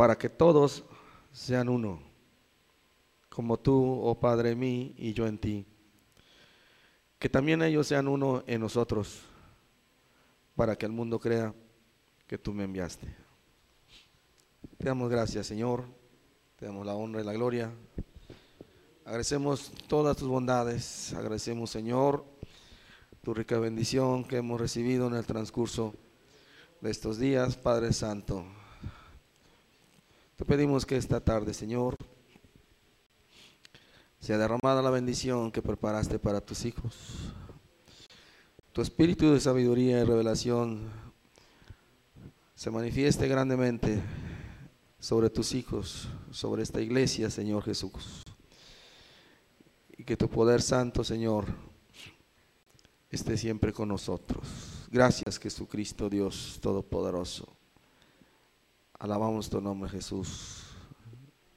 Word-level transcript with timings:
para 0.00 0.16
que 0.16 0.30
todos 0.30 0.82
sean 1.30 1.68
uno, 1.68 2.00
como 3.28 3.58
tú, 3.58 4.00
oh 4.02 4.18
Padre, 4.18 4.52
en 4.52 4.58
mí 4.58 4.94
y 4.96 5.12
yo 5.12 5.26
en 5.26 5.36
ti. 5.36 5.66
Que 7.18 7.28
también 7.28 7.60
ellos 7.60 7.86
sean 7.86 8.08
uno 8.08 8.42
en 8.46 8.62
nosotros, 8.62 9.20
para 10.56 10.74
que 10.74 10.86
el 10.86 10.92
mundo 10.92 11.20
crea 11.20 11.54
que 12.26 12.38
tú 12.38 12.54
me 12.54 12.64
enviaste. 12.64 13.14
Te 14.78 14.86
damos 14.86 15.10
gracias, 15.10 15.46
Señor. 15.46 15.84
Te 16.56 16.64
damos 16.64 16.86
la 16.86 16.94
honra 16.94 17.20
y 17.20 17.24
la 17.24 17.34
gloria. 17.34 17.70
Agradecemos 19.04 19.70
todas 19.86 20.16
tus 20.16 20.28
bondades. 20.28 21.12
Agradecemos, 21.12 21.68
Señor, 21.68 22.24
tu 23.22 23.34
rica 23.34 23.58
bendición 23.58 24.24
que 24.24 24.38
hemos 24.38 24.58
recibido 24.58 25.08
en 25.08 25.14
el 25.16 25.26
transcurso 25.26 25.92
de 26.80 26.90
estos 26.90 27.18
días, 27.18 27.58
Padre 27.58 27.92
Santo. 27.92 28.59
Te 30.40 30.46
pedimos 30.46 30.86
que 30.86 30.96
esta 30.96 31.20
tarde, 31.20 31.52
Señor, 31.52 31.96
sea 34.20 34.38
derramada 34.38 34.80
la 34.80 34.88
bendición 34.88 35.52
que 35.52 35.60
preparaste 35.60 36.18
para 36.18 36.40
tus 36.40 36.64
hijos. 36.64 36.96
Tu 38.72 38.80
espíritu 38.80 39.34
de 39.34 39.40
sabiduría 39.40 40.00
y 40.00 40.04
revelación 40.04 40.88
se 42.54 42.70
manifieste 42.70 43.28
grandemente 43.28 44.00
sobre 44.98 45.28
tus 45.28 45.52
hijos, 45.54 46.08
sobre 46.30 46.62
esta 46.62 46.80
iglesia, 46.80 47.28
Señor 47.28 47.62
Jesús. 47.62 48.22
Y 49.90 50.04
que 50.04 50.16
tu 50.16 50.30
poder 50.30 50.62
santo, 50.62 51.04
Señor, 51.04 51.44
esté 53.10 53.36
siempre 53.36 53.74
con 53.74 53.88
nosotros. 53.88 54.88
Gracias, 54.90 55.38
Jesucristo, 55.38 56.08
Dios 56.08 56.58
Todopoderoso. 56.62 57.59
Alabamos 59.00 59.48
tu 59.48 59.62
nombre, 59.62 59.88
Jesús. 59.88 60.62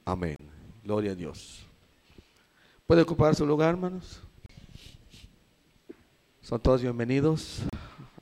Amén. 0.06 0.38
Gloria 0.82 1.12
a 1.12 1.16
Dios. 1.16 1.66
¿Puede 2.88 3.02
ocupar 3.02 3.36
su 3.36 3.46
lugar, 3.46 3.72
hermanos? 3.72 4.22
Son 6.42 6.58
todos 6.62 6.82
bienvenidos 6.82 7.60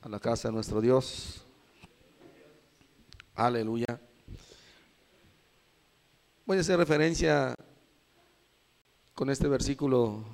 a 0.00 0.08
la 0.08 0.18
casa 0.18 0.48
de 0.48 0.54
nuestro 0.54 0.80
Dios. 0.80 1.46
Aleluya. 3.36 4.00
Voy 6.44 6.58
a 6.58 6.60
hacer 6.60 6.76
referencia 6.76 7.54
con 9.14 9.30
este 9.30 9.46
versículo 9.46 10.24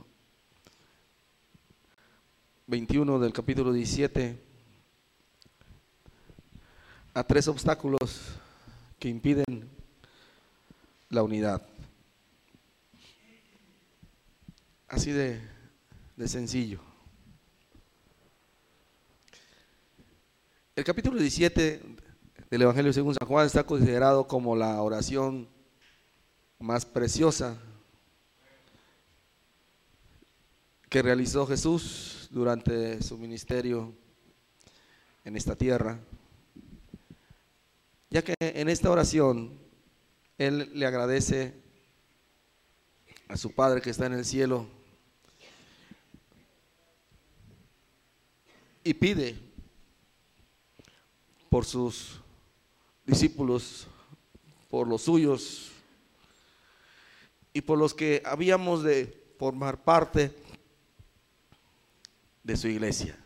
21 2.68 3.18
del 3.18 3.34
capítulo 3.34 3.70
17 3.70 4.42
a 7.12 7.22
tres 7.22 7.48
obstáculos 7.48 8.37
que 8.98 9.08
impiden 9.08 9.68
la 11.10 11.22
unidad. 11.22 11.62
Así 14.88 15.12
de, 15.12 15.40
de 16.16 16.28
sencillo. 16.28 16.80
El 20.74 20.84
capítulo 20.84 21.18
17 21.18 21.82
del 22.50 22.62
Evangelio 22.62 22.92
según 22.92 23.14
San 23.14 23.28
Juan 23.28 23.46
está 23.46 23.64
considerado 23.64 24.26
como 24.26 24.56
la 24.56 24.80
oración 24.80 25.48
más 26.58 26.86
preciosa 26.86 27.58
que 30.88 31.02
realizó 31.02 31.46
Jesús 31.46 32.28
durante 32.30 33.02
su 33.02 33.18
ministerio 33.18 33.92
en 35.24 35.36
esta 35.36 35.54
tierra, 35.54 35.98
ya 38.10 38.22
que 38.22 38.34
en 38.40 38.68
esta 38.68 38.90
oración 38.90 39.58
Él 40.38 40.70
le 40.74 40.86
agradece 40.86 41.54
a 43.28 43.36
su 43.36 43.52
Padre 43.52 43.80
que 43.80 43.90
está 43.90 44.06
en 44.06 44.14
el 44.14 44.24
cielo 44.24 44.66
y 48.84 48.94
pide 48.94 49.38
por 51.50 51.64
sus 51.64 52.20
discípulos, 53.04 53.86
por 54.70 54.86
los 54.86 55.02
suyos, 55.02 55.72
y 57.58 57.60
por 57.60 57.76
los 57.76 57.92
que 57.92 58.22
habíamos 58.24 58.84
de 58.84 59.34
formar 59.36 59.82
parte 59.82 60.32
de 62.44 62.56
su 62.56 62.68
iglesia. 62.68 63.17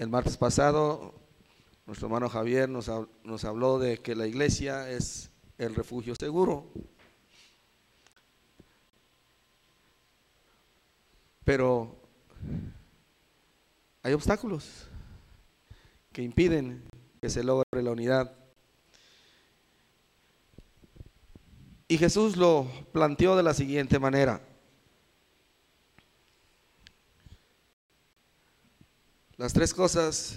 El 0.00 0.08
martes 0.08 0.38
pasado, 0.38 1.12
nuestro 1.84 2.06
hermano 2.06 2.30
Javier 2.30 2.70
nos, 2.70 2.88
habló 3.44 3.78
de 3.78 3.98
que 3.98 4.16
la 4.16 4.26
iglesia 4.26 4.88
es 4.88 5.30
el 5.58 5.74
refugio 5.74 6.14
seguro. 6.14 6.72
Pero 11.44 11.94
hay 14.02 14.14
obstáculos 14.14 14.88
que 16.14 16.22
impiden 16.22 16.82
que 17.20 17.28
se 17.28 17.44
logre 17.44 17.82
la 17.82 17.90
unidad. 17.90 18.34
Y 21.88 21.98
Jesús 21.98 22.38
lo 22.38 22.66
planteó 22.92 23.36
de 23.36 23.42
la 23.42 23.52
siguiente 23.52 23.98
manera. 23.98 24.40
Las 29.40 29.54
tres 29.54 29.72
cosas 29.72 30.36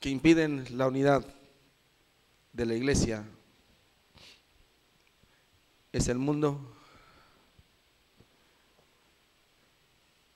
que 0.00 0.08
impiden 0.08 0.64
la 0.78 0.86
unidad 0.86 1.22
de 2.54 2.64
la 2.64 2.72
iglesia 2.72 3.22
es 5.92 6.08
el 6.08 6.16
mundo, 6.16 6.74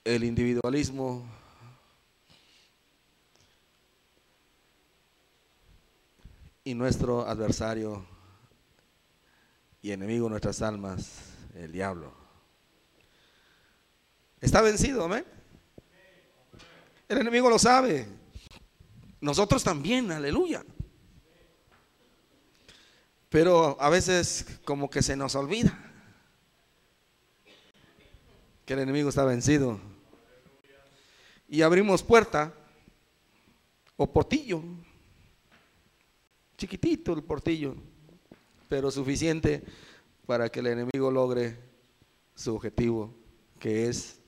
el 0.03 0.23
individualismo 0.23 1.25
y 6.63 6.75
nuestro 6.75 7.27
adversario 7.27 8.05
y 9.81 9.89
enemigo 9.89 10.25
de 10.25 10.29
nuestras 10.29 10.61
almas, 10.61 11.23
el 11.55 11.71
diablo. 11.71 12.13
Está 14.41 14.61
vencido, 14.61 15.05
amén. 15.05 15.40
El 17.11 17.17
enemigo 17.17 17.49
lo 17.49 17.59
sabe. 17.59 18.07
Nosotros 19.19 19.61
también, 19.65 20.13
aleluya. 20.13 20.63
Pero 23.27 23.75
a 23.81 23.89
veces 23.89 24.45
como 24.63 24.89
que 24.89 25.01
se 25.01 25.17
nos 25.17 25.35
olvida 25.35 25.77
que 28.65 28.71
el 28.71 28.79
enemigo 28.79 29.09
está 29.09 29.25
vencido. 29.25 29.77
Y 31.49 31.63
abrimos 31.63 32.01
puerta 32.01 32.53
o 33.97 34.09
portillo. 34.09 34.63
Chiquitito 36.57 37.11
el 37.11 37.23
portillo 37.23 37.75
pero 38.69 38.89
suficiente 38.89 39.65
para 40.25 40.47
que 40.47 40.61
el 40.61 40.67
enemigo 40.67 41.11
logre 41.11 41.59
su 42.35 42.55
objetivo, 42.55 43.13
que 43.59 43.89
es 43.89 44.21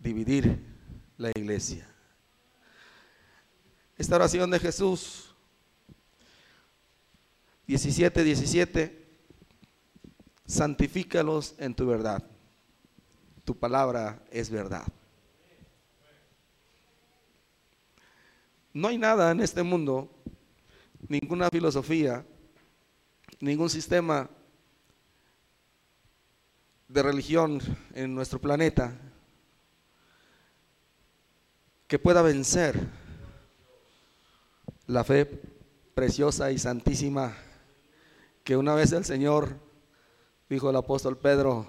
dividir 0.00 0.58
la 1.18 1.30
iglesia. 1.36 1.88
Esta 3.98 4.16
oración 4.16 4.50
de 4.50 4.58
Jesús, 4.58 5.34
17, 7.66 8.24
17, 8.24 9.06
santifícalos 10.44 11.54
en 11.58 11.74
tu 11.74 11.86
verdad. 11.86 12.22
Tu 13.44 13.56
palabra 13.56 14.22
es 14.30 14.50
verdad. 14.50 14.86
No 18.74 18.88
hay 18.88 18.98
nada 18.98 19.30
en 19.30 19.40
este 19.40 19.62
mundo, 19.62 20.10
ninguna 21.08 21.48
filosofía, 21.48 22.22
ningún 23.40 23.70
sistema 23.70 24.28
de 26.86 27.02
religión 27.02 27.60
en 27.94 28.14
nuestro 28.14 28.38
planeta 28.38 28.94
que 31.88 31.98
pueda 31.98 32.20
vencer 32.20 33.05
la 34.86 35.04
fe 35.04 35.26
preciosa 35.94 36.50
y 36.52 36.58
santísima 36.58 37.36
que 38.44 38.56
una 38.56 38.74
vez 38.74 38.92
el 38.92 39.04
Señor, 39.04 39.58
dijo 40.48 40.70
el 40.70 40.76
apóstol 40.76 41.18
Pedro, 41.18 41.66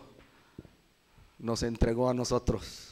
nos 1.40 1.64
entregó 1.64 2.10
a 2.10 2.14
nosotros. 2.14 2.90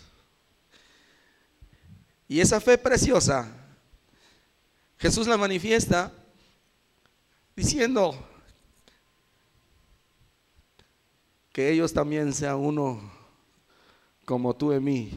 Y 2.27 2.39
esa 2.39 2.59
fe 2.59 2.77
preciosa, 2.77 3.47
Jesús 4.97 5.27
la 5.27 5.37
manifiesta 5.37 6.11
diciendo, 7.55 8.15
que 11.55 11.71
ellos 11.71 11.93
también 11.93 12.33
sean 12.33 12.57
uno 12.57 12.99
como 14.25 14.53
tú 14.53 14.73
en 14.73 14.83
mí 14.83 15.11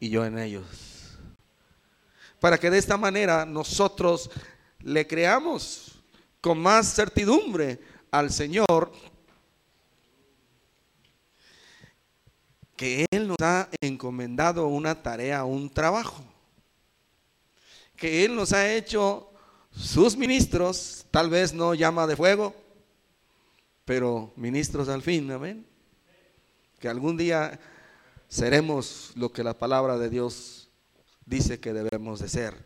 y 0.00 0.08
yo 0.08 0.26
en 0.26 0.40
ellos. 0.40 0.95
Para 2.40 2.58
que 2.58 2.70
de 2.70 2.78
esta 2.78 2.96
manera 2.96 3.44
nosotros 3.44 4.30
le 4.80 5.06
creamos 5.06 6.02
con 6.40 6.58
más 6.58 6.94
certidumbre 6.94 7.80
al 8.10 8.30
Señor 8.30 8.92
que 12.76 13.06
Él 13.10 13.26
nos 13.26 13.38
ha 13.40 13.68
encomendado 13.80 14.66
una 14.68 15.02
tarea, 15.02 15.44
un 15.44 15.70
trabajo, 15.70 16.22
que 17.96 18.24
Él 18.24 18.36
nos 18.36 18.52
ha 18.52 18.72
hecho 18.72 19.30
sus 19.70 20.16
ministros, 20.16 21.06
tal 21.10 21.30
vez 21.30 21.54
no 21.54 21.74
llama 21.74 22.06
de 22.06 22.16
fuego, 22.16 22.54
pero 23.84 24.32
ministros 24.36 24.88
al 24.88 25.02
fin, 25.02 25.30
amén. 25.30 25.66
Que 26.78 26.88
algún 26.88 27.16
día 27.16 27.58
seremos 28.28 29.12
lo 29.14 29.32
que 29.32 29.42
la 29.42 29.58
palabra 29.58 29.96
de 29.96 30.10
Dios 30.10 30.65
dice 31.26 31.60
que 31.60 31.72
debemos 31.72 32.20
de 32.20 32.28
ser. 32.28 32.64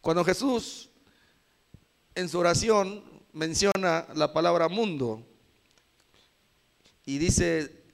Cuando 0.00 0.24
Jesús 0.24 0.90
en 2.14 2.28
su 2.28 2.38
oración 2.38 3.04
menciona 3.32 4.08
la 4.14 4.32
palabra 4.32 4.68
mundo 4.68 5.24
y 7.06 7.18
dice, 7.18 7.84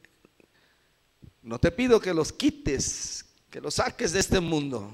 no 1.42 1.58
te 1.58 1.70
pido 1.70 2.00
que 2.00 2.14
los 2.14 2.32
quites, 2.32 3.26
que 3.50 3.60
los 3.60 3.74
saques 3.74 4.12
de 4.12 4.20
este 4.20 4.40
mundo, 4.40 4.90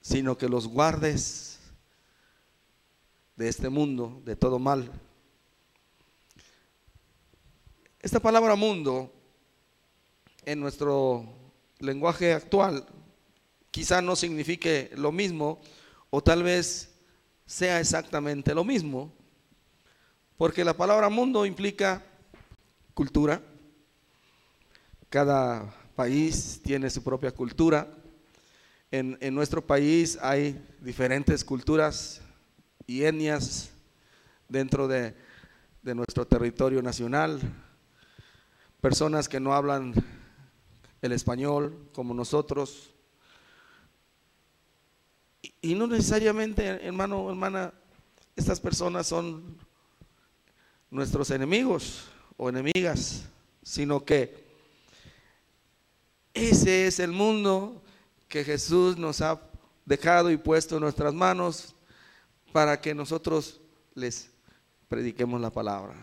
sino 0.00 0.38
que 0.38 0.48
los 0.48 0.66
guardes 0.66 1.58
de 3.36 3.48
este 3.48 3.68
mundo, 3.68 4.20
de 4.24 4.36
todo 4.36 4.58
mal. 4.58 4.90
Esta 8.00 8.20
palabra 8.20 8.56
mundo 8.56 9.12
en 10.44 10.60
nuestro 10.60 11.41
lenguaje 11.82 12.32
actual 12.32 12.86
quizá 13.70 14.00
no 14.00 14.14
signifique 14.16 14.90
lo 14.96 15.12
mismo 15.12 15.60
o 16.10 16.22
tal 16.22 16.42
vez 16.42 16.94
sea 17.46 17.80
exactamente 17.80 18.54
lo 18.54 18.64
mismo, 18.64 19.12
porque 20.36 20.64
la 20.64 20.76
palabra 20.76 21.08
mundo 21.08 21.44
implica 21.44 22.02
cultura. 22.94 23.42
Cada 25.08 25.74
país 25.96 26.60
tiene 26.62 26.88
su 26.90 27.02
propia 27.02 27.32
cultura. 27.32 27.88
En, 28.90 29.18
nuestro 29.34 29.66
país 29.66 30.18
hay 30.20 30.62
diferentes 30.80 31.44
culturas 31.44 32.20
y 32.86 33.04
etnias 33.04 33.70
dentro 34.48 34.86
de, 34.86 35.14
de 35.82 35.94
nuestro 35.94 36.26
territorio 36.26 36.82
nacional 36.82 37.40
personas 38.82 39.28
que 39.28 39.40
no 39.40 39.54
hablan 39.54 39.94
el 41.02 41.12
español 41.12 41.76
como 41.92 42.14
nosotros. 42.14 42.90
Y, 45.60 45.74
no 45.74 45.86
necesariamente, 45.88 46.64
hermano, 46.86 47.28
hermana, 47.28 47.74
estas 48.36 48.60
personas 48.60 49.08
son 49.08 49.58
nuestros 50.90 51.30
enemigos 51.30 52.04
o 52.36 52.48
enemigas, 52.48 53.24
sino 53.62 54.04
que 54.04 54.42
ese 56.32 56.86
es 56.86 57.00
el 57.00 57.10
mundo 57.10 57.82
que 58.28 58.44
Jesús 58.44 58.96
nos 58.96 59.20
ha 59.20 59.40
dejado 59.84 60.30
y 60.30 60.36
puesto 60.36 60.76
en 60.76 60.82
nuestras 60.82 61.12
manos 61.12 61.74
para 62.52 62.80
que 62.80 62.94
nosotros 62.94 63.60
les 63.94 64.30
prediquemos 64.88 65.40
la 65.40 65.50
palabra. 65.50 65.94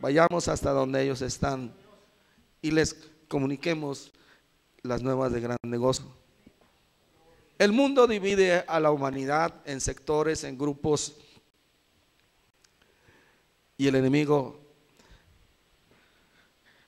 Vayamos 0.00 0.48
hasta 0.48 0.70
donde 0.70 1.02
ellos 1.02 1.22
están 1.22 1.74
y 2.62 2.70
les 2.70 2.94
comuniquemos 3.28 4.12
las 4.84 5.02
nuevas 5.02 5.32
de 5.32 5.40
gran 5.40 5.56
negocio. 5.62 6.04
El 7.58 7.72
mundo 7.72 8.06
divide 8.06 8.64
a 8.68 8.78
la 8.78 8.90
humanidad 8.90 9.54
en 9.64 9.80
sectores, 9.80 10.44
en 10.44 10.58
grupos, 10.58 11.16
y 13.78 13.88
el 13.88 13.94
enemigo 13.94 14.60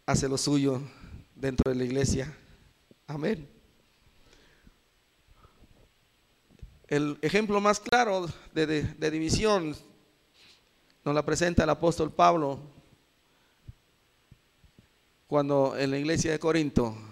hace 0.04 0.28
lo 0.28 0.36
suyo 0.36 0.82
dentro 1.34 1.72
de 1.72 1.78
la 1.78 1.84
iglesia. 1.84 2.36
Amén. 3.06 3.48
El 6.88 7.18
ejemplo 7.22 7.60
más 7.60 7.80
claro 7.80 8.28
de, 8.52 9.10
división 9.10 9.74
nos 11.02 11.14
la 11.14 11.24
presenta 11.24 11.64
el 11.64 11.70
apóstol 11.70 12.12
Pablo 12.12 12.60
cuando 15.26 15.76
en 15.76 15.90
la 15.90 15.98
iglesia 15.98 16.30
de 16.30 16.38
Corinto 16.38 17.05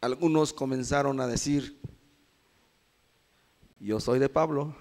algunos 0.00 0.52
comenzaron 0.52 1.20
a 1.20 1.26
decir, 1.26 1.80
yo 3.78 4.00
soy 4.00 4.18
de 4.18 4.28
Pablo, 4.28 4.74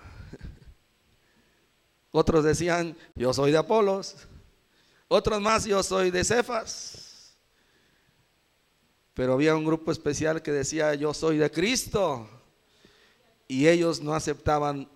otros 2.12 2.44
decían, 2.44 2.96
yo 3.16 3.34
soy 3.34 3.52
de 3.52 3.58
Apolos, 3.58 4.28
otros 5.08 5.42
más, 5.42 5.66
yo 5.66 5.84
soy 5.84 6.12
de 6.12 6.24
Cefas, 6.24 7.38
pero 9.14 9.34
había 9.34 9.56
un 9.56 9.66
grupo 9.66 9.92
especial 9.92 10.42
que 10.42 10.52
decía, 10.52 10.96
yo 10.96 11.14
soy 11.14 11.38
de 11.38 11.52
Cristo, 11.52 12.30
y 13.48 13.68
ellos 13.68 14.02
no 14.02 14.14
aceptaban 14.14 14.88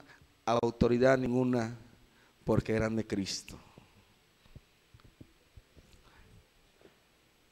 autoridad 0.46 1.18
ninguna 1.18 1.76
porque 2.46 2.74
eran 2.74 2.96
de 2.96 3.08
Cristo. 3.08 3.58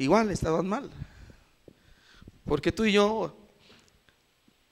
igual 0.01 0.31
estaban 0.31 0.68
mal. 0.68 0.89
Porque 2.46 2.72
tú 2.72 2.86
y 2.86 2.94
yo, 2.94 3.36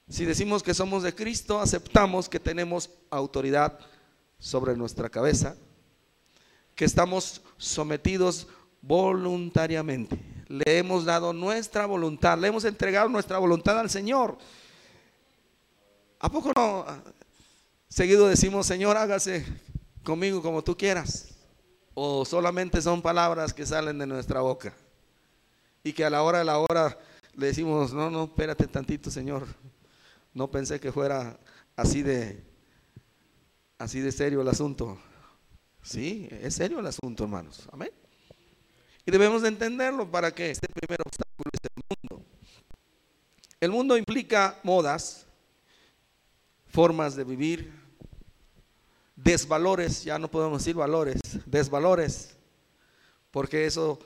si 0.08 0.24
decimos 0.24 0.62
que 0.62 0.74
somos 0.74 1.02
de 1.02 1.14
Cristo, 1.14 1.60
aceptamos 1.60 2.28
que 2.28 2.40
tenemos 2.40 2.90
autoridad 3.10 3.78
sobre 4.38 4.76
nuestra 4.76 5.08
cabeza, 5.08 5.56
que 6.74 6.84
estamos 6.84 7.42
sometidos 7.58 8.48
voluntariamente. 8.82 10.18
Le 10.48 10.78
hemos 10.78 11.04
dado 11.04 11.32
nuestra 11.32 11.86
voluntad, 11.86 12.38
le 12.38 12.48
hemos 12.48 12.64
entregado 12.64 13.08
nuestra 13.08 13.38
voluntad 13.38 13.78
al 13.78 13.88
Señor. 13.88 14.36
¿A 16.18 16.28
poco 16.28 16.52
no? 16.56 16.84
Seguido 17.88 18.28
decimos, 18.28 18.66
Señor, 18.66 18.96
hágase 18.96 19.46
conmigo 20.02 20.42
como 20.42 20.62
tú 20.62 20.76
quieras. 20.76 21.28
O 21.94 22.24
solamente 22.24 22.80
son 22.82 23.02
palabras 23.02 23.52
que 23.52 23.66
salen 23.66 23.98
de 23.98 24.06
nuestra 24.06 24.40
boca 24.40 24.72
y 25.82 25.92
que 25.92 26.04
a 26.04 26.10
la 26.10 26.22
hora 26.22 26.38
de 26.38 26.44
la 26.44 26.58
hora 26.58 26.98
le 27.40 27.46
decimos, 27.46 27.94
no, 27.94 28.10
no, 28.10 28.24
espérate 28.24 28.66
tantito, 28.66 29.10
Señor. 29.10 29.46
No 30.34 30.50
pensé 30.50 30.78
que 30.78 30.92
fuera 30.92 31.40
así 31.74 32.02
de, 32.02 32.44
así 33.78 34.00
de 34.00 34.12
serio 34.12 34.42
el 34.42 34.48
asunto. 34.48 34.98
Sí, 35.82 36.28
es 36.30 36.54
serio 36.54 36.80
el 36.80 36.86
asunto, 36.86 37.24
hermanos. 37.24 37.66
Amén. 37.72 37.90
Y 39.06 39.10
debemos 39.10 39.40
de 39.40 39.48
entenderlo 39.48 40.10
para 40.10 40.30
que 40.30 40.50
este 40.50 40.68
primer 40.68 41.00
obstáculo 41.00 41.50
es 41.50 41.60
el 41.62 41.82
mundo. 41.88 42.26
El 43.58 43.70
mundo 43.70 43.96
implica 43.96 44.60
modas, 44.62 45.26
formas 46.66 47.16
de 47.16 47.24
vivir, 47.24 47.72
desvalores, 49.16 50.04
ya 50.04 50.18
no 50.18 50.30
podemos 50.30 50.58
decir 50.58 50.74
valores, 50.76 51.20
desvalores, 51.46 52.36
porque 53.30 53.64
eso 53.64 53.98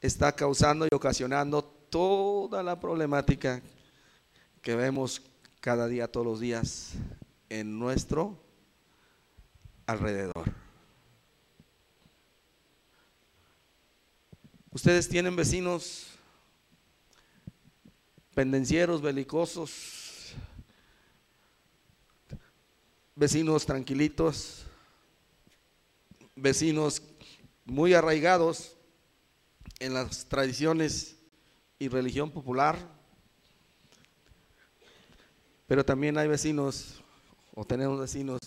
está 0.00 0.32
causando 0.32 0.86
y 0.86 0.94
ocasionando 0.94 1.77
toda 1.90 2.62
la 2.62 2.80
problemática 2.80 3.62
que 4.62 4.74
vemos 4.74 5.22
cada 5.60 5.86
día, 5.88 6.10
todos 6.10 6.26
los 6.26 6.40
días 6.40 6.92
en 7.48 7.78
nuestro 7.78 8.38
alrededor. 9.86 10.52
Ustedes 14.70 15.08
tienen 15.08 15.34
vecinos 15.34 16.06
pendencieros, 18.34 19.02
belicosos, 19.02 20.34
vecinos 23.16 23.66
tranquilitos, 23.66 24.64
vecinos 26.36 27.02
muy 27.64 27.94
arraigados 27.94 28.76
en 29.80 29.94
las 29.94 30.26
tradiciones 30.26 31.17
y 31.78 31.88
religión 31.88 32.30
popular, 32.30 32.76
pero 35.66 35.84
también 35.84 36.18
hay 36.18 36.26
vecinos 36.26 37.02
o 37.54 37.64
tenemos 37.64 38.00
vecinos 38.00 38.40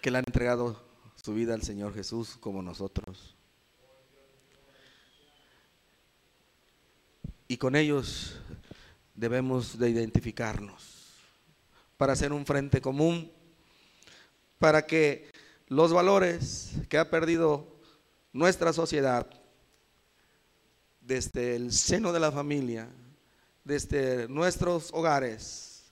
que 0.00 0.10
le 0.10 0.18
han 0.18 0.24
entregado 0.26 0.82
su 1.16 1.34
vida 1.34 1.54
al 1.54 1.62
Señor 1.62 1.94
Jesús 1.94 2.36
como 2.38 2.62
nosotros. 2.62 3.36
Y 7.48 7.56
con 7.56 7.74
ellos 7.74 8.40
debemos 9.14 9.78
de 9.78 9.90
identificarnos 9.90 11.16
para 11.96 12.12
hacer 12.12 12.32
un 12.32 12.46
frente 12.46 12.80
común, 12.80 13.30
para 14.58 14.86
que 14.86 15.30
los 15.68 15.92
valores 15.92 16.72
que 16.88 16.96
ha 16.96 17.10
perdido 17.10 17.66
nuestra 18.32 18.72
sociedad 18.72 19.39
desde 21.10 21.56
el 21.56 21.72
seno 21.72 22.12
de 22.12 22.20
la 22.20 22.30
familia 22.30 22.88
desde 23.64 24.28
nuestros 24.28 24.90
hogares 24.92 25.90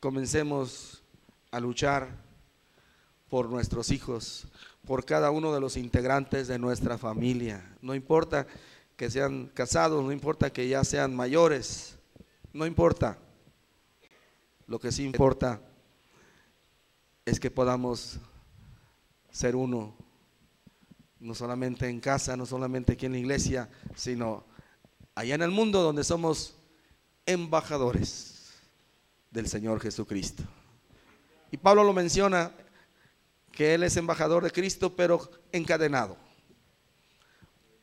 comencemos 0.00 1.02
a 1.50 1.60
luchar 1.60 2.08
por 3.28 3.50
nuestros 3.50 3.90
hijos, 3.90 4.48
por 4.86 5.04
cada 5.04 5.30
uno 5.30 5.52
de 5.52 5.60
los 5.60 5.76
integrantes 5.76 6.48
de 6.48 6.58
nuestra 6.58 6.96
familia. 6.96 7.76
No 7.82 7.94
importa 7.94 8.46
que 8.96 9.10
sean 9.10 9.48
casados, 9.52 10.02
no 10.02 10.12
importa 10.12 10.50
que 10.50 10.66
ya 10.66 10.82
sean 10.82 11.14
mayores, 11.14 11.98
no 12.54 12.64
importa. 12.64 13.18
Lo 14.66 14.78
que 14.78 14.92
sí 14.92 15.04
importa 15.04 15.60
es 17.26 17.38
que 17.38 17.50
podamos 17.50 18.18
ser 19.30 19.54
uno, 19.56 19.94
no 21.20 21.34
solamente 21.34 21.88
en 21.88 22.00
casa, 22.00 22.36
no 22.36 22.46
solamente 22.46 22.92
aquí 22.92 23.06
en 23.06 23.12
la 23.12 23.18
iglesia, 23.18 23.68
sino 23.94 24.44
allá 25.14 25.34
en 25.34 25.42
el 25.42 25.50
mundo 25.50 25.82
donde 25.82 26.02
somos 26.02 26.54
embajadores 27.26 28.54
del 29.30 29.46
Señor 29.46 29.80
Jesucristo. 29.80 30.42
Y 31.50 31.58
Pablo 31.58 31.84
lo 31.84 31.92
menciona 31.92 32.52
que 33.52 33.74
él 33.74 33.82
es 33.82 33.96
embajador 33.96 34.42
de 34.42 34.50
Cristo, 34.50 34.96
pero 34.96 35.30
encadenado, 35.52 36.16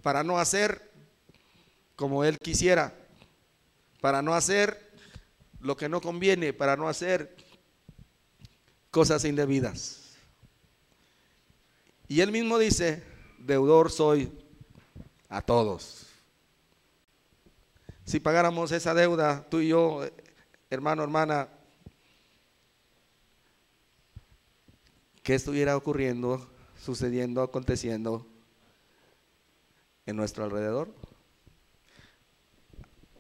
para 0.02 0.24
no 0.24 0.40
hacer 0.40 0.92
como 1.96 2.24
él 2.24 2.40
quisiera, 2.40 2.94
para 4.02 4.22
no 4.22 4.34
hacer 4.34 4.92
lo 5.60 5.76
que 5.78 5.90
no 5.90 6.02
conviene, 6.02 6.54
para 6.54 6.76
no 6.76 6.88
hacer 6.88 7.36
cosas 8.90 9.26
indebidas. 9.26 10.16
Y 12.08 12.22
él 12.22 12.32
mismo 12.32 12.58
dice, 12.58 13.04
deudor 13.38 13.92
soy 13.92 14.32
a 15.30 15.42
todos. 15.42 16.08
Si 18.06 18.20
pagáramos 18.20 18.72
esa 18.72 18.94
deuda, 18.94 19.46
tú 19.50 19.60
y 19.60 19.70
yo, 19.70 20.02
hermano, 20.70 21.04
hermana, 21.04 21.50
¿qué 25.24 25.36
estuviera 25.36 25.76
ocurriendo, 25.76 26.50
sucediendo, 26.82 27.42
aconteciendo 27.42 28.26
en 30.06 30.16
nuestro 30.16 30.46
alrededor? 30.46 30.90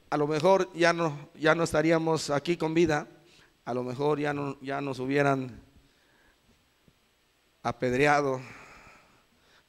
A 0.09 0.15
lo 0.15 0.25
mejor 0.25 0.71
ya 0.73 0.93
no, 0.93 1.29
ya 1.35 1.53
no 1.53 1.63
estaríamos 1.63 2.29
aquí 2.29 2.55
con 2.55 2.73
vida, 2.73 3.09
a 3.65 3.73
lo 3.73 3.83
mejor 3.83 4.19
ya, 4.19 4.33
no, 4.33 4.57
ya 4.61 4.79
nos 4.79 4.99
hubieran 4.99 5.59
apedreado 7.61 8.39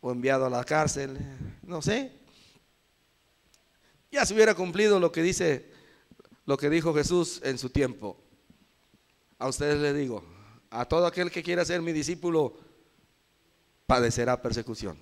o 0.00 0.12
enviado 0.12 0.46
a 0.46 0.50
la 0.50 0.64
cárcel, 0.64 1.18
no 1.62 1.82
sé. 1.82 2.12
Ya 4.10 4.24
se 4.24 4.34
hubiera 4.34 4.54
cumplido 4.54 4.98
lo 5.00 5.12
que 5.12 5.22
dice, 5.22 5.70
lo 6.46 6.56
que 6.56 6.70
dijo 6.70 6.94
Jesús 6.94 7.40
en 7.44 7.58
su 7.58 7.70
tiempo. 7.70 8.16
A 9.38 9.48
ustedes 9.48 9.78
les 9.78 9.94
digo, 9.94 10.24
a 10.70 10.84
todo 10.84 11.06
aquel 11.06 11.30
que 11.30 11.42
quiera 11.42 11.64
ser 11.64 11.82
mi 11.82 11.92
discípulo, 11.92 12.56
padecerá 13.86 14.40
persecución. 14.40 14.98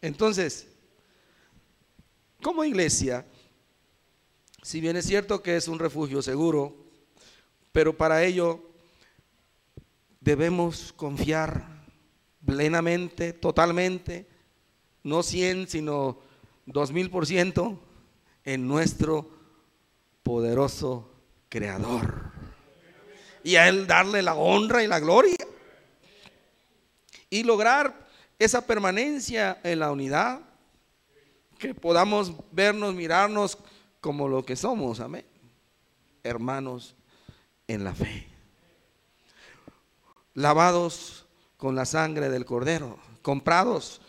Entonces, 0.00 0.68
como 2.42 2.64
iglesia, 2.64 3.24
si 4.62 4.80
bien 4.80 4.96
es 4.96 5.06
cierto 5.06 5.42
que 5.42 5.56
es 5.56 5.68
un 5.68 5.78
refugio 5.78 6.22
seguro, 6.22 6.76
pero 7.70 7.96
para 7.96 8.24
ello 8.24 8.70
debemos 10.20 10.92
confiar 10.92 11.71
plenamente, 12.44 13.32
totalmente, 13.32 14.26
no 15.02 15.22
100, 15.22 15.68
sino 15.68 16.18
2000 16.66 17.10
por 17.10 17.26
ciento 17.26 17.78
en 18.44 18.66
nuestro 18.66 19.28
poderoso 20.22 21.08
Creador. 21.48 22.32
Y 23.44 23.56
a 23.56 23.68
Él 23.68 23.86
darle 23.86 24.22
la 24.22 24.34
honra 24.34 24.82
y 24.82 24.86
la 24.86 25.00
gloria. 25.00 25.36
Y 27.28 27.42
lograr 27.42 28.08
esa 28.38 28.66
permanencia 28.66 29.60
en 29.62 29.80
la 29.80 29.90
unidad. 29.90 30.40
Que 31.58 31.74
podamos 31.74 32.32
vernos, 32.52 32.94
mirarnos 32.94 33.58
como 34.00 34.28
lo 34.28 34.44
que 34.44 34.56
somos, 34.56 35.00
amén. 35.00 35.26
Hermanos 36.22 36.94
en 37.68 37.84
la 37.84 37.94
fe. 37.94 38.26
Lavados 40.34 41.21
con 41.62 41.76
la 41.76 41.84
sangre 41.84 42.28
del 42.28 42.44
Cordero, 42.44 42.98
comprados 43.22 44.00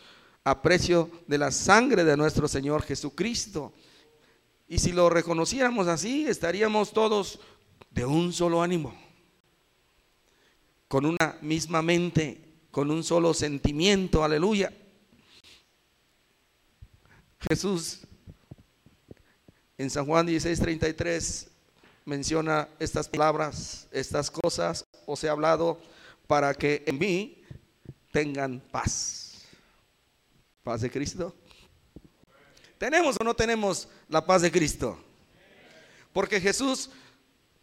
a 0.43 0.63
precio 0.63 1.11
de 1.27 1.37
la 1.37 1.51
sangre 1.51 2.03
de 2.03 2.17
nuestro 2.17 2.47
Señor 2.47 2.81
Jesucristo. 2.81 3.73
Y 4.67 4.79
si 4.79 4.91
lo 4.91 5.07
reconociéramos 5.07 5.85
así, 5.87 6.25
estaríamos 6.25 6.93
todos 6.93 7.39
de 7.91 8.07
un 8.07 8.33
solo 8.33 8.63
ánimo, 8.63 8.99
con 10.87 11.05
una 11.05 11.37
misma 11.43 11.83
mente, 11.83 12.41
con 12.71 12.89
un 12.89 13.03
solo 13.03 13.35
sentimiento, 13.35 14.23
aleluya. 14.23 14.73
Jesús 17.39 17.99
en 19.77 19.91
San 19.91 20.07
Juan 20.07 20.25
16:33 20.25 21.49
menciona 22.05 22.67
estas 22.79 23.07
palabras, 23.07 23.87
estas 23.91 24.31
cosas 24.31 24.87
os 25.05 25.23
he 25.23 25.29
hablado 25.29 25.79
para 26.25 26.55
que 26.55 26.83
en 26.87 26.97
mí 26.97 27.42
tengan 28.13 28.61
paz. 28.71 29.41
¿Paz 30.63 30.79
de 30.81 30.89
Cristo? 30.89 31.35
¿Tenemos 32.77 33.17
o 33.19 33.23
no 33.23 33.33
tenemos 33.33 33.89
la 34.07 34.25
paz 34.25 34.43
de 34.43 34.51
Cristo? 34.51 35.03
Porque 36.13 36.39
Jesús 36.39 36.91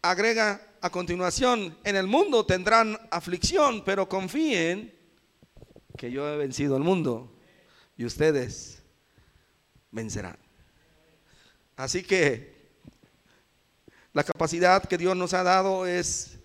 agrega 0.01 0.61
a 0.81 0.89
continuación, 0.89 1.77
en 1.83 1.95
el 1.95 2.05
mundo 2.05 2.45
tendrán 2.45 2.99
aflicción, 3.09 3.83
pero 3.85 4.09
confíen 4.09 4.93
que 5.97 6.11
yo 6.11 6.27
he 6.27 6.37
vencido 6.37 6.75
el 6.75 6.83
mundo 6.83 7.31
y 7.95 8.03
ustedes 8.03 8.83
vencerán. 9.89 10.37
Así 11.77 12.03
que 12.03 12.71
la 14.11 14.23
capacidad 14.23 14.83
que 14.83 14.97
Dios 14.97 15.15
nos 15.15 15.33
ha 15.33 15.43
dado 15.43 15.85
es 15.85 16.39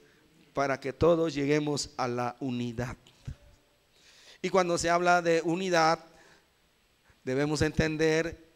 para 0.52 0.78
que 0.78 0.92
todos 0.92 1.34
lleguemos 1.34 1.90
a 1.96 2.06
la 2.06 2.36
unidad. 2.40 2.96
Y 4.46 4.48
cuando 4.48 4.78
se 4.78 4.90
habla 4.90 5.22
de 5.22 5.42
unidad, 5.42 5.98
debemos 7.24 7.62
entender 7.62 8.46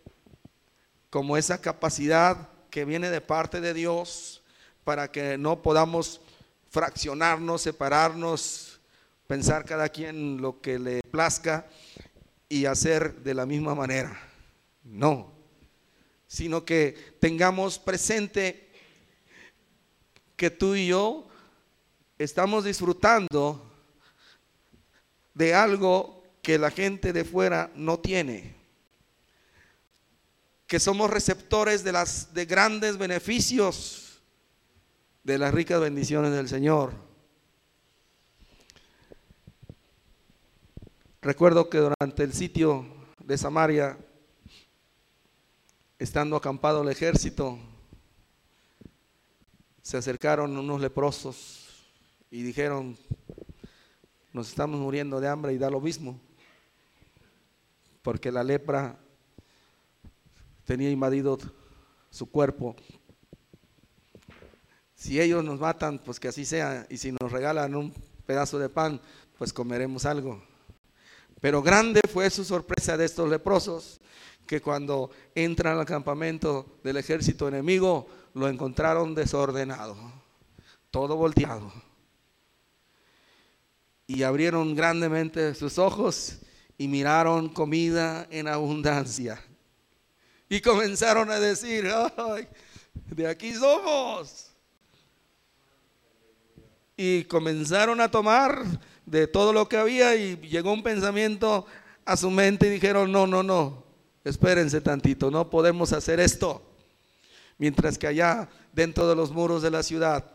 como 1.11 1.37
esa 1.37 1.61
capacidad 1.61 2.49
que 2.70 2.85
viene 2.85 3.11
de 3.11 3.20
parte 3.20 3.61
de 3.61 3.75
Dios 3.75 4.40
para 4.85 5.11
que 5.11 5.37
no 5.37 5.62
podamos 5.62 6.20
fraccionarnos, 6.68 7.62
separarnos, 7.62 8.80
pensar 9.26 9.64
cada 9.64 9.88
quien 9.88 10.40
lo 10.40 10.61
que 10.61 10.78
le 10.78 11.02
plazca 11.11 11.66
y 12.49 12.66
hacer 12.66 13.16
de 13.25 13.35
la 13.35 13.44
misma 13.44 13.75
manera. 13.75 14.16
No, 14.85 15.32
sino 16.28 16.64
que 16.64 17.16
tengamos 17.18 17.80
presente 17.80 18.70
que 20.37 20.50
tú 20.50 20.76
y 20.76 20.87
yo 20.87 21.26
estamos 22.16 22.62
disfrutando 22.62 23.70
de 25.40 25.54
algo 25.54 26.23
que 26.42 26.59
la 26.59 26.70
gente 26.70 27.14
de 27.14 27.25
fuera 27.25 27.73
no 27.75 27.99
tiene. 27.99 28.54
Que 30.66 30.78
somos 30.78 31.09
receptores 31.09 31.82
de 31.82 31.92
las 31.92 32.35
de 32.35 32.44
grandes 32.44 32.99
beneficios 32.99 34.20
de 35.25 35.38
las 35.38 35.54
ricas 35.54 35.80
bendiciones 35.80 36.32
del 36.32 36.47
Señor. 36.47 36.92
Recuerdo 41.23 41.70
que 41.70 41.78
durante 41.78 42.23
el 42.23 42.35
sitio 42.35 42.85
de 43.25 43.38
Samaria 43.38 43.97
estando 45.99 46.37
acampado 46.37 46.82
el 46.82 46.90
ejército, 46.90 47.59
se 49.80 49.97
acercaron 49.97 50.54
unos 50.59 50.82
leprosos 50.82 51.66
y 52.30 52.42
dijeron, 52.42 52.99
nos 54.33 54.49
estamos 54.49 54.79
muriendo 54.81 55.21
de 55.21 55.29
hambre 55.29 55.53
y 55.53 55.59
da 55.59 55.71
lo 55.71 55.81
mismo, 55.81 56.21
porque 58.03 58.31
la 58.31 58.45
lepra 58.45 58.99
tenía 60.65 60.91
invadido 60.91 61.39
su 62.11 62.31
cuerpo. 62.31 62.77
Si 64.95 65.21
ellos 65.21 65.43
nos 65.43 65.59
matan, 65.59 65.99
pues 65.99 66.21
que 66.21 66.29
así 66.29 66.45
sea, 66.45 66.87
y 66.91 66.99
si 66.99 67.13
nos 67.13 67.33
regalan 67.33 67.75
un 67.75 67.93
pedazo 68.27 68.59
de 68.59 68.69
pan, 68.69 69.01
pues 69.39 69.53
comeremos 69.53 70.05
algo. 70.05 70.43
Pero 71.41 71.63
grande 71.63 72.01
fue 72.13 72.29
su 72.31 72.45
sorpresa 72.45 72.97
de 72.97 73.07
estos 73.07 73.29
leprosos, 73.29 74.01
que 74.47 74.61
cuando 74.61 75.11
entran 75.35 75.79
al 75.79 75.87
campamento 75.87 76.79
del 76.85 76.99
ejército 76.99 77.49
enemigo 77.49 78.07
lo 78.35 78.49
encontraron 78.49 79.15
desordenado, 79.15 79.97
todo 80.91 81.17
volteado. 81.17 81.73
Y 84.12 84.25
abrieron 84.25 84.75
grandemente 84.75 85.55
sus 85.55 85.79
ojos 85.79 86.38
y 86.76 86.88
miraron 86.88 87.49
comida 87.49 88.26
en 88.33 88.49
abundancia. 88.49 89.40
Y 90.49 90.61
comenzaron 90.61 91.31
a 91.31 91.38
decir, 91.38 91.88
Ay, 92.17 92.49
de 93.07 93.29
aquí 93.29 93.55
somos. 93.55 94.50
Y 96.97 97.23
comenzaron 97.23 98.00
a 98.00 98.11
tomar 98.11 98.64
de 99.07 99.29
todo 99.29 99.52
lo 99.52 99.69
que 99.69 99.76
había 99.76 100.17
y 100.17 100.37
llegó 100.38 100.73
un 100.73 100.83
pensamiento 100.83 101.64
a 102.05 102.17
su 102.17 102.33
mente 102.33 102.67
y 102.67 102.71
dijeron, 102.71 103.12
no, 103.12 103.29
no, 103.29 103.45
no, 103.45 103.85
espérense 104.25 104.81
tantito, 104.81 105.31
no 105.31 105.49
podemos 105.49 105.93
hacer 105.93 106.19
esto. 106.19 106.61
Mientras 107.59 107.97
que 107.97 108.09
allá, 108.09 108.49
dentro 108.73 109.09
de 109.09 109.14
los 109.14 109.31
muros 109.31 109.62
de 109.62 109.71
la 109.71 109.85
ciudad, 109.85 110.33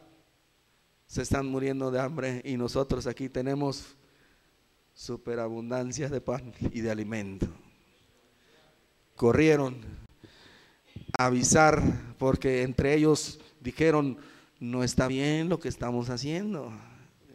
se 1.16 1.22
están 1.22 1.46
muriendo 1.46 1.92
de 1.92 2.02
hambre 2.02 2.42
y 2.44 2.58
nosotros 2.58 3.08
aquí 3.08 3.30
tenemos 3.30 3.96
superabundancia 4.94 6.10
de 6.10 6.20
pan 6.20 6.54
y 6.74 6.82
de 6.82 6.92
alimento. 6.92 7.48
Corrieron 9.16 9.78
a 11.18 11.28
avisar 11.28 11.82
porque 12.18 12.64
entre 12.64 12.96
ellos 12.96 13.40
dijeron, 13.62 14.18
no 14.60 14.84
está 14.84 15.08
bien 15.08 15.48
lo 15.48 15.58
que 15.58 15.70
estamos 15.70 16.10
haciendo. 16.10 16.74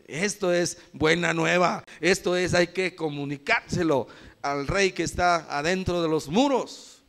Esto 0.06 0.52
es 0.52 0.76
buena 0.92 1.32
nueva. 1.32 1.82
Esto 2.02 2.36
es, 2.36 2.52
hay 2.52 2.66
que 2.66 2.94
comunicárselo 2.94 4.08
al 4.42 4.66
rey 4.66 4.92
que 4.92 5.04
está 5.04 5.36
adentro 5.58 6.02
de 6.02 6.08
los 6.10 6.28
muros. 6.28 7.02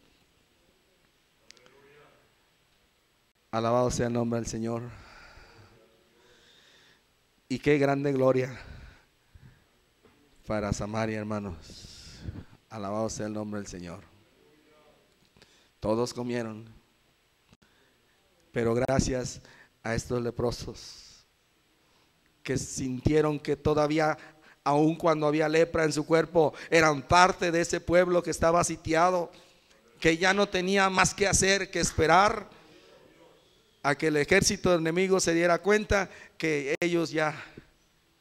Alabado 3.51 3.91
sea 3.91 4.07
el 4.07 4.13
nombre 4.13 4.39
del 4.39 4.47
Señor. 4.47 5.10
Y 7.51 7.59
qué 7.59 7.77
grande 7.77 8.13
gloria 8.13 8.57
para 10.47 10.71
Samaria, 10.71 11.19
hermanos. 11.19 12.21
Alabado 12.69 13.09
sea 13.09 13.25
el 13.25 13.33
nombre 13.33 13.59
del 13.59 13.67
Señor. 13.67 14.05
Todos 15.81 16.13
comieron. 16.13 16.73
Pero 18.53 18.73
gracias 18.73 19.41
a 19.83 19.95
estos 19.95 20.21
leprosos 20.21 21.25
que 22.41 22.57
sintieron 22.57 23.37
que 23.37 23.57
todavía, 23.57 24.17
aun 24.63 24.95
cuando 24.95 25.27
había 25.27 25.49
lepra 25.49 25.83
en 25.83 25.91
su 25.91 26.05
cuerpo, 26.05 26.53
eran 26.69 27.01
parte 27.01 27.51
de 27.51 27.59
ese 27.59 27.81
pueblo 27.81 28.23
que 28.23 28.31
estaba 28.31 28.63
sitiado, 28.63 29.29
que 29.99 30.15
ya 30.15 30.33
no 30.33 30.47
tenía 30.47 30.89
más 30.89 31.13
que 31.13 31.27
hacer 31.27 31.69
que 31.69 31.81
esperar 31.81 32.47
a 33.83 33.95
que 33.95 34.07
el 34.07 34.17
ejército 34.17 34.75
enemigo 34.75 35.19
se 35.19 35.33
diera 35.33 35.59
cuenta 35.59 36.09
que 36.37 36.75
ellos 36.79 37.11
ya 37.11 37.35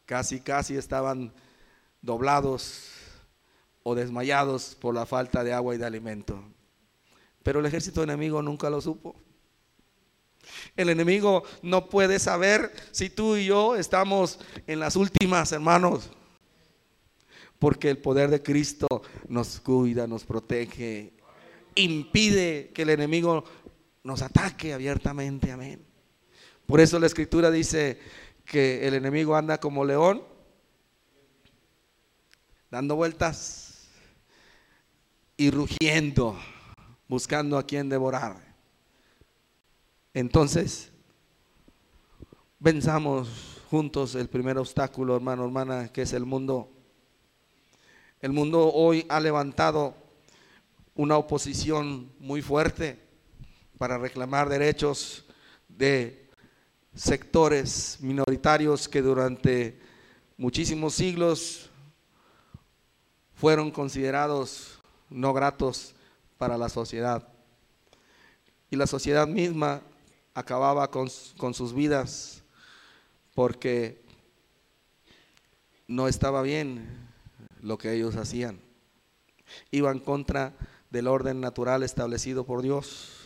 casi, 0.07 0.41
casi 0.41 0.77
estaban 0.77 1.33
doblados 2.01 2.91
o 3.83 3.95
desmayados 3.95 4.75
por 4.75 4.95
la 4.95 5.07
falta 5.07 5.45
de 5.45 5.53
agua 5.53 5.75
y 5.75 5.79
de 5.79 5.87
alimento. 5.87 6.43
Pero 7.43 7.61
el 7.61 7.67
ejército 7.67 8.03
enemigo 8.03 8.43
nunca 8.43 8.71
lo 8.71 8.81
supo. 8.81 9.17
El 10.77 10.89
enemigo 10.89 11.43
no 11.63 11.89
puede 11.89 12.19
saber 12.19 12.73
si 12.91 13.11
tú 13.11 13.37
y 13.37 13.47
yo 13.47 13.77
estamos 13.77 14.39
en 14.67 14.81
las 14.81 14.97
últimas, 14.97 15.53
hermanos. 15.53 16.11
Porque 17.59 17.91
el 17.91 17.99
poder 17.99 18.31
de 18.31 18.43
Cristo 18.43 18.87
nos 19.29 19.61
cuida, 19.61 20.07
nos 20.07 20.25
protege, 20.25 21.13
impide 21.75 22.71
que 22.75 22.83
el 22.83 22.91
enemigo 22.91 23.45
nos 24.03 24.23
ataque 24.23 24.73
abiertamente. 24.73 25.53
Amén. 25.53 25.85
Por 26.67 26.81
eso 26.81 26.99
la 26.99 27.07
escritura 27.07 27.51
dice 27.51 28.01
que 28.45 28.87
el 28.87 28.95
enemigo 28.95 29.37
anda 29.37 29.59
como 29.59 29.85
león, 29.85 30.23
dando 32.71 32.97
vueltas 32.97 33.89
y 35.37 35.51
rugiendo, 35.51 36.39
buscando 37.09 37.59
a 37.59 37.67
quien 37.67 37.89
devorar. 37.89 38.37
Entonces, 40.15 40.93
venzamos 42.59 43.63
juntos 43.71 44.15
el 44.15 44.29
primer 44.29 44.59
obstáculo, 44.59 45.17
hermano, 45.17 45.45
hermana, 45.45 45.93
que 45.93 46.03
es 46.03 46.13
el 46.13 46.25
mundo. 46.25 46.71
El 48.21 48.33
mundo 48.33 48.73
hoy 48.73 49.07
ha 49.09 49.19
levantado 49.21 49.97
una 50.95 51.17
oposición 51.17 52.13
muy 52.19 52.43
fuerte 52.43 53.10
para 53.81 53.97
reclamar 53.97 54.51
derechos 54.51 55.25
de 55.67 56.29
sectores 56.95 57.97
minoritarios 58.01 58.87
que 58.87 59.01
durante 59.01 59.81
muchísimos 60.37 60.93
siglos 60.93 61.71
fueron 63.33 63.71
considerados 63.71 64.79
no 65.09 65.33
gratos 65.33 65.95
para 66.37 66.59
la 66.59 66.69
sociedad. 66.69 67.27
Y 68.71 68.77
la 68.77 68.87
sociedad 68.87 69.27
misma 69.27 69.81
acababa 70.35 70.91
con, 70.91 71.09
con 71.39 71.55
sus 71.55 71.73
vidas 71.73 72.43
porque 73.35 74.03
no 75.89 76.07
estaba 76.07 76.43
bien 76.43 76.87
lo 77.63 77.79
que 77.79 77.95
ellos 77.95 78.15
hacían. 78.17 78.61
Iban 79.71 80.01
contra 80.01 80.53
del 80.91 81.09
orden 81.09 81.41
natural 81.41 81.83
establecido 81.83 82.45
por 82.45 82.61
Dios. 82.61 83.20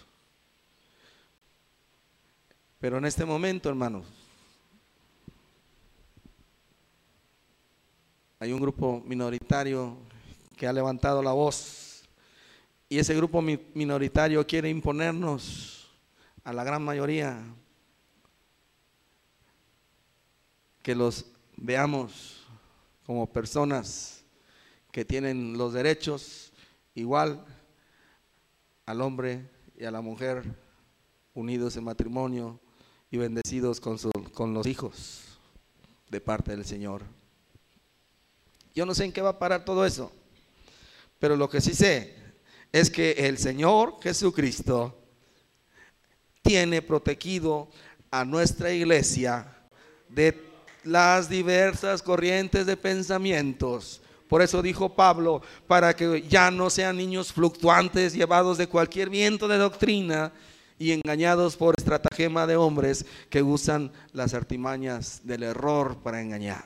Pero 2.84 2.98
en 2.98 3.06
este 3.06 3.24
momento, 3.24 3.70
hermanos, 3.70 4.04
hay 8.38 8.52
un 8.52 8.60
grupo 8.60 9.02
minoritario 9.06 9.96
que 10.54 10.66
ha 10.66 10.72
levantado 10.74 11.22
la 11.22 11.32
voz. 11.32 12.02
Y 12.90 12.98
ese 12.98 13.14
grupo 13.14 13.40
minoritario 13.40 14.46
quiere 14.46 14.68
imponernos 14.68 15.90
a 16.44 16.52
la 16.52 16.62
gran 16.62 16.84
mayoría 16.84 17.42
que 20.82 20.94
los 20.94 21.24
veamos 21.56 22.44
como 23.06 23.32
personas 23.32 24.22
que 24.92 25.06
tienen 25.06 25.56
los 25.56 25.72
derechos 25.72 26.52
igual 26.94 27.46
al 28.84 29.00
hombre 29.00 29.48
y 29.74 29.84
a 29.84 29.90
la 29.90 30.02
mujer 30.02 30.44
unidos 31.32 31.78
en 31.78 31.84
matrimonio 31.84 32.60
y 33.14 33.16
bendecidos 33.16 33.78
con, 33.78 33.96
con 34.32 34.52
los 34.52 34.66
hijos 34.66 35.20
de 36.10 36.20
parte 36.20 36.50
del 36.50 36.64
Señor. 36.64 37.02
Yo 38.74 38.84
no 38.84 38.92
sé 38.92 39.04
en 39.04 39.12
qué 39.12 39.22
va 39.22 39.30
a 39.30 39.38
parar 39.38 39.64
todo 39.64 39.86
eso, 39.86 40.10
pero 41.20 41.36
lo 41.36 41.48
que 41.48 41.60
sí 41.60 41.74
sé 41.74 42.16
es 42.72 42.90
que 42.90 43.12
el 43.12 43.38
Señor 43.38 43.98
Jesucristo 44.02 45.00
tiene 46.42 46.82
protegido 46.82 47.70
a 48.10 48.24
nuestra 48.24 48.72
iglesia 48.72 49.46
de 50.08 50.36
las 50.82 51.28
diversas 51.28 52.02
corrientes 52.02 52.66
de 52.66 52.76
pensamientos. 52.76 54.02
Por 54.26 54.42
eso 54.42 54.60
dijo 54.60 54.96
Pablo, 54.96 55.40
para 55.68 55.94
que 55.94 56.26
ya 56.28 56.50
no 56.50 56.68
sean 56.68 56.96
niños 56.96 57.32
fluctuantes 57.32 58.12
llevados 58.12 58.58
de 58.58 58.66
cualquier 58.66 59.08
viento 59.08 59.46
de 59.46 59.58
doctrina, 59.58 60.32
y 60.78 60.92
engañados 60.92 61.56
por 61.56 61.74
estratagema 61.78 62.46
de 62.46 62.56
hombres 62.56 63.06
que 63.30 63.42
usan 63.42 63.92
las 64.12 64.34
artimañas 64.34 65.20
del 65.24 65.44
error 65.44 65.98
para 66.02 66.20
engañar. 66.20 66.64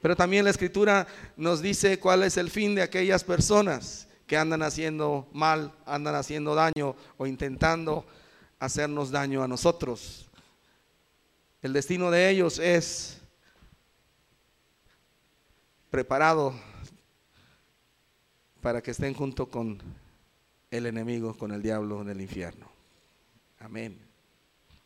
Pero 0.00 0.16
también 0.16 0.44
la 0.44 0.50
escritura 0.50 1.06
nos 1.36 1.62
dice 1.62 1.98
cuál 2.00 2.24
es 2.24 2.36
el 2.36 2.50
fin 2.50 2.74
de 2.74 2.82
aquellas 2.82 3.22
personas 3.22 4.08
que 4.26 4.36
andan 4.36 4.62
haciendo 4.62 5.28
mal, 5.32 5.72
andan 5.86 6.14
haciendo 6.14 6.54
daño 6.54 6.96
o 7.18 7.26
intentando 7.26 8.04
hacernos 8.58 9.10
daño 9.10 9.42
a 9.42 9.48
nosotros. 9.48 10.28
El 11.60 11.72
destino 11.72 12.10
de 12.10 12.30
ellos 12.30 12.58
es 12.58 13.20
preparado 15.90 16.54
para 18.60 18.82
que 18.82 18.92
estén 18.92 19.14
junto 19.14 19.48
con 19.48 19.80
el 20.72 20.86
enemigo 20.86 21.36
con 21.36 21.52
el 21.52 21.62
diablo 21.62 22.00
en 22.00 22.08
el 22.08 22.20
infierno. 22.22 22.66
Amén. 23.60 24.00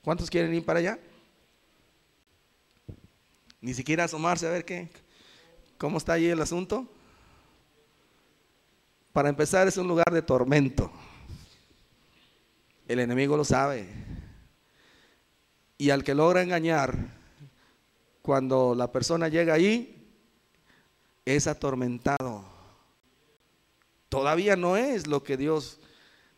¿Cuántos 0.02 0.28
quieren 0.28 0.52
ir 0.52 0.64
para 0.64 0.80
allá? 0.80 0.98
Ni 3.60 3.72
siquiera 3.72 4.04
asomarse 4.04 4.48
a 4.48 4.50
ver 4.50 4.64
qué, 4.64 4.90
cómo 5.78 5.98
está 5.98 6.14
allí 6.14 6.26
el 6.26 6.42
asunto. 6.42 6.88
Para 9.12 9.28
empezar 9.28 9.68
es 9.68 9.76
un 9.76 9.86
lugar 9.86 10.12
de 10.12 10.22
tormento. 10.22 10.90
El 12.88 12.98
enemigo 12.98 13.36
lo 13.36 13.44
sabe. 13.44 13.88
Y 15.78 15.90
al 15.90 16.02
que 16.02 16.16
logra 16.16 16.42
engañar, 16.42 16.96
cuando 18.22 18.74
la 18.74 18.90
persona 18.90 19.28
llega 19.28 19.54
allí, 19.54 20.04
es 21.24 21.46
atormentado 21.46 22.55
todavía 24.16 24.56
no 24.56 24.78
es 24.78 25.06
lo 25.06 25.22
que 25.22 25.36
Dios 25.36 25.78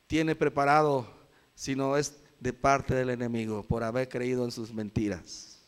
tiene 0.08 0.34
preparado, 0.34 1.06
sino 1.54 1.96
es 1.96 2.16
de 2.40 2.52
parte 2.52 2.92
del 2.92 3.08
enemigo 3.08 3.62
por 3.62 3.84
haber 3.84 4.08
creído 4.08 4.44
en 4.44 4.50
sus 4.50 4.74
mentiras. 4.74 5.60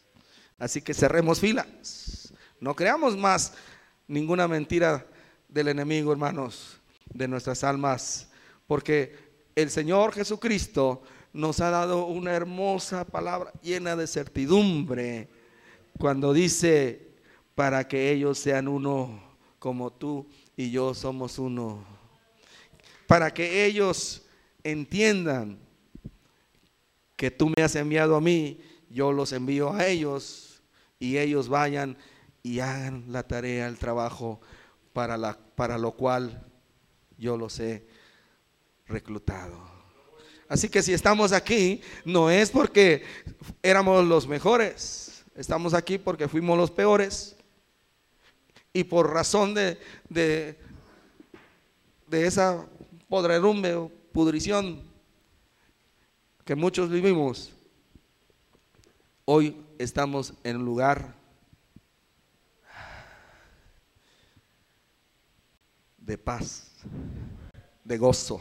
Así 0.58 0.82
que 0.82 0.92
cerremos 0.92 1.38
filas. 1.38 2.34
No 2.58 2.74
creamos 2.74 3.16
más 3.16 3.52
ninguna 4.08 4.48
mentira 4.48 5.06
del 5.48 5.68
enemigo, 5.68 6.10
hermanos, 6.10 6.80
de 7.14 7.28
nuestras 7.28 7.62
almas, 7.62 8.28
Porque 8.66 9.16
el 9.54 9.70
Señor 9.70 10.12
Jesucristo 10.12 11.02
nos 11.32 11.60
ha 11.60 11.70
dado 11.70 12.06
una 12.06 12.32
hermosa 12.32 13.04
palabra 13.04 13.52
llena 13.62 13.94
de 13.94 14.08
certidumbre 14.08 15.28
cuando 15.96 16.32
dice, 16.32 17.14
para 17.54 17.86
que 17.86 18.10
ellos 18.10 18.36
sean 18.36 18.66
uno 18.66 19.22
como 19.60 19.92
tú 19.92 20.26
y 20.56 20.72
yo 20.72 20.92
somos 20.92 21.38
uno. 21.38 21.99
Para 23.10 23.34
que 23.34 23.64
ellos 23.66 24.22
entiendan 24.62 25.58
que 27.16 27.28
tú 27.32 27.48
me 27.48 27.64
has 27.64 27.74
enviado 27.74 28.14
a 28.14 28.20
mí, 28.20 28.60
yo 28.88 29.10
los 29.10 29.32
envío 29.32 29.72
a 29.72 29.88
ellos 29.88 30.62
y 31.00 31.18
ellos 31.18 31.48
vayan 31.48 31.98
y 32.44 32.60
hagan 32.60 33.06
la 33.08 33.24
tarea, 33.26 33.66
el 33.66 33.78
trabajo 33.78 34.40
para, 34.92 35.16
la, 35.16 35.36
para 35.56 35.76
lo 35.76 35.90
cual 35.90 36.46
yo 37.18 37.36
los 37.36 37.58
he 37.58 37.84
reclutado. 38.86 39.60
Así 40.48 40.68
que 40.68 40.80
si 40.80 40.92
estamos 40.92 41.32
aquí, 41.32 41.80
no 42.04 42.30
es 42.30 42.48
porque 42.50 43.02
éramos 43.60 44.06
los 44.06 44.28
mejores, 44.28 45.24
estamos 45.34 45.74
aquí 45.74 45.98
porque 45.98 46.28
fuimos 46.28 46.56
los 46.56 46.70
peores. 46.70 47.34
Y 48.72 48.84
por 48.84 49.12
razón 49.12 49.52
de, 49.52 49.80
de, 50.08 50.56
de 52.06 52.26
esa 52.28 52.68
podredumbre 53.10 53.76
pudrición 54.12 54.80
que 56.44 56.54
muchos 56.54 56.88
vivimos, 56.88 57.52
hoy 59.24 59.56
estamos 59.80 60.32
en 60.44 60.58
un 60.58 60.64
lugar 60.64 61.16
de 65.98 66.16
paz, 66.16 66.70
de 67.82 67.98
gozo 67.98 68.40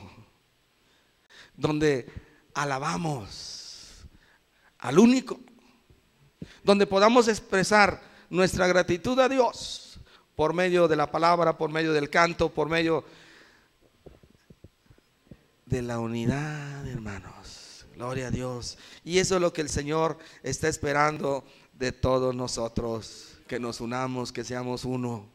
donde 1.57 2.07
alabamos 2.53 4.05
al 4.77 4.99
único, 4.99 5.39
donde 6.63 6.85
podamos 6.85 7.27
expresar 7.27 8.03
nuestra 8.29 8.67
gratitud 8.67 9.19
a 9.19 9.27
Dios 9.27 9.99
por 10.35 10.53
medio 10.53 10.87
de 10.87 10.95
la 10.95 11.09
palabra, 11.09 11.57
por 11.57 11.71
medio 11.71 11.91
del 11.91 12.11
canto, 12.11 12.49
por 12.53 12.69
medio 12.69 13.01
de 13.01 13.28
la 15.71 15.99
unidad, 15.99 16.87
hermanos. 16.87 17.85
Gloria 17.95 18.27
a 18.27 18.31
Dios. 18.31 18.77
Y 19.03 19.19
eso 19.19 19.35
es 19.35 19.41
lo 19.41 19.53
que 19.53 19.61
el 19.61 19.69
Señor 19.69 20.17
está 20.41 20.67
esperando 20.67 21.45
de 21.73 21.91
todos 21.91 22.35
nosotros, 22.35 23.37
que 23.47 23.59
nos 23.59 23.81
unamos, 23.81 24.31
que 24.31 24.43
seamos 24.43 24.85
uno. 24.85 25.27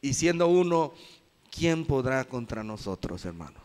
Y 0.00 0.14
siendo 0.14 0.48
uno, 0.48 0.92
¿quién 1.50 1.84
podrá 1.84 2.24
contra 2.24 2.62
nosotros, 2.62 3.24
hermanos? 3.24 3.62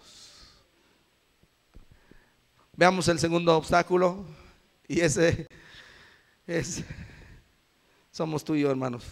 Veamos 2.76 3.08
el 3.08 3.19
segundo 3.19 3.56
obstáculo 3.56 4.26
y 4.88 4.99
ese 4.99 5.47
es, 6.47 6.84
somos 8.12 8.43
tú 8.43 8.56
y 8.56 8.62
yo 8.62 8.71
hermanos, 8.71 9.04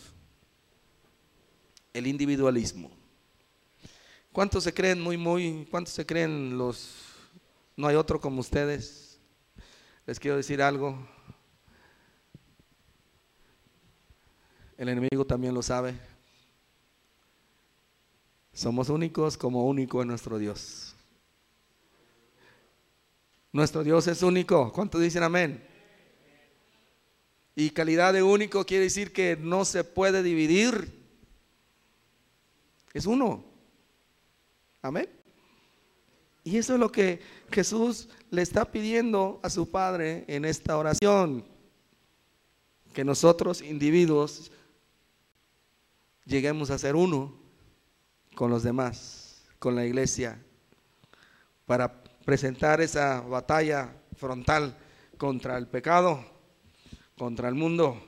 el 1.94 2.08
individualismo. 2.08 3.01
¿Cuántos 4.32 4.64
se 4.64 4.74
creen 4.74 5.02
muy, 5.02 5.18
muy, 5.18 5.68
cuántos 5.70 5.94
se 5.94 6.06
creen 6.06 6.58
los, 6.58 6.96
no 7.76 7.88
hay 7.88 7.98
otro 7.98 8.22
como 8.22 8.40
ustedes? 8.40 9.20
Les 10.06 10.20
quiero 10.22 10.38
decir 10.38 10.62
algo. 10.62 10.98
El 14.78 14.88
enemigo 14.88 15.26
también 15.26 15.54
lo 15.54 15.62
sabe. 15.62 16.00
Somos 18.54 18.88
únicos 18.88 19.38
como 19.38 19.66
único 19.68 20.02
en 20.02 20.08
nuestro 20.08 20.38
Dios. 20.40 20.96
Nuestro 23.52 23.84
Dios 23.84 24.08
es 24.08 24.24
único. 24.24 24.72
¿Cuántos 24.72 25.02
dicen 25.02 25.24
amén? 25.24 25.68
Y 27.54 27.72
calidad 27.72 28.14
de 28.14 28.24
único 28.24 28.66
quiere 28.66 28.86
decir 28.86 29.12
que 29.12 29.36
no 29.36 29.66
se 29.66 29.84
puede 29.84 30.24
dividir. 30.24 31.02
Es 32.94 33.06
uno. 33.06 33.51
Amén. 34.82 35.10
Y 36.44 36.58
eso 36.58 36.74
es 36.74 36.80
lo 36.80 36.92
que 36.92 37.22
Jesús 37.52 38.10
le 38.32 38.42
está 38.42 38.66
pidiendo 38.66 39.40
a 39.44 39.50
su 39.50 39.70
Padre 39.70 40.26
en 40.28 40.46
esta 40.46 40.78
oración. 40.78 41.46
Que 42.94 43.06
nosotros, 43.06 43.62
individuos, 43.62 44.52
lleguemos 46.26 46.72
a 46.72 46.80
ser 46.80 46.96
uno 46.96 47.34
con 48.36 48.50
los 48.50 48.64
demás, 48.64 49.44
con 49.60 49.76
la 49.76 49.86
iglesia, 49.86 50.42
para 51.66 52.04
presentar 52.26 52.82
esa 52.82 53.22
batalla 53.22 53.96
frontal 54.18 54.78
contra 55.18 55.58
el 55.58 55.68
pecado, 55.68 56.26
contra 57.18 57.48
el 57.50 57.56
mundo 57.56 58.02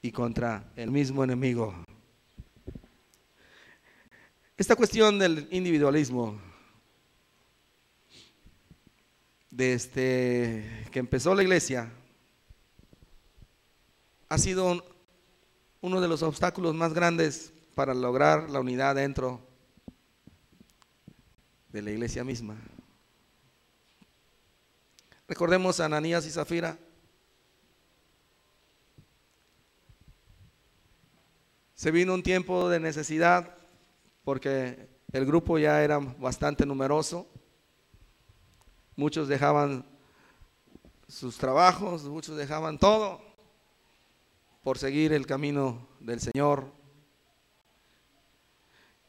y 0.00 0.12
contra 0.12 0.72
el 0.76 0.90
mismo 0.90 1.22
enemigo. 1.22 1.83
Esta 4.56 4.76
cuestión 4.76 5.18
del 5.18 5.48
individualismo, 5.50 6.40
desde 9.50 10.86
que 10.92 11.00
empezó 11.00 11.34
la 11.34 11.42
iglesia, 11.42 11.90
ha 14.28 14.38
sido 14.38 14.84
uno 15.80 16.00
de 16.00 16.06
los 16.06 16.22
obstáculos 16.22 16.72
más 16.72 16.94
grandes 16.94 17.52
para 17.74 17.94
lograr 17.94 18.48
la 18.48 18.60
unidad 18.60 18.94
dentro 18.94 19.44
de 21.72 21.82
la 21.82 21.90
iglesia 21.90 22.22
misma. 22.22 22.56
Recordemos 25.26 25.80
a 25.80 25.86
Ananías 25.86 26.26
y 26.26 26.30
Zafira. 26.30 26.78
Se 31.74 31.90
vino 31.90 32.14
un 32.14 32.22
tiempo 32.22 32.68
de 32.68 32.78
necesidad 32.78 33.63
porque 34.24 34.88
el 35.12 35.26
grupo 35.26 35.58
ya 35.58 35.84
era 35.84 35.98
bastante 35.98 36.66
numeroso. 36.66 37.28
Muchos 38.96 39.28
dejaban 39.28 39.86
sus 41.06 41.36
trabajos, 41.36 42.04
muchos 42.04 42.36
dejaban 42.36 42.78
todo 42.78 43.20
por 44.62 44.78
seguir 44.78 45.12
el 45.12 45.26
camino 45.26 45.86
del 46.00 46.20
Señor. 46.20 46.72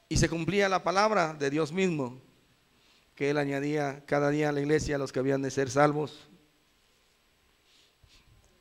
Y 0.09 0.17
se 0.17 0.29
cumplía 0.29 0.69
la 0.69 0.83
palabra 0.83 1.33
de 1.33 1.49
Dios 1.49 1.71
mismo 1.71 2.21
que 3.15 3.29
él 3.29 3.37
añadía 3.37 4.03
cada 4.05 4.29
día 4.29 4.49
a 4.49 4.51
la 4.51 4.59
iglesia 4.59 4.95
a 4.97 4.99
los 4.99 5.13
que 5.13 5.19
habían 5.19 5.41
de 5.41 5.49
ser 5.49 5.69
salvos. 5.71 6.27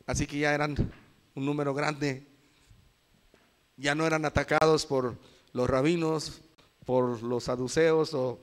Así 0.07 0.27
que 0.27 0.39
ya 0.39 0.55
eran 0.55 0.93
un 1.35 1.45
número 1.45 1.75
grande. 1.75 2.27
Ya 3.77 3.97
no 3.97 4.07
eran 4.07 4.25
atacados 4.25 4.87
por 4.87 5.19
los 5.53 5.69
rabinos, 5.69 6.44
por 6.85 7.23
los 7.23 7.45
saduceos 7.45 8.15
o 8.15 8.39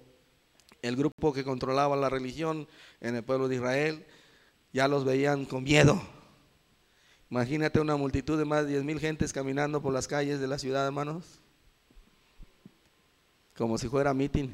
el 0.81 0.95
grupo 0.95 1.33
que 1.33 1.43
controlaba 1.43 1.95
la 1.95 2.09
religión 2.09 2.67
en 2.99 3.15
el 3.15 3.23
pueblo 3.23 3.47
de 3.47 3.55
Israel. 3.55 4.05
Ya 4.73 4.87
los 4.87 5.05
veían 5.05 5.45
con 5.45 5.63
miedo. 5.63 6.01
Imagínate 7.29 7.79
una 7.79 7.95
multitud 7.95 8.37
de 8.37 8.45
más 8.45 8.65
de 8.65 8.71
10 8.71 8.83
mil 8.83 8.99
gentes 8.99 9.31
caminando 9.31 9.81
por 9.81 9.93
las 9.93 10.07
calles 10.07 10.39
de 10.39 10.47
la 10.47 10.59
ciudad, 10.59 10.85
hermanos. 10.85 11.39
Como 13.55 13.77
si 13.77 13.87
fuera 13.87 14.13
mitin. 14.13 14.51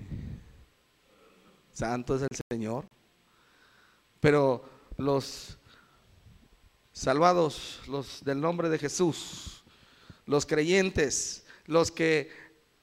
Santo 1.71 2.15
es 2.15 2.23
el 2.23 2.27
Señor. 2.51 2.85
Pero 4.19 4.63
los 4.97 5.57
salvados, 6.91 7.81
los 7.87 8.23
del 8.23 8.41
nombre 8.41 8.69
de 8.69 8.79
Jesús, 8.79 9.63
los 10.25 10.45
creyentes, 10.45 11.45
los 11.65 11.91
que 11.91 12.31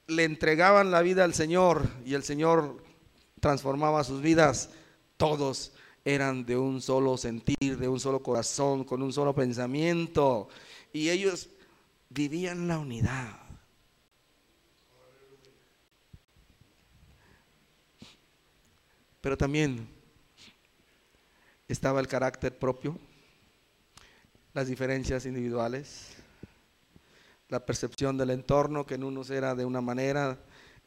le 0.07 0.25
entregaban 0.25 0.91
la 0.91 1.03
vida 1.03 1.25
al 1.25 1.35
Señor 1.35 1.89
y 2.05 2.15
el 2.15 2.23
Señor 2.23 2.83
transformaba 3.41 4.05
sus 4.05 4.21
vidas, 4.21 4.71
todos 5.17 5.73
eran 6.05 6.45
de 6.45 6.57
un 6.57 6.83
solo 6.83 7.17
sentir, 7.17 7.79
de 7.79 7.89
un 7.89 7.99
solo 7.99 8.23
corazón, 8.23 8.85
con 8.85 9.03
un 9.03 9.13
solo 9.13 9.35
pensamiento. 9.35 10.49
Y 10.93 11.09
ellos 11.09 11.49
vivían 12.11 12.69
la 12.69 12.79
unidad. 12.79 13.41
Pero 19.21 19.39
también 19.39 19.89
estaba 21.67 22.01
el 22.01 22.07
carácter 22.07 22.59
propio, 22.59 22.99
las 24.53 24.69
diferencias 24.69 25.25
individuales, 25.25 26.24
la 27.55 27.65
percepción 27.65 28.19
del 28.19 28.31
entorno, 28.31 28.85
que 28.85 28.97
en 28.97 29.05
unos 29.05 29.31
era 29.31 29.55
de 29.55 29.65
una 29.65 29.81
manera, 29.81 30.41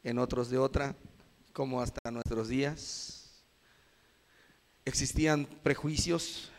en 0.04 0.18
otros 0.18 0.50
de 0.50 0.58
otra, 0.58 0.94
como 1.54 1.80
hasta 1.80 2.10
nuestros 2.10 2.48
días. 2.48 3.42
Existían 4.84 5.46
prejuicios, 5.62 6.52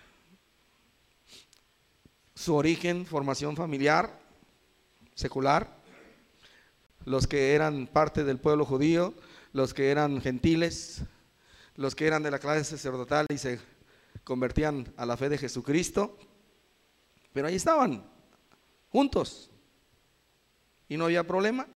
su 2.34 2.56
origen, 2.56 3.06
formación 3.06 3.56
familiar, 3.56 4.20
secular, 5.14 5.78
los 7.06 7.28
que 7.28 7.54
eran 7.54 7.86
parte 7.86 8.24
del 8.24 8.40
pueblo 8.40 8.66
judío 8.66 9.14
los 9.52 9.74
que 9.74 9.90
eran 9.90 10.22
gentiles, 10.22 11.02
los 11.76 11.96
que 11.96 12.08
eran 12.08 12.24
de 12.24 12.32
la 12.32 12.40
clase 12.40 12.64
sacerdotal 12.64 13.26
y 13.30 13.38
se 13.38 13.60
convertían 14.24 14.92
a 14.98 15.06
la 15.06 15.18
fe 15.18 15.30
de 15.30 15.38
Jesucristo, 15.38 16.18
pero 17.34 17.48
ahí 17.48 17.56
estaban, 17.56 18.04
juntos, 18.90 19.50
y 20.90 20.98
no 20.98 21.06
había 21.06 21.26
problema. 21.26 21.68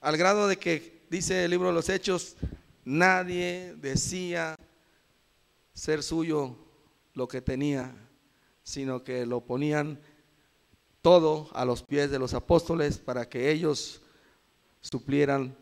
Al 0.00 0.16
grado 0.16 0.46
de 0.46 0.56
que, 0.56 1.04
dice 1.10 1.44
el 1.44 1.50
libro 1.50 1.68
de 1.68 1.74
los 1.74 1.88
Hechos, 1.88 2.36
nadie 2.84 3.74
decía 3.76 4.56
ser 5.74 6.02
suyo 6.02 6.56
lo 7.14 7.26
que 7.26 7.42
tenía, 7.42 7.92
sino 8.62 9.02
que 9.02 9.26
lo 9.26 9.40
ponían 9.40 10.00
todo 11.02 11.50
a 11.52 11.64
los 11.64 11.82
pies 11.82 12.10
de 12.10 12.18
los 12.18 12.32
apóstoles 12.32 12.98
para 12.98 13.28
que 13.28 13.50
ellos 13.50 14.02
suplieran 14.80 15.56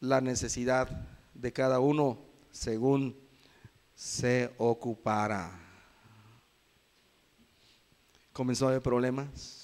la 0.00 0.20
necesidad 0.20 0.88
de 1.34 1.52
cada 1.52 1.78
uno 1.80 2.18
según 2.50 3.16
se 3.94 4.52
ocupara. 4.56 5.60
¿Comenzó 8.32 8.66
a 8.66 8.70
haber 8.70 8.82
problemas? 8.82 9.63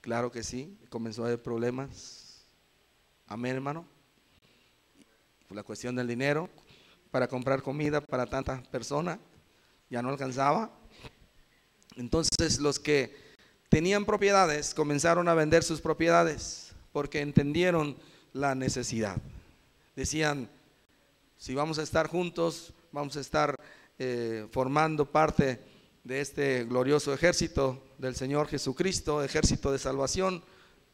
Claro 0.00 0.30
que 0.30 0.42
sí, 0.42 0.78
comenzó 0.90 1.22
a 1.22 1.26
haber 1.26 1.42
problemas. 1.42 2.44
Amén, 3.26 3.56
hermano. 3.56 3.86
La 5.50 5.62
cuestión 5.62 5.96
del 5.96 6.06
dinero 6.06 6.48
para 7.10 7.26
comprar 7.26 7.62
comida 7.62 8.00
para 8.00 8.26
tantas 8.26 8.66
personas 8.68 9.18
ya 9.90 10.02
no 10.02 10.10
alcanzaba. 10.10 10.70
Entonces 11.96 12.60
los 12.60 12.78
que 12.78 13.16
tenían 13.68 14.04
propiedades 14.04 14.74
comenzaron 14.74 15.28
a 15.28 15.34
vender 15.34 15.64
sus 15.64 15.80
propiedades 15.80 16.72
porque 16.92 17.20
entendieron 17.20 17.96
la 18.32 18.54
necesidad. 18.54 19.16
Decían, 19.96 20.48
si 21.38 21.54
vamos 21.54 21.78
a 21.78 21.82
estar 21.82 22.06
juntos, 22.08 22.72
vamos 22.92 23.16
a 23.16 23.20
estar 23.20 23.56
eh, 23.98 24.46
formando 24.50 25.10
parte 25.10 25.60
de 26.08 26.22
este 26.22 26.64
glorioso 26.64 27.12
ejército 27.12 27.82
del 27.98 28.16
Señor 28.16 28.48
Jesucristo, 28.48 29.22
ejército 29.22 29.70
de 29.70 29.78
salvación, 29.78 30.42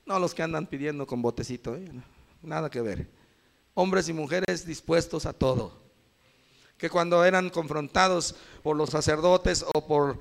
no 0.07 0.19
los 0.19 0.35
que 0.35 0.43
andan 0.43 0.67
pidiendo 0.67 1.07
con 1.07 1.23
botecito, 1.23 1.77
¿eh? 1.77 1.89
nada 2.43 2.69
que 2.69 2.81
ver. 2.81 3.09
Hombres 3.75 4.09
y 4.09 4.13
mujeres 4.13 4.67
dispuestos 4.67 5.25
a 5.25 5.33
todo. 5.33 5.81
Que 6.77 6.91
cuando 6.91 7.25
eran 7.25 7.49
confrontados 7.51 8.35
por 8.65 8.75
los 8.77 8.91
sacerdotes 8.91 9.65
o 9.73 9.87
por 9.87 10.19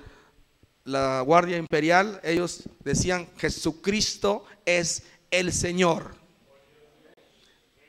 la 0.83 1.21
guardia 1.21 1.57
imperial, 1.57 2.21
ellos 2.23 2.69
decían, 2.83 3.27
Jesucristo 3.37 4.45
es 4.63 5.01
el 5.31 5.51
Señor. 5.53 6.13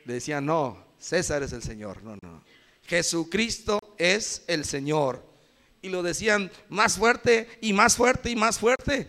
Decían, 0.05 0.47
no, 0.47 0.83
César 0.97 1.43
es 1.43 1.53
el 1.53 1.61
Señor. 1.61 2.01
No, 2.01 2.17
no. 2.23 2.43
Jesucristo 2.81 3.77
es 3.99 4.43
el 4.47 4.65
Señor. 4.65 5.34
Y 5.85 5.89
lo 5.89 6.01
decían 6.01 6.49
más 6.67 6.97
fuerte 6.97 7.47
y 7.61 7.71
más 7.71 7.95
fuerte 7.95 8.31
y 8.31 8.35
más 8.35 8.57
fuerte. 8.57 9.07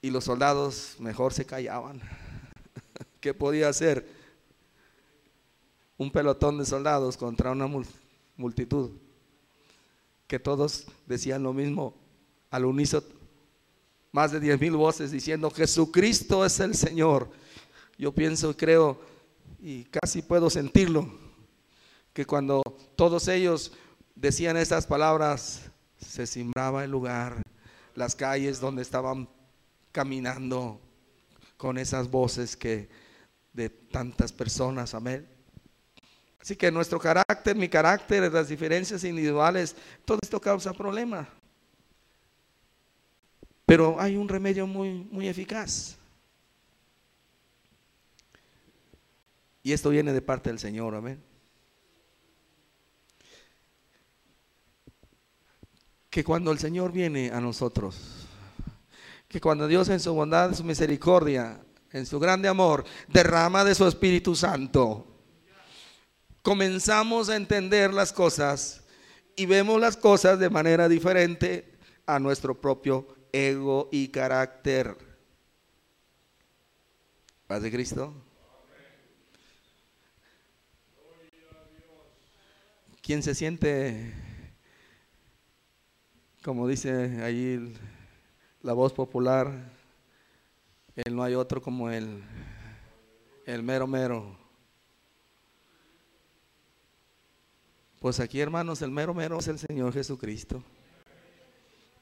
Y 0.00 0.10
los 0.10 0.22
soldados 0.22 0.94
mejor 1.00 1.32
se 1.32 1.44
callaban. 1.44 2.00
¿Qué 3.20 3.34
podía 3.34 3.68
hacer 3.68 4.08
un 5.98 6.12
pelotón 6.12 6.56
de 6.58 6.64
soldados 6.64 7.16
contra 7.16 7.50
una 7.50 7.68
multitud? 8.36 8.92
Que 10.28 10.38
todos 10.38 10.86
decían 11.04 11.42
lo 11.42 11.52
mismo 11.52 11.92
al 12.48 12.64
unísono. 12.64 13.08
Más 14.12 14.30
de 14.30 14.38
diez 14.38 14.60
mil 14.60 14.76
voces 14.76 15.10
diciendo, 15.10 15.50
Jesucristo 15.50 16.46
es 16.46 16.60
el 16.60 16.76
Señor. 16.76 17.28
Yo 17.98 18.12
pienso, 18.12 18.56
creo 18.56 19.00
y 19.60 19.82
casi 19.86 20.22
puedo 20.22 20.48
sentirlo, 20.48 21.12
que 22.12 22.24
cuando 22.24 22.62
todos 22.94 23.26
ellos 23.26 23.72
decían 24.14 24.56
estas 24.56 24.86
palabras, 24.86 25.62
se 25.98 26.26
simbraba 26.26 26.84
el 26.84 26.90
lugar, 26.90 27.42
las 27.94 28.14
calles 28.14 28.60
donde 28.60 28.82
estaban 28.82 29.28
caminando 29.92 30.80
con 31.56 31.78
esas 31.78 32.10
voces 32.10 32.56
que 32.56 32.88
de 33.52 33.68
tantas 33.68 34.32
personas, 34.32 34.94
amén. 34.94 35.28
Así 36.40 36.56
que 36.56 36.72
nuestro 36.72 36.98
carácter, 36.98 37.54
mi 37.54 37.68
carácter, 37.68 38.32
las 38.32 38.48
diferencias 38.48 39.04
individuales, 39.04 39.76
todo 40.04 40.18
esto 40.20 40.40
causa 40.40 40.72
problemas. 40.72 41.28
Pero 43.64 44.00
hay 44.00 44.16
un 44.16 44.28
remedio 44.28 44.66
muy, 44.66 45.06
muy 45.10 45.28
eficaz. 45.28 45.96
Y 49.62 49.72
esto 49.72 49.90
viene 49.90 50.12
de 50.12 50.20
parte 50.20 50.50
del 50.50 50.58
Señor, 50.58 50.94
amén. 50.96 51.22
Que 56.12 56.22
cuando 56.22 56.52
el 56.52 56.58
Señor 56.58 56.92
viene 56.92 57.30
a 57.30 57.40
nosotros, 57.40 57.96
que 59.28 59.40
cuando 59.40 59.66
Dios 59.66 59.88
en 59.88 59.98
su 59.98 60.12
bondad, 60.12 60.50
en 60.50 60.54
su 60.54 60.62
misericordia, 60.62 61.58
en 61.90 62.04
su 62.04 62.20
grande 62.20 62.48
amor, 62.48 62.84
derrama 63.08 63.64
de 63.64 63.74
su 63.74 63.86
Espíritu 63.86 64.36
Santo, 64.36 65.06
comenzamos 66.42 67.30
a 67.30 67.36
entender 67.36 67.94
las 67.94 68.12
cosas 68.12 68.84
y 69.36 69.46
vemos 69.46 69.80
las 69.80 69.96
cosas 69.96 70.38
de 70.38 70.50
manera 70.50 70.86
diferente 70.86 71.78
a 72.04 72.18
nuestro 72.18 72.60
propio 72.60 73.08
ego 73.32 73.88
y 73.90 74.08
carácter. 74.08 74.98
Paz 77.46 77.62
de 77.62 77.70
Cristo. 77.70 78.12
¿Quién 83.00 83.22
se 83.22 83.34
siente, 83.34 84.12
como 86.44 86.66
dice 86.66 87.22
ahí 87.22 87.74
la 88.62 88.72
voz 88.72 88.92
popular, 88.92 89.70
él 90.96 91.14
no 91.14 91.22
hay 91.22 91.34
otro 91.34 91.62
como 91.62 91.90
él, 91.90 92.22
el 93.46 93.62
mero 93.62 93.86
mero? 93.86 94.36
Pues 98.00 98.18
aquí, 98.18 98.40
hermanos, 98.40 98.82
el 98.82 98.90
mero 98.90 99.14
mero 99.14 99.38
es 99.38 99.48
el 99.48 99.58
Señor 99.58 99.92
Jesucristo. 99.92 100.62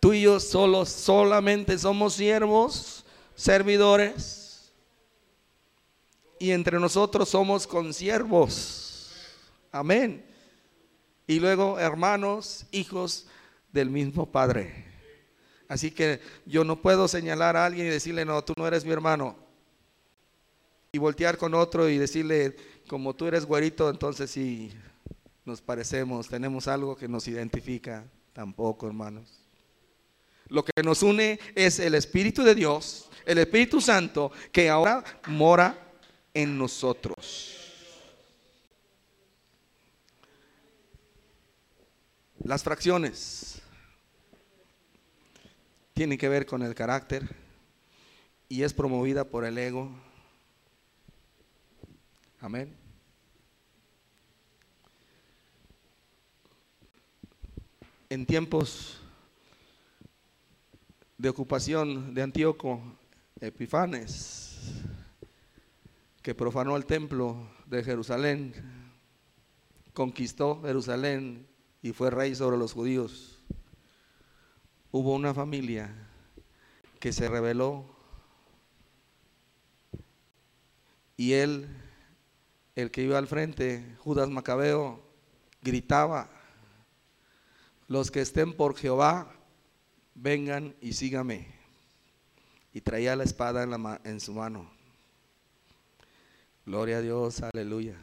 Tú 0.01 0.15
y 0.15 0.23
yo 0.23 0.41
solos, 0.41 0.89
solamente 0.89 1.79
somos 1.79 2.15
siervos, 2.15 3.05
servidores. 3.35 4.73
Y 6.39 6.53
entre 6.53 6.81
nosotros 6.81 7.29
somos 7.29 7.67
consiervos. 7.67 9.13
Amén 9.71 10.31
y 11.31 11.39
luego 11.39 11.79
hermanos, 11.79 12.67
hijos 12.73 13.25
del 13.73 13.91
mismo 13.91 14.27
Padre. 14.31 14.91
Así 15.69 15.93
que 15.93 16.21
yo 16.47 16.65
no 16.65 16.83
puedo 16.83 17.07
señalar 17.07 17.57
a 17.57 17.65
alguien 17.65 17.87
y 17.87 17.91
decirle, 17.91 18.25
no, 18.25 18.43
tú 18.43 18.55
no 18.57 18.67
eres 18.67 18.85
mi 18.85 18.91
hermano. 18.91 19.37
Y 20.93 20.99
voltear 20.99 21.39
con 21.39 21.55
otro 21.55 21.89
y 21.89 21.97
decirle, 21.97 22.57
como 22.89 23.15
tú 23.15 23.27
eres 23.27 23.47
güerito, 23.47 23.89
entonces 23.89 24.31
sí, 24.33 24.73
nos 25.45 25.61
parecemos, 25.61 26.29
tenemos 26.29 26.67
algo 26.67 26.97
que 26.97 27.07
nos 27.07 27.29
identifica. 27.29 28.05
Tampoco, 28.33 28.89
hermanos. 28.89 29.41
Lo 30.49 30.65
que 30.65 30.83
nos 30.83 31.05
une 31.05 31.39
es 31.55 31.79
el 31.79 31.95
Espíritu 31.95 32.43
de 32.43 32.57
Dios, 32.57 33.09
el 33.25 33.39
Espíritu 33.39 33.81
Santo, 33.81 34.33
que 34.51 34.69
ahora 34.69 35.05
mora 35.29 35.93
en 36.35 36.59
nosotros. 36.59 37.57
Las 42.43 42.65
fracciones 42.65 43.60
tienen 46.01 46.17
que 46.17 46.31
ver 46.31 46.47
con 46.47 46.63
el 46.63 46.75
carácter 46.75 47.29
y 48.49 48.63
es 48.63 48.73
promovida 48.73 49.29
por 49.29 49.45
el 49.45 49.59
ego. 49.59 49.91
Amén. 52.41 52.75
En 58.09 58.25
tiempos 58.25 59.03
de 61.19 61.29
ocupación 61.29 62.15
de 62.15 62.23
Antíoco 62.23 62.81
Epifanes, 63.39 64.59
que 66.23 66.35
profanó 66.35 66.79
el 66.79 66.87
templo 66.87 67.47
de 67.67 67.85
Jerusalén, 67.85 68.55
conquistó 69.93 70.63
Jerusalén 70.63 71.47
y 71.83 71.93
fue 71.93 72.09
rey 72.09 72.35
sobre 72.35 72.57
los 72.57 72.73
judíos. 72.73 73.30
Hubo 74.93 75.15
una 75.15 75.33
familia 75.33 75.95
que 76.99 77.13
se 77.13 77.29
rebeló 77.29 77.85
y 81.17 81.35
él, 81.35 81.69
el 82.75 82.91
que 82.91 83.03
iba 83.03 83.19
al 83.19 83.29
frente, 83.29 83.97
Judas 83.99 84.29
Macabeo, 84.31 85.03
gritaba, 85.63 86.29
los 87.87 88.11
que 88.11 88.21
estén 88.21 88.57
por 88.57 88.77
Jehová, 88.77 89.33
vengan 90.15 90.75
y 90.81 90.95
sígame. 90.95 91.47
Y 92.73 92.81
traía 92.81 93.17
la 93.17 93.25
espada 93.25 93.63
en, 93.63 93.71
la, 93.71 94.01
en 94.05 94.19
su 94.19 94.33
mano. 94.33 94.71
Gloria 96.65 96.99
a 96.99 97.03
Dios, 97.03 97.43
aleluya. 97.43 97.97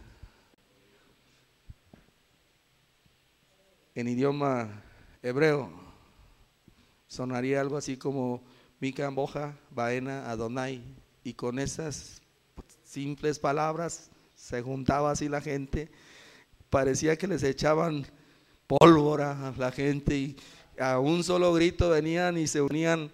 En 3.96 4.08
idioma 4.08 4.84
hebreo 5.24 5.87
sonaría 7.08 7.62
algo 7.62 7.78
así 7.78 7.98
como 7.98 8.44
Mika 8.80 9.10
Boja, 9.10 9.58
Baena, 9.72 10.30
Adonai. 10.30 10.84
Y 11.24 11.34
con 11.34 11.60
esas 11.60 12.22
simples 12.84 13.40
palabras 13.40 14.10
se 14.36 14.62
juntaba 14.62 15.12
así 15.12 15.28
la 15.28 15.42
gente. 15.42 15.90
Parecía 16.70 17.18
que 17.18 17.28
les 17.28 17.44
echaban 17.44 18.06
pólvora 18.68 19.48
a 19.48 19.52
la 19.58 19.72
gente 19.72 20.16
y 20.16 20.38
a 20.80 21.00
un 21.00 21.24
solo 21.24 21.54
grito 21.54 21.90
venían 21.90 22.38
y 22.38 22.48
se 22.48 22.62
unían 22.62 23.12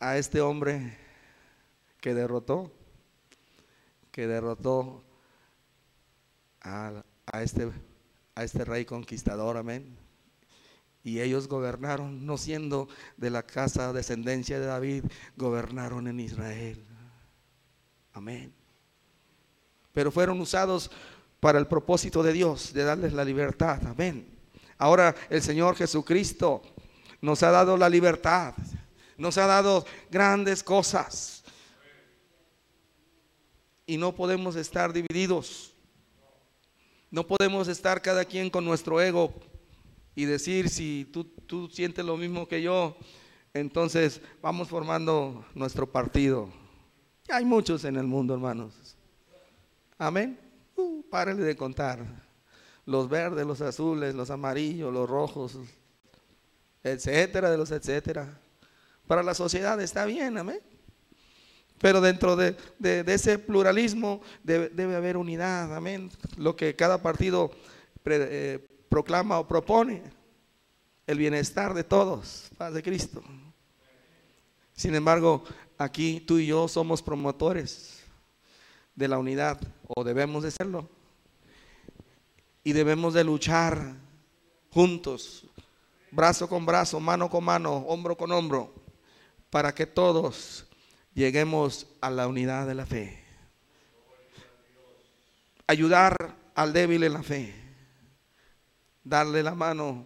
a 0.00 0.18
este 0.18 0.40
hombre 0.40 0.96
que 2.00 2.14
derrotó, 2.14 2.70
que 4.10 4.26
derrotó 4.26 5.02
a, 6.60 7.02
este, 7.40 7.70
a 8.34 8.44
este 8.44 8.64
rey 8.64 8.84
conquistador, 8.84 9.56
amén. 9.56 10.05
Y 11.06 11.20
ellos 11.20 11.46
gobernaron, 11.46 12.26
no 12.26 12.36
siendo 12.36 12.88
de 13.16 13.30
la 13.30 13.44
casa 13.44 13.92
descendencia 13.92 14.58
de 14.58 14.66
David, 14.66 15.04
gobernaron 15.36 16.08
en 16.08 16.18
Israel. 16.18 16.84
Amén. 18.12 18.52
Pero 19.92 20.10
fueron 20.10 20.40
usados 20.40 20.90
para 21.38 21.60
el 21.60 21.68
propósito 21.68 22.24
de 22.24 22.32
Dios, 22.32 22.72
de 22.72 22.82
darles 22.82 23.12
la 23.12 23.24
libertad. 23.24 23.86
Amén. 23.86 24.36
Ahora 24.78 25.14
el 25.30 25.42
Señor 25.42 25.76
Jesucristo 25.76 26.60
nos 27.20 27.40
ha 27.44 27.52
dado 27.52 27.76
la 27.76 27.88
libertad, 27.88 28.54
nos 29.16 29.38
ha 29.38 29.46
dado 29.46 29.86
grandes 30.10 30.60
cosas. 30.64 31.44
Y 33.86 33.96
no 33.96 34.12
podemos 34.12 34.56
estar 34.56 34.92
divididos. 34.92 35.72
No 37.12 37.24
podemos 37.24 37.68
estar 37.68 38.02
cada 38.02 38.24
quien 38.24 38.50
con 38.50 38.64
nuestro 38.64 39.00
ego 39.00 39.32
y 40.16 40.24
decir, 40.24 40.70
si 40.70 41.08
tú, 41.12 41.24
tú 41.24 41.68
sientes 41.68 42.04
lo 42.04 42.16
mismo 42.16 42.48
que 42.48 42.62
yo, 42.62 42.96
entonces 43.52 44.20
vamos 44.42 44.66
formando 44.68 45.44
nuestro 45.54 45.86
partido. 45.86 46.48
Hay 47.28 47.44
muchos 47.44 47.84
en 47.84 47.96
el 47.96 48.06
mundo, 48.06 48.34
hermanos. 48.34 48.96
Amén. 49.98 50.40
Uh, 50.74 51.02
párale 51.02 51.42
de 51.42 51.54
contar. 51.54 52.04
Los 52.86 53.08
verdes, 53.08 53.46
los 53.46 53.60
azules, 53.60 54.14
los 54.14 54.30
amarillos, 54.30 54.92
los 54.92 55.08
rojos, 55.08 55.58
etcétera, 56.82 57.50
de 57.50 57.58
los 57.58 57.70
etcétera. 57.70 58.40
Para 59.06 59.22
la 59.22 59.34
sociedad 59.34 59.80
está 59.80 60.06
bien, 60.06 60.38
amén. 60.38 60.60
Pero 61.78 62.00
dentro 62.00 62.36
de, 62.36 62.56
ese 62.80 63.38
pluralismo 63.38 64.22
debe, 64.42 64.96
haber 64.96 65.18
unidad, 65.18 65.74
amén. 65.76 66.10
Lo 66.38 66.56
que 66.56 66.74
cada 66.74 67.02
partido 67.02 67.50
eh, 68.06 68.66
proclama 68.88 69.38
o 69.38 69.46
propone, 69.46 70.02
el 71.06 71.18
bienestar 71.18 71.74
de 71.74 71.84
todos, 71.84 72.50
paz 72.58 72.74
de 72.74 72.82
Cristo. 72.82 73.22
Sin 74.72 74.94
embargo, 74.94 75.44
aquí 75.78 76.20
tú 76.20 76.38
y 76.38 76.46
yo 76.46 76.68
somos 76.68 77.02
promotores 77.02 78.02
de 78.94 79.08
la 79.08 79.18
unidad, 79.18 79.60
o 79.86 80.04
debemos 80.04 80.42
de 80.42 80.50
serlo. 80.50 80.88
Y 82.64 82.72
debemos 82.72 83.14
de 83.14 83.22
luchar 83.22 83.94
juntos, 84.70 85.46
brazo 86.10 86.48
con 86.48 86.66
brazo, 86.66 86.98
mano 86.98 87.30
con 87.30 87.44
mano, 87.44 87.76
hombro 87.86 88.16
con 88.16 88.32
hombro, 88.32 88.74
para 89.50 89.74
que 89.74 89.86
todos 89.86 90.66
lleguemos 91.14 91.86
a 92.00 92.10
la 92.10 92.26
unidad 92.26 92.66
de 92.66 92.74
la 92.74 92.86
fe. 92.86 93.22
Ayudar 95.68 96.34
al 96.54 96.72
débil 96.72 97.04
en 97.04 97.12
la 97.12 97.22
fe 97.22 97.65
darle 99.06 99.40
la 99.42 99.54
mano, 99.54 100.04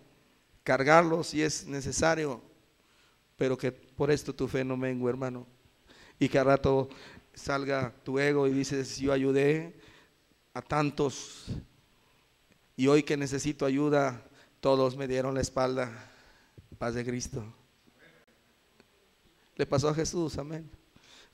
cargarlo 0.63 1.25
si 1.25 1.43
es 1.43 1.67
necesario, 1.67 2.43
pero 3.37 3.57
que 3.57 3.73
por 3.73 4.11
esto 4.11 4.35
tu 4.35 4.47
fe 4.47 4.63
no 4.63 4.77
mengue, 4.77 5.09
hermano. 5.09 5.47
Y 6.19 6.29
que 6.29 6.39
al 6.39 6.47
rato 6.47 6.89
salga 7.33 7.95
tu 8.05 8.19
ego 8.19 8.47
y 8.47 8.53
dices, 8.53 8.99
yo 8.99 9.13
ayudé 9.13 9.75
a 10.53 10.61
tantos 10.61 11.47
y 12.77 12.89
hoy 12.89 13.03
que 13.03 13.17
necesito 13.17 13.65
ayuda, 13.65 14.23
todos 14.61 14.97
me 14.97 15.09
dieron 15.09 15.35
la 15.35 15.41
espalda. 15.41 16.11
Paz 16.79 16.95
de 16.95 17.05
Cristo. 17.05 17.43
Le 19.57 19.67
pasó 19.67 19.89
a 19.89 19.95
Jesús, 19.95 20.37
amén. 20.39 20.71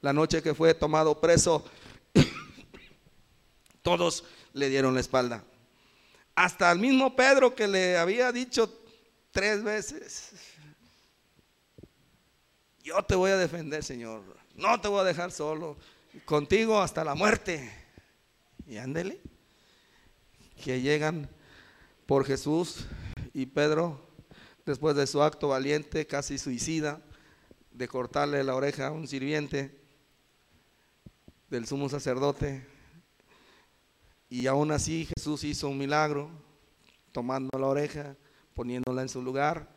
La 0.01 0.13
noche 0.13 0.43
que 0.43 0.55
fue 0.55 0.75
tomado 0.75 1.21
preso, 1.21 1.65
todos 3.83 4.25
le 4.53 4.69
dieron 4.69 4.95
la 4.95 5.01
espalda. 5.01 5.45
Hasta 6.37 6.71
el 6.71 6.79
mismo 6.79 7.17
Pedro 7.17 7.55
que 7.55 7.67
le 7.67 7.97
había 7.97 8.31
dicho 8.31 8.71
tres 9.33 9.65
veces, 9.65 10.33
yo 12.85 13.03
te 13.03 13.17
voy 13.17 13.31
a 13.33 13.37
defender, 13.39 13.83
Señor. 13.83 14.23
No 14.55 14.81
te 14.81 14.87
voy 14.87 15.01
a 15.01 15.05
dejar 15.05 15.33
solo. 15.33 15.77
Contigo 16.25 16.81
hasta 16.81 17.03
la 17.05 17.15
muerte. 17.15 17.73
Y 18.67 18.77
ándele. 18.77 19.21
Que 20.63 20.81
llegan 20.81 21.29
por 22.07 22.25
Jesús 22.25 22.87
y 23.33 23.47
Pedro, 23.47 24.01
después 24.65 24.95
de 24.95 25.07
su 25.07 25.23
acto 25.23 25.49
valiente, 25.49 26.07
casi 26.07 26.39
suicida, 26.39 27.01
de 27.73 27.89
cortarle 27.89 28.45
la 28.45 28.55
oreja 28.55 28.89
a 28.89 28.93
un 28.93 29.09
sirviente 29.09 29.79
del 31.51 31.67
sumo 31.67 31.89
sacerdote, 31.89 32.76
y 34.29 34.47
aún 34.47 34.73
así 34.73 35.09
Jesús 35.17 35.45
hizo 35.45 35.69
un 35.69 35.79
milagro, 35.79 36.31
tomando 37.13 37.59
la 37.59 37.67
oreja, 37.67 38.17
poniéndola 38.55 39.03
en 39.03 39.09
su 39.09 39.23
lugar 39.23 39.69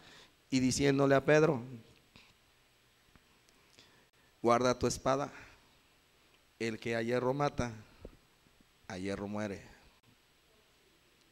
y 0.50 0.60
diciéndole 0.60 1.16
a 1.16 1.24
Pedro, 1.24 1.62
guarda 4.42 4.78
tu 4.78 4.88
espada, 4.88 5.32
el 6.58 6.80
que 6.80 6.96
a 6.96 7.02
hierro 7.02 7.34
mata, 7.34 7.72
a 8.88 8.98
hierro 8.98 9.28
muere. 9.28 9.62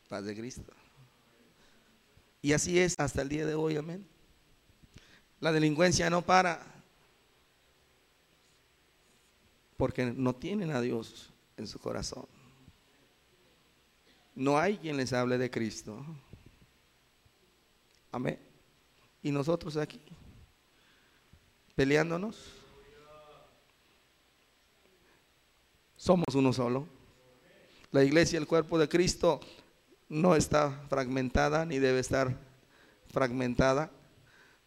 Paz 0.08 0.24
de 0.24 0.36
Cristo. 0.36 0.72
Y 2.42 2.54
así 2.54 2.80
es 2.80 2.96
hasta 2.98 3.24
el 3.24 3.30
día 3.30 3.46
de 3.46 3.56
hoy, 3.56 3.76
amén. 3.76 4.08
La 5.40 5.52
delincuencia 5.52 6.10
no 6.10 6.22
para 6.22 6.66
porque 9.76 10.06
no 10.06 10.34
tienen 10.34 10.72
a 10.72 10.82
Dios 10.82 11.32
en 11.58 11.68
su 11.68 11.78
corazón 11.78 12.37
no 14.38 14.60
hay 14.60 14.78
quien 14.78 14.98
les 14.98 15.14
hable 15.14 15.40
de 15.40 15.50
Cristo. 15.50 16.06
Amén. 18.12 18.40
Y 19.24 19.32
nosotros 19.32 19.76
aquí, 19.78 20.00
peleándonos, 21.76 22.38
somos 25.96 26.28
uno 26.36 26.54
solo. 26.54 26.88
La 27.92 28.04
iglesia, 28.04 28.38
el 28.38 28.46
cuerpo 28.46 28.78
de 28.78 28.88
Cristo, 28.88 29.40
no 30.08 30.36
está 30.36 30.86
fragmentada 30.88 31.66
ni 31.66 31.80
debe 31.80 32.00
estar 32.00 32.38
fragmentada, 33.10 33.92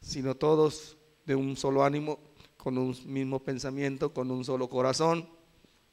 sino 0.00 0.34
todos 0.34 0.96
de 1.26 1.36
un 1.36 1.56
solo 1.56 1.84
ánimo, 1.84 2.18
con 2.56 2.76
un 2.76 2.96
mismo 3.06 3.38
pensamiento, 3.38 4.12
con 4.12 4.32
un 4.32 4.44
solo 4.44 4.68
corazón, 4.68 5.28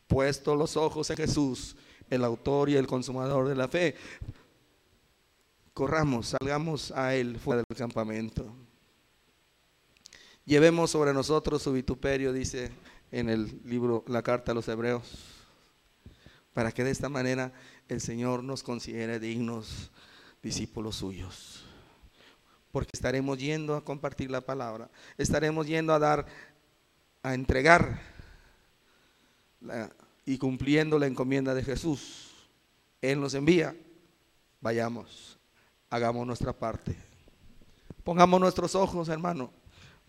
puesto 0.08 0.56
los 0.56 0.76
ojos 0.76 1.12
en 1.12 1.18
Jesús 1.18 1.76
el 2.10 2.24
autor 2.24 2.70
y 2.70 2.76
el 2.76 2.88
consumador 2.88 3.48
de 3.48 3.56
la 3.56 3.68
fe. 3.68 3.96
Corramos, 5.74 6.36
salgamos 6.40 6.92
a 6.92 7.16
Él 7.16 7.38
fuera 7.40 7.64
del 7.68 7.78
campamento. 7.78 8.56
Llevemos 10.46 10.92
sobre 10.92 11.14
nosotros 11.14 11.62
su 11.62 11.74
vituperio, 11.74 12.32
dice 12.32 12.72
en 13.12 13.30
el 13.30 13.62
libro, 13.66 14.04
la 14.08 14.22
carta 14.22 14.52
a 14.52 14.56
los 14.56 14.68
hebreos, 14.68 15.36
para 16.54 16.72
que 16.72 16.84
de 16.84 16.92
esta 16.92 17.10
manera 17.10 17.54
el 17.88 18.02
Señor 18.02 18.44
nos 18.44 18.64
considere 18.64 19.20
dignos 19.20 19.92
discípulos 20.42 20.96
suyos. 20.96 21.66
Porque 22.72 22.92
estaremos 22.94 23.38
yendo 23.38 23.76
a 23.76 23.84
compartir 23.84 24.32
la 24.32 24.42
palabra, 24.42 24.90
estaremos 25.18 25.68
yendo 25.68 25.94
a 25.94 26.00
dar, 26.00 26.26
a 27.24 27.34
entregar 27.34 28.02
la, 29.62 29.92
y 30.28 30.38
cumpliendo 30.38 31.00
la 31.00 31.08
encomienda 31.08 31.56
de 31.56 31.64
Jesús. 31.64 32.32
Él 33.02 33.22
nos 33.22 33.34
envía, 33.34 33.74
vayamos, 34.60 35.40
hagamos 35.90 36.28
nuestra 36.28 36.52
parte. 36.52 36.98
Pongamos 38.04 38.38
nuestros 38.42 38.76
ojos, 38.76 39.08
hermano, 39.08 39.50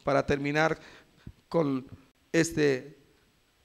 para 0.03 0.27
terminar 0.27 0.77
con 1.49 1.87
este 2.33 2.99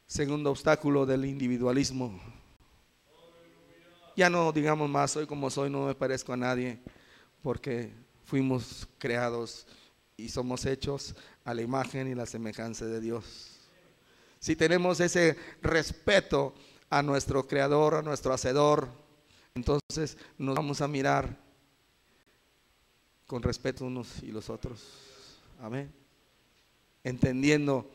segundo 0.05 0.51
obstáculo 0.51 1.07
del 1.07 1.25
individualismo. 1.25 2.21
Ya 4.15 4.29
no 4.29 4.51
digamos 4.51 4.87
más, 4.87 5.09
soy 5.09 5.25
como 5.25 5.49
soy, 5.49 5.71
no 5.71 5.87
me 5.87 5.95
parezco 5.95 6.33
a 6.33 6.37
nadie, 6.37 6.79
porque 7.41 7.91
fuimos 8.25 8.87
creados 8.99 9.65
y 10.17 10.29
somos 10.29 10.67
hechos 10.67 11.15
a 11.45 11.55
la 11.55 11.63
imagen 11.63 12.07
y 12.09 12.13
la 12.13 12.27
semejanza 12.27 12.85
de 12.85 13.01
Dios 13.01 13.52
si 14.43 14.57
tenemos 14.57 14.99
ese 14.99 15.37
respeto 15.61 16.53
a 16.89 17.01
nuestro 17.01 17.47
creador, 17.47 17.95
a 17.95 18.01
nuestro 18.01 18.33
hacedor, 18.33 18.89
entonces 19.55 20.17
nos 20.37 20.53
vamos 20.53 20.81
a 20.81 20.87
mirar 20.89 21.39
con 23.25 23.41
respeto 23.41 23.85
unos 23.85 24.21
y 24.21 24.33
los 24.33 24.49
otros. 24.49 24.81
Amén. 25.61 25.93
Entendiendo 27.05 27.89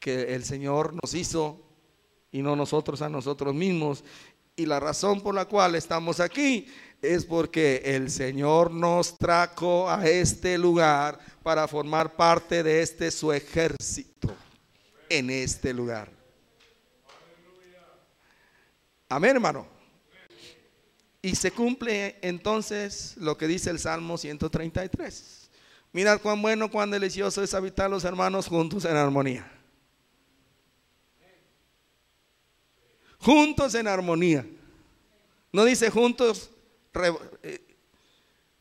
que 0.00 0.34
el 0.34 0.42
Señor 0.46 0.94
nos 0.94 1.12
hizo 1.12 1.60
y 2.30 2.40
no 2.40 2.56
nosotros 2.56 3.02
a 3.02 3.10
nosotros 3.10 3.54
mismos. 3.54 4.04
Y 4.56 4.64
la 4.64 4.80
razón 4.80 5.20
por 5.20 5.34
la 5.34 5.44
cual 5.44 5.74
estamos 5.74 6.18
aquí 6.18 6.66
es 7.02 7.26
porque 7.26 7.82
el 7.84 8.10
Señor 8.10 8.70
nos 8.70 9.18
trajo 9.18 9.90
a 9.90 10.08
este 10.08 10.56
lugar 10.56 11.18
para 11.42 11.68
formar 11.68 12.16
parte 12.16 12.62
de 12.62 12.80
este 12.80 13.10
su 13.10 13.34
ejército 13.34 14.34
en 15.12 15.28
este 15.28 15.74
lugar. 15.74 16.10
Amén, 19.10 19.36
hermano. 19.36 19.66
Y 21.20 21.36
se 21.36 21.50
cumple 21.50 22.16
entonces 22.22 23.14
lo 23.18 23.36
que 23.36 23.46
dice 23.46 23.68
el 23.68 23.78
Salmo 23.78 24.16
133. 24.16 25.50
Mirad 25.92 26.20
cuán 26.20 26.40
bueno, 26.40 26.70
cuán 26.70 26.90
delicioso 26.90 27.42
es 27.42 27.52
habitar 27.52 27.90
los 27.90 28.04
hermanos 28.04 28.48
juntos 28.48 28.86
en 28.86 28.96
armonía. 28.96 29.52
Juntos 33.18 33.74
en 33.74 33.86
armonía. 33.86 34.46
No 35.52 35.66
dice 35.66 35.90
juntos 35.90 36.50
eh, 37.42 37.76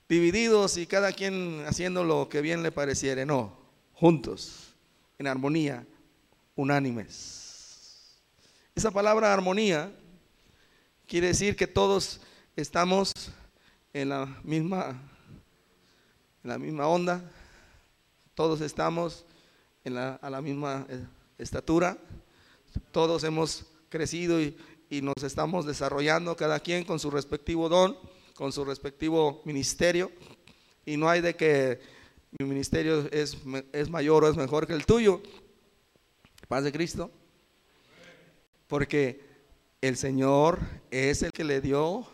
divididos 0.09 0.75
y 0.75 0.85
cada 0.85 1.13
quien 1.13 1.63
haciendo 1.65 2.03
lo 2.03 2.27
que 2.27 2.41
bien 2.41 2.61
le 2.61 2.73
pareciere. 2.73 3.25
No, 3.25 3.57
juntos, 3.93 4.75
en 5.17 5.27
armonía, 5.27 5.87
unánimes. 6.55 8.19
Esa 8.75 8.91
palabra 8.91 9.33
armonía 9.33 9.91
quiere 11.07 11.27
decir 11.27 11.55
que 11.55 11.67
todos 11.67 12.21
estamos 12.55 13.11
en 13.93 14.09
la 14.09 14.25
misma, 14.43 15.01
en 16.43 16.49
la 16.49 16.57
misma 16.57 16.87
onda, 16.87 17.21
todos 18.35 18.61
estamos 18.61 19.25
en 19.83 19.95
la, 19.95 20.15
a 20.15 20.29
la 20.29 20.41
misma 20.41 20.85
eh, 20.89 21.05
estatura, 21.37 21.97
todos 22.91 23.23
hemos 23.23 23.65
crecido 23.89 24.41
y, 24.41 24.57
y 24.89 25.01
nos 25.01 25.21
estamos 25.23 25.65
desarrollando, 25.65 26.35
cada 26.35 26.59
quien 26.59 26.85
con 26.85 26.99
su 26.99 27.11
respectivo 27.11 27.67
don 27.67 27.97
con 28.41 28.51
su 28.51 28.65
respectivo 28.65 29.43
ministerio 29.45 30.11
y 30.83 30.97
no 30.97 31.07
hay 31.07 31.21
de 31.21 31.35
que 31.35 31.79
mi 32.39 32.47
ministerio 32.47 33.07
es, 33.11 33.37
es 33.71 33.89
mayor 33.91 34.23
o 34.23 34.29
es 34.29 34.35
mejor 34.35 34.65
que 34.65 34.73
el 34.73 34.85
tuyo. 34.85 35.21
Paz 36.51 36.65
de 36.65 36.73
Cristo. 36.73 37.09
Porque 38.67 39.21
el 39.79 39.95
Señor 39.95 40.59
es 40.89 41.23
el 41.23 41.31
que 41.31 41.45
le 41.45 41.61
dio 41.61 42.05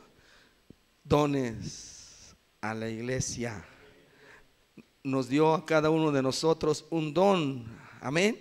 dones 1.03 2.35
a 2.61 2.75
la 2.75 2.88
iglesia. 2.88 3.65
Nos 5.01 5.27
dio 5.27 5.55
a 5.55 5.65
cada 5.65 5.89
uno 5.89 6.11
de 6.11 6.21
nosotros 6.21 6.85
un 6.91 7.15
don. 7.15 7.65
Amén. 7.99 8.38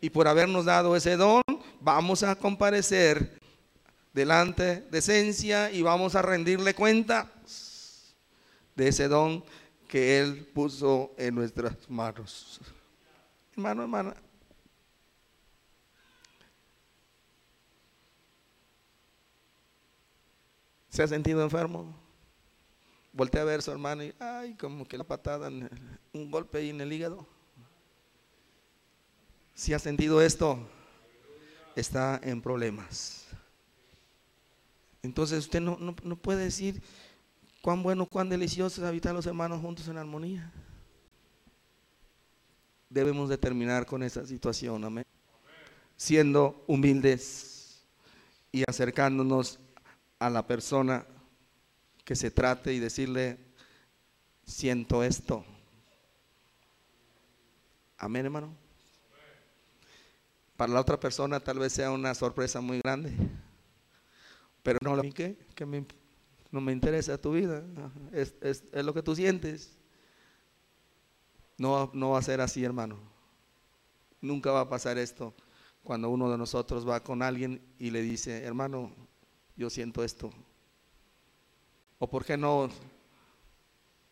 Y 0.00 0.10
por 0.10 0.28
habernos 0.28 0.64
dado 0.64 0.94
ese 0.94 1.16
don, 1.16 1.42
vamos 1.80 2.22
a 2.22 2.36
comparecer 2.36 3.40
delante 4.12 4.82
de 4.82 4.98
esencia 4.98 5.72
y 5.72 5.82
vamos 5.82 6.14
a 6.14 6.22
rendirle 6.22 6.72
cuenta 6.72 7.32
de 8.76 8.86
ese 8.86 9.08
don 9.08 9.42
que 9.88 10.20
Él 10.20 10.46
puso 10.54 11.12
en 11.18 11.34
nuestras 11.34 11.90
manos. 11.90 12.60
Hermano, 13.56 13.82
hermana. 13.82 14.14
¿Se 20.96 21.02
ha 21.02 21.08
sentido 21.08 21.42
enfermo? 21.42 21.94
Voltea 23.12 23.42
a 23.42 23.44
ver 23.44 23.58
a 23.58 23.62
su 23.62 23.70
hermano 23.70 24.02
y, 24.02 24.14
ay, 24.18 24.54
como 24.54 24.88
que 24.88 24.96
la 24.96 25.04
patada, 25.04 25.50
un 25.50 26.30
golpe 26.30 26.56
ahí 26.56 26.70
en 26.70 26.80
el 26.80 26.90
hígado. 26.90 27.26
Si 29.52 29.74
ha 29.74 29.78
sentido 29.78 30.22
esto, 30.22 30.58
está 31.74 32.18
en 32.22 32.40
problemas. 32.40 33.26
Entonces 35.02 35.40
usted 35.40 35.60
no, 35.60 35.94
puede 36.16 36.44
decir 36.44 36.82
cuán 37.60 37.82
bueno, 37.82 38.06
cuán 38.06 38.30
delicioso 38.30 38.80
es 38.80 38.88
habitar 38.88 39.14
los 39.14 39.26
hermanos 39.26 39.60
juntos 39.60 39.86
en 39.88 39.98
armonía. 39.98 40.50
Debemos 42.88 43.28
de 43.28 43.36
terminar 43.36 43.84
con 43.84 44.02
esa 44.02 44.26
situación, 44.26 44.82
amén. 44.82 45.04
Siendo 45.94 46.64
humildes 46.66 47.84
y 48.50 48.64
acercándonos 48.66 49.60
a 50.18 50.30
la 50.30 50.46
persona 50.46 51.06
que 52.04 52.14
se 52.14 52.30
trate 52.30 52.72
y 52.72 52.78
decirle, 52.78 53.38
siento 54.44 55.02
esto. 55.02 55.44
Amén, 57.98 58.26
hermano. 58.26 58.54
Para 60.56 60.72
la 60.72 60.80
otra 60.80 60.98
persona 60.98 61.40
tal 61.40 61.58
vez 61.58 61.72
sea 61.72 61.90
una 61.90 62.14
sorpresa 62.14 62.60
muy 62.60 62.80
grande. 62.80 63.12
Pero 64.62 64.78
no, 64.82 65.00
¿qué? 65.12 65.36
Que 65.54 65.84
no 66.50 66.60
me 66.60 66.72
interesa 66.72 67.20
tu 67.20 67.32
vida, 67.32 67.62
es, 68.12 68.34
es, 68.40 68.64
lo 68.72 68.94
que 68.94 69.02
tú 69.02 69.14
sientes. 69.14 69.76
No, 71.58 71.90
no 71.94 72.10
va 72.10 72.18
a 72.18 72.22
ser 72.22 72.40
así, 72.40 72.64
hermano. 72.64 72.98
Nunca 74.20 74.50
va 74.50 74.62
a 74.62 74.68
pasar 74.68 74.98
esto 74.98 75.34
cuando 75.82 76.10
uno 76.10 76.30
de 76.30 76.36
nosotros 76.36 76.88
va 76.88 77.02
con 77.02 77.22
alguien 77.22 77.62
y 77.78 77.90
le 77.90 78.02
dice, 78.02 78.42
hermano, 78.42 78.92
yo 79.56 79.70
siento 79.70 80.04
esto. 80.04 80.30
O 81.98 82.08
por 82.08 82.24
qué 82.24 82.36
no, 82.36 82.68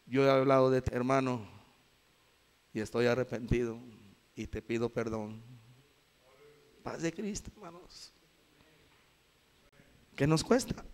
yo 0.06 0.24
he 0.24 0.30
hablado 0.30 0.70
de 0.70 0.82
ti, 0.82 0.90
hermano, 0.92 1.46
y 2.72 2.80
estoy 2.80 3.06
arrepentido 3.06 3.78
y 4.34 4.46
te 4.46 4.62
pido 4.62 4.88
perdón. 4.88 5.42
Paz 6.82 7.02
de 7.02 7.12
Cristo, 7.12 7.50
hermanos. 7.54 8.12
¿Qué 10.16 10.26
nos 10.26 10.44
cuesta? 10.44 10.84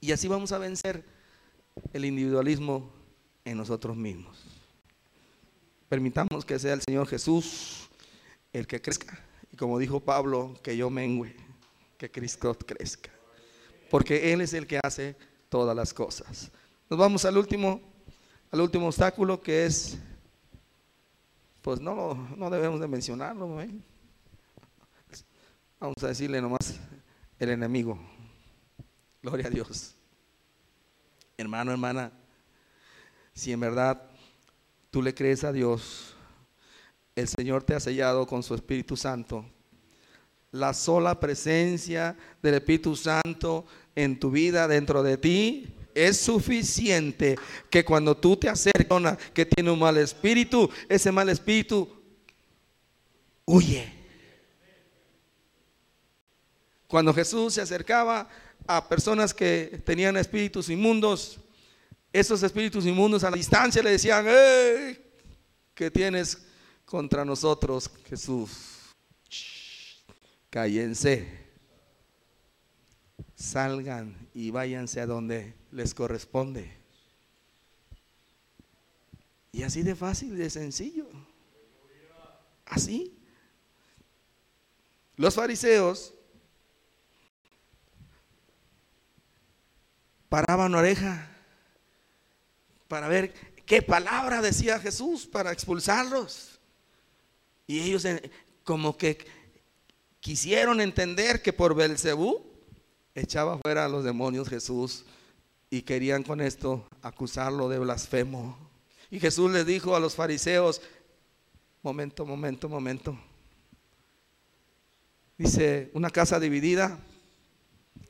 Y 0.00 0.12
así 0.12 0.28
vamos 0.28 0.52
a 0.52 0.58
vencer 0.58 1.04
el 1.92 2.04
individualismo 2.04 2.90
en 3.44 3.56
nosotros 3.56 3.96
mismos. 3.96 4.44
Permitamos 5.88 6.44
que 6.44 6.58
sea 6.58 6.74
el 6.74 6.82
Señor 6.82 7.06
Jesús 7.06 7.88
el 8.52 8.66
que 8.66 8.80
crezca. 8.80 9.18
Y 9.52 9.56
como 9.56 9.78
dijo 9.78 10.00
Pablo, 10.00 10.54
que 10.62 10.76
yo 10.76 10.90
mengüe, 10.90 11.34
que 11.98 12.10
Cristo 12.10 12.56
crezca. 12.56 13.15
Porque 13.90 14.32
Él 14.32 14.40
es 14.40 14.52
el 14.52 14.66
que 14.66 14.80
hace 14.82 15.16
todas 15.48 15.76
las 15.76 15.94
cosas. 15.94 16.50
Nos 16.88 16.98
vamos 16.98 17.24
al 17.24 17.36
último, 17.36 17.80
al 18.50 18.60
último 18.60 18.86
obstáculo 18.86 19.40
que 19.40 19.66
es, 19.66 19.98
pues 21.62 21.80
no, 21.80 22.14
no 22.36 22.50
debemos 22.50 22.80
de 22.80 22.88
mencionarlo. 22.88 23.60
¿eh? 23.60 23.70
Vamos 25.78 26.02
a 26.02 26.08
decirle 26.08 26.40
nomás 26.40 26.78
el 27.38 27.50
enemigo. 27.50 27.98
Gloria 29.22 29.48
a 29.48 29.50
Dios. 29.50 29.94
Hermano, 31.36 31.72
hermana, 31.72 32.12
si 33.34 33.52
en 33.52 33.60
verdad 33.60 34.10
tú 34.90 35.02
le 35.02 35.14
crees 35.14 35.44
a 35.44 35.52
Dios, 35.52 36.14
el 37.14 37.28
Señor 37.28 37.62
te 37.62 37.74
ha 37.74 37.80
sellado 37.80 38.26
con 38.26 38.42
su 38.42 38.54
Espíritu 38.54 38.96
Santo. 38.96 39.44
La 40.56 40.72
sola 40.72 41.20
presencia 41.20 42.16
del 42.42 42.54
Espíritu 42.54 42.96
Santo 42.96 43.66
en 43.94 44.18
tu 44.18 44.30
vida, 44.30 44.66
dentro 44.66 45.02
de 45.02 45.18
ti, 45.18 45.74
es 45.94 46.18
suficiente 46.18 47.38
que 47.70 47.84
cuando 47.84 48.16
tú 48.16 48.36
te 48.36 48.48
acercas 48.48 49.18
que 49.34 49.46
tiene 49.46 49.70
un 49.70 49.78
mal 49.78 49.96
espíritu, 49.98 50.68
ese 50.88 51.12
mal 51.12 51.28
espíritu 51.28 51.88
huye. 53.44 53.92
Cuando 56.86 57.12
Jesús 57.12 57.54
se 57.54 57.60
acercaba 57.60 58.28
a 58.66 58.88
personas 58.88 59.34
que 59.34 59.82
tenían 59.84 60.16
espíritus 60.16 60.70
inmundos, 60.70 61.38
esos 62.12 62.42
espíritus 62.42 62.86
inmundos 62.86 63.24
a 63.24 63.30
la 63.30 63.36
distancia 63.36 63.82
le 63.82 63.90
decían, 63.90 64.24
¡Eh! 64.26 65.00
¿qué 65.74 65.90
tienes 65.90 66.38
contra 66.86 67.24
nosotros, 67.24 67.90
Jesús? 68.08 68.75
Cállense, 70.50 71.46
salgan 73.34 74.28
y 74.34 74.50
váyanse 74.50 75.00
a 75.00 75.06
donde 75.06 75.54
les 75.70 75.94
corresponde. 75.94 76.72
Y 79.52 79.62
así 79.62 79.82
de 79.82 79.94
fácil, 79.94 80.36
de 80.36 80.50
sencillo. 80.50 81.08
Así. 82.66 83.16
Los 85.16 85.34
fariseos 85.34 86.12
paraban 90.28 90.74
oreja 90.74 91.30
para 92.88 93.08
ver 93.08 93.32
qué 93.64 93.80
palabra 93.82 94.42
decía 94.42 94.78
Jesús 94.78 95.26
para 95.26 95.52
expulsarlos. 95.52 96.60
Y 97.66 97.80
ellos 97.80 98.06
como 98.62 98.96
que 98.96 99.26
quisieron 100.26 100.80
entender 100.80 101.40
que 101.40 101.52
por 101.52 101.76
Belcebú 101.76 102.44
echaba 103.14 103.58
fuera 103.58 103.84
a 103.84 103.88
los 103.88 104.02
demonios 104.02 104.48
Jesús 104.48 105.04
y 105.70 105.82
querían 105.82 106.24
con 106.24 106.40
esto 106.40 106.84
acusarlo 107.00 107.68
de 107.68 107.78
blasfemo. 107.78 108.58
Y 109.08 109.20
Jesús 109.20 109.52
les 109.52 109.64
dijo 109.64 109.94
a 109.94 110.00
los 110.00 110.16
fariseos, 110.16 110.82
momento, 111.80 112.26
momento, 112.26 112.68
momento. 112.68 113.16
Dice, 115.38 115.92
una 115.94 116.10
casa 116.10 116.40
dividida 116.40 116.98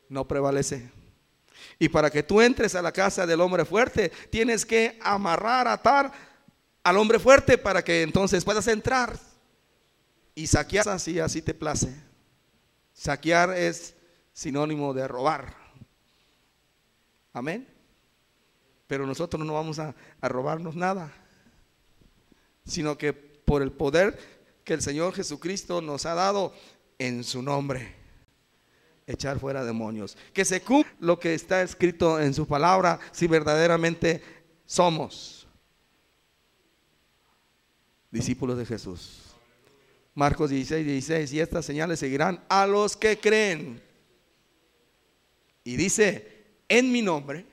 no 0.09 0.27
prevalece. 0.27 0.91
Y 1.79 1.91
para 1.91 2.09
que 2.09 2.23
tú 2.23 2.41
entres 2.41 2.75
a 2.75 2.81
la 2.81 2.93
casa 2.93 3.27
del 3.27 3.43
hombre 3.43 3.67
fuerte, 3.67 4.11
tienes 4.31 4.65
que 4.65 4.99
amarrar, 5.03 5.69
atar 5.69 6.11
al 6.83 6.97
hombre 6.97 7.19
fuerte 7.19 7.59
para 7.59 7.85
que 7.85 8.01
entonces 8.01 8.43
puedas 8.43 8.67
entrar 8.69 9.19
y 10.37 10.47
saquear 10.47 10.89
así, 10.91 11.19
así 11.19 11.43
te 11.43 11.55
place. 11.55 11.93
Saquear 12.93 13.57
es 13.57 13.97
sinónimo 14.33 14.93
de 14.95 15.09
robar. 15.09 15.57
Amén. 17.33 17.67
Pero 18.87 19.07
nosotros 19.07 19.45
no 19.45 19.55
vamos 19.55 19.79
a, 19.79 19.95
a 20.21 20.29
robarnos 20.29 20.77
nada, 20.77 21.13
sino 22.65 22.97
que 22.97 23.15
por 23.15 23.63
el 23.63 23.73
poder 23.73 24.19
que 24.63 24.75
el 24.75 24.83
Señor 24.83 25.15
Jesucristo 25.15 25.81
nos 25.81 26.05
ha 26.05 26.15
dado 26.15 26.53
en 26.99 27.25
su 27.25 27.41
nombre 27.43 27.95
echar 29.07 29.39
fuera 29.41 29.65
demonios. 29.65 30.19
Que 30.35 30.45
se 30.45 30.61
cumpla 30.61 30.93
lo 31.01 31.19
que 31.19 31.33
está 31.33 31.63
escrito 31.63 32.21
en 32.21 32.35
su 32.35 32.47
palabra 32.47 33.01
si 33.11 33.27
verdaderamente 33.27 34.23
somos 34.67 35.49
discípulos 38.11 38.59
de 38.59 38.67
Jesús. 38.67 39.26
Marcos 40.17 40.49
16, 40.49 40.87
16, 40.87 41.33
y 41.35 41.41
estas 41.41 41.67
señales 41.67 41.99
seguirán 41.99 42.43
a 42.49 42.67
los 42.67 42.97
que 42.97 43.21
creen. 43.21 43.83
Y 45.63 45.77
dice, 45.77 46.47
en 46.71 46.91
mi 46.91 47.03
nombre, 47.03 47.45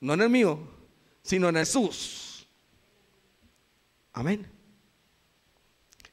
no 0.00 0.14
en 0.14 0.22
el 0.22 0.28
mío, 0.28 0.58
sino 1.22 1.48
en 1.48 1.54
Jesús. 1.54 2.48
Amén. 4.12 4.44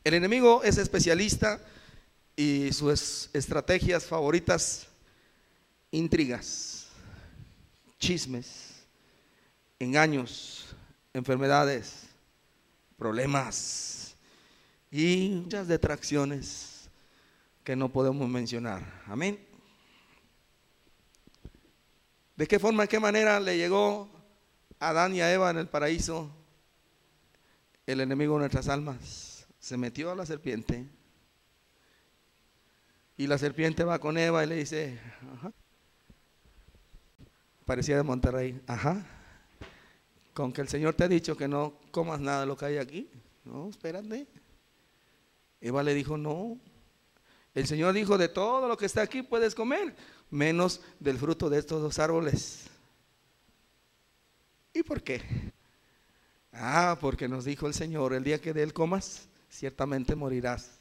El 0.04 0.14
enemigo 0.14 0.62
es 0.64 0.78
especialista 0.78 1.60
y 2.36 2.72
sus 2.72 3.32
estrategias 3.34 4.06
favoritas, 4.06 4.86
intrigas, 5.90 6.90
chismes, 7.98 8.84
engaños, 9.80 10.76
enfermedades, 11.12 12.04
problemas 13.00 13.95
y 14.98 15.42
muchas 15.44 15.68
detracciones 15.68 16.90
que 17.66 17.76
no 17.76 17.92
podemos 17.92 18.30
mencionar. 18.30 18.82
Amén. 19.08 19.38
¿De 22.38 22.48
qué 22.48 22.60
forma, 22.60 22.84
de 22.84 22.88
qué 22.88 23.00
manera 23.02 23.42
le 23.42 23.58
llegó 23.58 24.08
a 24.80 24.90
Adán 24.90 25.14
y 25.14 25.20
a 25.20 25.34
Eva 25.34 25.52
en 25.52 25.58
el 25.58 25.68
paraíso 25.68 26.32
el 27.86 28.00
enemigo 28.00 28.36
de 28.36 28.40
nuestras 28.40 28.70
almas? 28.70 29.46
Se 29.60 29.76
metió 29.76 30.12
a 30.12 30.16
la 30.16 30.26
serpiente 30.26 30.86
y 33.18 33.28
la 33.28 33.38
serpiente 33.38 33.84
va 33.84 34.00
con 34.00 34.18
Eva 34.18 34.46
y 34.46 34.48
le 34.48 34.56
dice, 34.56 34.98
ajá. 35.34 35.52
Parecía 37.66 37.98
de 37.98 38.04
Monterrey, 38.04 38.62
ajá. 38.66 39.06
Con 40.34 40.54
que 40.54 40.62
el 40.62 40.70
Señor 40.70 40.94
te 40.94 41.04
ha 41.04 41.10
dicho 41.10 41.36
que 41.36 41.50
no 41.50 41.74
comas 41.92 42.22
nada 42.22 42.42
de 42.42 42.46
lo 42.46 42.56
que 42.56 42.64
hay 42.64 42.78
aquí. 42.78 43.10
No, 43.44 43.68
espérate. 43.68 44.45
Eva 45.68 45.82
le 45.82 45.96
dijo, 45.96 46.16
no. 46.16 46.60
El 47.56 47.66
Señor 47.66 47.94
dijo, 47.94 48.20
de 48.20 48.30
todo 48.30 48.68
lo 48.68 48.78
que 48.78 48.86
está 48.86 49.02
aquí 49.02 49.24
puedes 49.24 49.56
comer, 49.56 49.96
menos 50.30 50.82
del 51.00 51.18
fruto 51.18 51.50
de 51.50 51.58
estos 51.58 51.82
dos 51.82 51.98
árboles. 51.98 52.68
¿Y 54.74 54.84
por 54.84 55.02
qué? 55.02 55.24
Ah, 56.52 56.98
porque 57.02 57.28
nos 57.28 57.46
dijo 57.46 57.66
el 57.66 57.74
Señor, 57.74 58.14
el 58.14 58.24
día 58.24 58.40
que 58.40 58.54
de 58.54 58.62
él 58.62 58.74
comas, 58.74 59.28
ciertamente 59.50 60.16
morirás. 60.16 60.80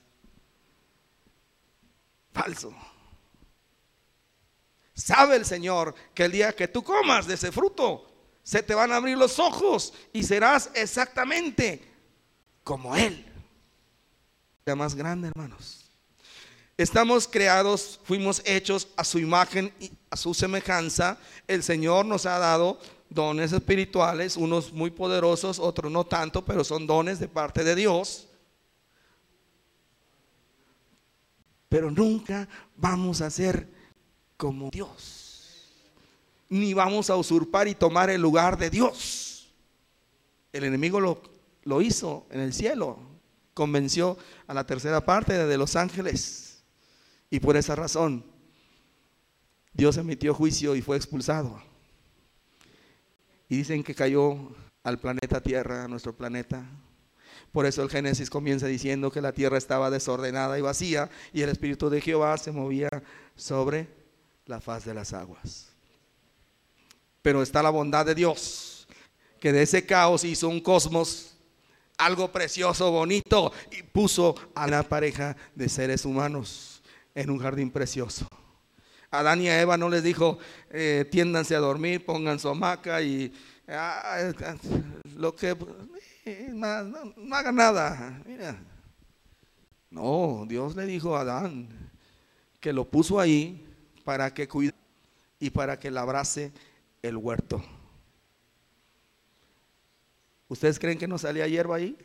Falso. 2.32 2.74
Sabe 4.93 5.37
el 5.37 5.47
Señor 5.47 5.95
que 6.12 6.26
el 6.26 6.32
día 6.32 6.55
que 6.55 6.68
tú 6.68 6.85
comas 6.85 7.26
de 7.26 7.35
ese 7.35 7.51
fruto, 7.51 8.12
se 8.43 8.62
te 8.62 8.74
van 8.74 8.93
a 8.93 8.97
abrir 8.97 9.16
los 9.16 9.39
ojos 9.39 9.95
y 10.12 10.22
serás 10.24 10.70
exactamente 10.74 11.91
como 12.62 12.95
Él. 12.95 13.34
La 14.67 14.75
más 14.75 14.95
grande, 14.95 15.29
hermanos. 15.29 15.91
Estamos 16.79 17.29
creados, 17.29 18.01
fuimos 18.03 18.43
hechos 18.47 18.89
a 18.97 19.05
su 19.05 19.19
imagen 19.19 19.71
y 19.79 19.93
a 20.09 20.17
su 20.17 20.33
semejanza. 20.33 21.19
El 21.47 21.62
Señor 21.62 22.07
nos 22.07 22.25
ha 22.25 22.39
dado 22.39 22.81
dones 23.11 23.53
espirituales, 23.53 24.39
unos 24.39 24.73
muy 24.73 24.91
poderosos, 24.91 25.59
otros 25.59 25.93
no 25.93 26.05
tanto, 26.05 26.45
pero 26.47 26.65
son 26.65 26.87
dones 26.87 27.19
de 27.19 27.29
parte 27.29 27.62
de 27.62 27.75
Dios. 27.75 28.27
Pero 31.69 31.91
nunca 31.91 32.49
vamos 32.77 33.21
a 33.21 33.31
ser 33.31 33.69
como 34.39 34.71
Dios. 34.71 35.69
Ni 36.49 36.73
vamos 36.73 37.11
a 37.11 37.17
usurpar 37.17 37.69
y 37.69 37.75
tomar 37.75 38.09
el 38.09 38.23
lugar 38.23 38.57
de 38.57 38.71
Dios. 38.71 39.53
El 40.55 40.65
enemigo 40.65 41.01
lo, 41.01 41.21
lo 41.65 41.83
hizo 41.83 42.27
en 42.31 42.41
el 42.41 42.55
cielo. 42.55 42.99
Convenció 43.53 44.17
a 44.47 44.55
la 44.55 44.66
tercera 44.66 45.05
parte 45.05 45.47
de 45.47 45.59
los 45.59 45.76
ángeles. 45.76 46.62
Y 47.30 47.40
por 47.40 47.57
esa 47.57 47.74
razón 47.74 48.24
Dios 49.72 49.97
emitió 49.97 50.34
juicio 50.34 50.76
y 50.76 50.82
fue 50.82 50.97
expulsado. 50.97 51.61
Y 53.49 53.57
dicen 53.57 53.82
que 53.82 53.95
cayó 53.95 54.55
al 54.82 54.99
planeta 54.99 55.40
Tierra, 55.40 55.84
a 55.84 55.88
nuestro 55.88 56.16
planeta, 56.16 56.64
por 57.55 57.66
eso 57.66 57.82
el 57.82 57.90
Génesis 57.90 58.30
comienza 58.30 58.66
diciendo 58.66 59.12
que 59.12 59.20
la 59.20 59.30
tierra 59.30 59.59
estaba 59.59 59.88
desordenada 59.88 60.59
y 60.59 60.62
vacía 60.62 61.09
y 61.32 61.42
el 61.42 61.51
Espíritu 61.51 61.88
de 61.88 62.01
Jehová 62.01 62.36
se 62.36 62.51
movía 62.51 62.90
sobre 63.36 63.86
la 64.47 64.61
faz 64.61 64.84
de 64.84 64.92
las 64.92 65.12
aguas. 65.12 65.68
Pero 67.22 67.42
está 67.42 67.62
la 67.62 67.70
bondad 67.70 68.07
de 68.07 68.16
Dios, 68.16 68.88
que 69.38 69.53
de 69.53 69.62
ese 69.62 69.86
caos 69.86 70.24
hizo 70.24 70.49
un 70.49 70.61
cosmos, 70.61 71.34
algo 72.05 72.31
precioso, 72.31 72.91
bonito, 72.91 73.53
y 73.73 73.83
puso 73.83 74.35
a 74.55 74.67
la 74.67 74.83
pareja 74.83 75.37
de 75.55 75.69
seres 75.69 76.05
humanos 76.05 76.83
en 77.15 77.31
un 77.31 77.39
jardín 77.39 77.71
precioso. 77.71 78.27
Adán 79.11 79.41
y 79.41 79.49
a 79.49 79.61
Eva 79.61 79.77
no 79.77 79.89
les 79.89 80.03
dijo, 80.03 80.39
eh, 80.71 81.07
tiéndanse 81.11 81.55
a 81.55 81.61
dormir, 81.61 82.05
pongan 82.05 82.39
su 82.39 82.49
hamaca 82.49 83.01
y 83.01 83.33
ah, 83.69 84.33
lo 85.17 85.35
que 85.35 85.57
no, 86.49 86.85
no, 87.17 87.37
haga 87.37 87.53
nada. 87.53 88.23
Mira. 88.27 88.59
No, 89.91 90.45
Dios 90.49 90.75
le 90.75 90.87
dijo 90.87 91.17
a 91.17 91.21
Adán 91.21 91.69
que 92.61 92.73
lo 92.73 92.85
puso 92.85 93.21
ahí 93.21 93.65
para 94.05 94.35
que 94.35 94.49
cuide 94.49 94.75
y 95.39 95.51
para 95.51 95.79
que 95.79 95.91
labrase 95.91 96.53
el 97.03 97.17
huerto. 97.17 97.63
¿Ustedes 100.49 100.78
creen 100.78 100.99
que 100.99 101.09
no 101.09 101.18
salía 101.18 101.47
hierba 101.47 101.76
ahí? 101.76 101.97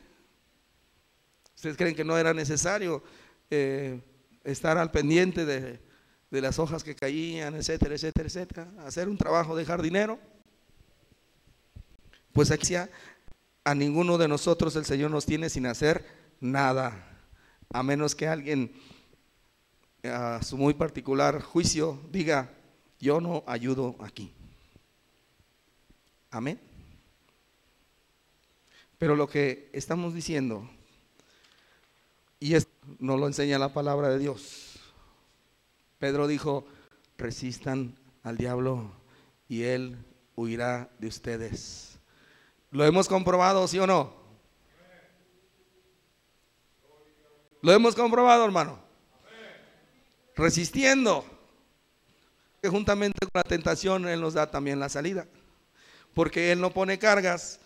¿Ustedes 1.55 1.75
creen 1.75 1.95
que 1.95 2.05
no 2.05 2.17
era 2.17 2.33
necesario 2.33 3.03
eh, 3.49 4.01
estar 4.43 4.77
al 4.77 4.91
pendiente 4.91 5.45
de, 5.45 5.79
de 6.31 6.41
las 6.41 6.57
hojas 6.59 6.83
que 6.83 6.95
caían, 6.95 7.55
etcétera, 7.55 7.95
etcétera, 7.95 8.27
etcétera? 8.27 8.71
Hacer 8.85 9.09
un 9.09 9.17
trabajo 9.17 9.55
de 9.55 9.65
jardinero. 9.65 10.19
Pues 12.31 12.51
aquí 12.51 12.75
a 12.75 13.75
ninguno 13.75 14.17
de 14.17 14.27
nosotros 14.27 14.75
el 14.75 14.85
Señor 14.85 15.11
nos 15.11 15.25
tiene 15.25 15.49
sin 15.49 15.65
hacer 15.65 16.05
nada, 16.39 17.05
a 17.71 17.83
menos 17.83 18.15
que 18.15 18.27
alguien 18.27 18.71
a 20.03 20.41
su 20.41 20.57
muy 20.57 20.73
particular 20.73 21.41
juicio 21.41 21.99
diga, 22.11 22.49
yo 22.99 23.19
no 23.19 23.43
ayudo 23.47 23.95
aquí. 23.99 24.33
Amén. 26.31 26.68
Pero 28.99 29.15
lo 29.15 29.27
que 29.27 29.69
estamos 29.73 30.13
diciendo, 30.13 30.69
y 32.39 32.53
esto 32.53 32.71
nos 32.99 33.19
lo 33.19 33.27
enseña 33.27 33.57
la 33.57 33.73
palabra 33.73 34.09
de 34.09 34.19
Dios, 34.19 34.77
Pedro 35.97 36.27
dijo, 36.27 36.67
resistan 37.17 37.97
al 38.23 38.37
diablo 38.37 38.91
y 39.47 39.63
él 39.63 39.97
huirá 40.35 40.89
de 40.99 41.07
ustedes. 41.07 41.97
¿Lo 42.71 42.85
hemos 42.85 43.07
comprobado, 43.07 43.67
sí 43.67 43.79
o 43.79 43.87
no? 43.87 44.13
¿Lo 47.61 47.73
hemos 47.73 47.95
comprobado, 47.95 48.45
hermano? 48.45 48.79
Resistiendo. 50.35 51.25
Que 52.61 52.69
juntamente 52.69 53.19
con 53.19 53.31
la 53.33 53.43
tentación 53.43 54.07
Él 54.07 54.19
nos 54.19 54.33
da 54.33 54.51
también 54.51 54.79
la 54.79 54.89
salida. 54.89 55.25
Porque 56.13 56.51
Él 56.51 56.59
no 56.59 56.71
pone 56.71 56.99
cargas 56.99 57.59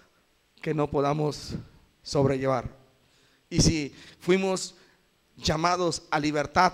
que 0.64 0.74
no 0.74 0.90
podamos 0.90 1.56
sobrellevar. 2.02 2.74
Y 3.50 3.60
si 3.62 3.94
fuimos 4.22 4.76
llamados 5.36 6.04
a 6.10 6.22
libertad 6.22 6.72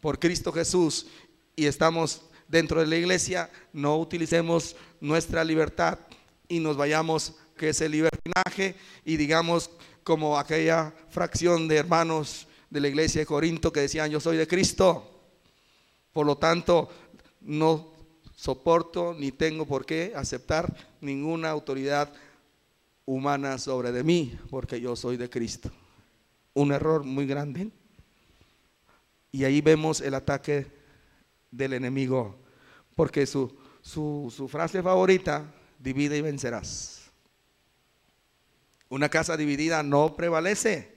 por 0.00 0.18
Cristo 0.18 0.52
Jesús 0.52 1.06
y 1.54 1.66
estamos 1.66 2.22
dentro 2.48 2.80
de 2.80 2.88
la 2.88 2.96
iglesia, 2.96 3.48
no 3.72 3.96
utilicemos 3.96 4.74
nuestra 5.00 5.44
libertad 5.44 6.00
y 6.48 6.58
nos 6.58 6.76
vayamos 6.76 7.36
que 7.56 7.68
es 7.68 7.80
el 7.80 7.92
libertinaje 7.92 8.74
y 9.04 9.16
digamos 9.16 9.70
como 10.02 10.36
aquella 10.36 10.92
fracción 11.08 11.68
de 11.68 11.76
hermanos 11.76 12.48
de 12.70 12.80
la 12.80 12.88
iglesia 12.88 13.20
de 13.20 13.26
Corinto 13.26 13.72
que 13.72 13.82
decían 13.82 14.10
yo 14.10 14.18
soy 14.18 14.36
de 14.36 14.48
Cristo. 14.48 15.08
Por 16.12 16.26
lo 16.26 16.36
tanto, 16.38 16.90
no 17.40 17.92
soporto 18.34 19.14
ni 19.16 19.30
tengo 19.30 19.64
por 19.64 19.86
qué 19.86 20.12
aceptar 20.16 20.74
ninguna 21.00 21.50
autoridad 21.50 22.12
humana 23.04 23.58
sobre 23.58 23.92
de 23.92 24.04
mí, 24.04 24.38
porque 24.50 24.80
yo 24.80 24.96
soy 24.96 25.16
de 25.16 25.28
Cristo. 25.28 25.70
Un 26.54 26.72
error 26.72 27.04
muy 27.04 27.26
grande. 27.26 27.70
Y 29.30 29.44
ahí 29.44 29.60
vemos 29.60 30.00
el 30.00 30.14
ataque 30.14 30.66
del 31.50 31.72
enemigo, 31.72 32.36
porque 32.94 33.26
su, 33.26 33.56
su, 33.82 34.48
frase 34.50 34.82
favorita, 34.82 35.52
divide 35.78 36.18
y 36.18 36.22
vencerás. 36.22 37.10
Una 38.88 39.08
casa 39.08 39.36
dividida 39.36 39.82
no 39.82 40.14
prevalece. 40.14 40.94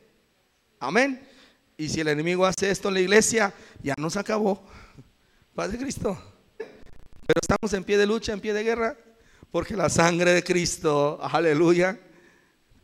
Amén. 0.79 1.25
Y 1.77 1.89
si 1.89 2.01
el 2.01 2.09
enemigo 2.09 2.45
hace 2.45 2.69
esto 2.69 2.89
en 2.89 2.95
la 2.95 2.99
iglesia, 2.99 3.53
ya 3.81 3.93
nos 3.97 4.17
acabó. 4.17 4.65
Paz 5.53 5.71
de 5.71 5.77
Cristo. 5.77 6.17
Pero 6.57 7.39
estamos 7.41 7.73
en 7.73 7.83
pie 7.83 7.97
de 7.97 8.05
lucha, 8.05 8.33
en 8.33 8.41
pie 8.41 8.53
de 8.53 8.63
guerra, 8.63 8.97
porque 9.55 9.77
la 9.77 9.87
sangre 9.87 10.33
de 10.33 10.43
Cristo, 10.43 11.17
aleluya, 11.21 11.97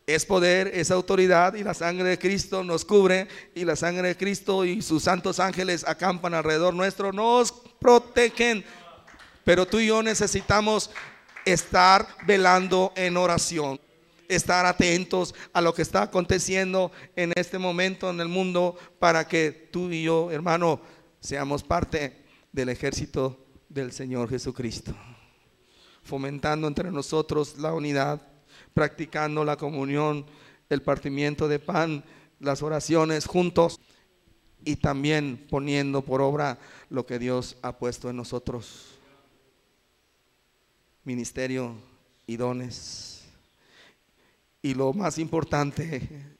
es 0.07 0.25
poder, 0.25 0.71
es 0.73 0.89
autoridad 0.89 1.53
y 1.55 1.65
la 1.65 1.73
sangre 1.73 2.07
de 2.07 2.17
Cristo 2.17 2.63
nos 2.63 2.85
cubre 2.85 3.27
y 3.53 3.65
la 3.65 3.75
sangre 3.75 4.07
de 4.07 4.15
Cristo 4.15 4.63
y 4.63 4.81
sus 4.81 5.03
santos 5.03 5.41
ángeles 5.41 5.83
acampan 5.85 6.33
alrededor 6.33 6.73
nuestro, 6.73 7.11
nos 7.11 7.51
protegen. 7.51 8.63
Pero 9.43 9.67
tú 9.67 9.79
y 9.79 9.87
yo 9.87 10.01
necesitamos 10.01 10.91
estar 11.43 12.07
velando 12.25 12.93
en 12.95 13.17
oración, 13.17 13.77
estar 14.29 14.65
atentos 14.65 15.35
a 15.51 15.59
lo 15.59 15.73
que 15.73 15.81
está 15.81 16.03
aconteciendo 16.03 16.93
en 17.17 17.33
este 17.35 17.57
momento 17.57 18.09
en 18.09 18.21
el 18.21 18.29
mundo 18.29 18.77
para 18.97 19.27
que 19.27 19.67
tú 19.73 19.89
y 19.89 20.03
yo, 20.03 20.31
hermano, 20.31 20.79
seamos 21.19 21.63
parte 21.63 22.23
del 22.53 22.69
ejército 22.69 23.45
del 23.67 23.91
Señor 23.91 24.29
Jesucristo, 24.29 24.95
fomentando 26.03 26.67
entre 26.67 26.91
nosotros 26.91 27.57
la 27.57 27.73
unidad, 27.73 28.21
practicando 28.73 29.43
la 29.43 29.57
comunión, 29.57 30.25
el 30.69 30.81
partimiento 30.81 31.47
de 31.47 31.59
pan, 31.59 32.03
las 32.39 32.63
oraciones 32.63 33.25
juntos 33.25 33.79
y 34.63 34.75
también 34.75 35.45
poniendo 35.49 36.01
por 36.01 36.21
obra 36.21 36.59
lo 36.89 37.05
que 37.05 37.19
Dios 37.19 37.57
ha 37.61 37.77
puesto 37.77 38.09
en 38.09 38.17
nosotros. 38.17 38.97
Ministerio 41.03 41.75
y 42.27 42.37
dones. 42.37 43.23
Y 44.61 44.75
lo 44.75 44.93
más 44.93 45.17
importante, 45.17 46.37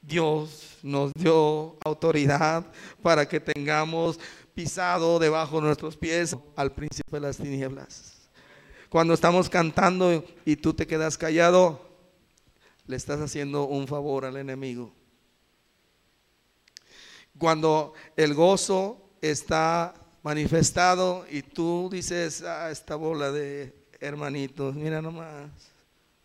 Dios 0.00 0.78
nos 0.82 1.12
dio 1.14 1.76
autoridad 1.84 2.64
para 3.02 3.28
que 3.28 3.40
tengamos 3.40 4.18
pisado 4.54 5.18
debajo 5.18 5.56
de 5.56 5.66
nuestros 5.66 5.96
pies 5.96 6.36
al 6.56 6.72
príncipe 6.72 7.10
de 7.10 7.20
las 7.20 7.36
tinieblas. 7.36 8.17
Cuando 8.88 9.12
estamos 9.12 9.50
cantando 9.50 10.24
y 10.46 10.56
tú 10.56 10.72
te 10.72 10.86
quedas 10.86 11.18
callado, 11.18 11.86
le 12.86 12.96
estás 12.96 13.20
haciendo 13.20 13.64
un 13.64 13.86
favor 13.86 14.24
al 14.24 14.38
enemigo. 14.38 14.94
Cuando 17.36 17.92
el 18.16 18.32
gozo 18.32 19.10
está 19.20 19.94
manifestado 20.22 21.26
y 21.30 21.42
tú 21.42 21.90
dices, 21.92 22.42
ah, 22.42 22.70
esta 22.70 22.96
bola 22.96 23.30
de 23.30 23.74
hermanitos, 24.00 24.74
mira 24.74 25.02
nomás, 25.02 25.50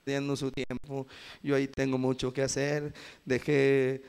teniendo 0.06 0.36
su 0.38 0.50
tiempo, 0.50 1.06
yo 1.42 1.56
ahí 1.56 1.68
tengo 1.68 1.98
mucho 1.98 2.32
que 2.32 2.44
hacer, 2.44 2.94
dejé 3.26 4.04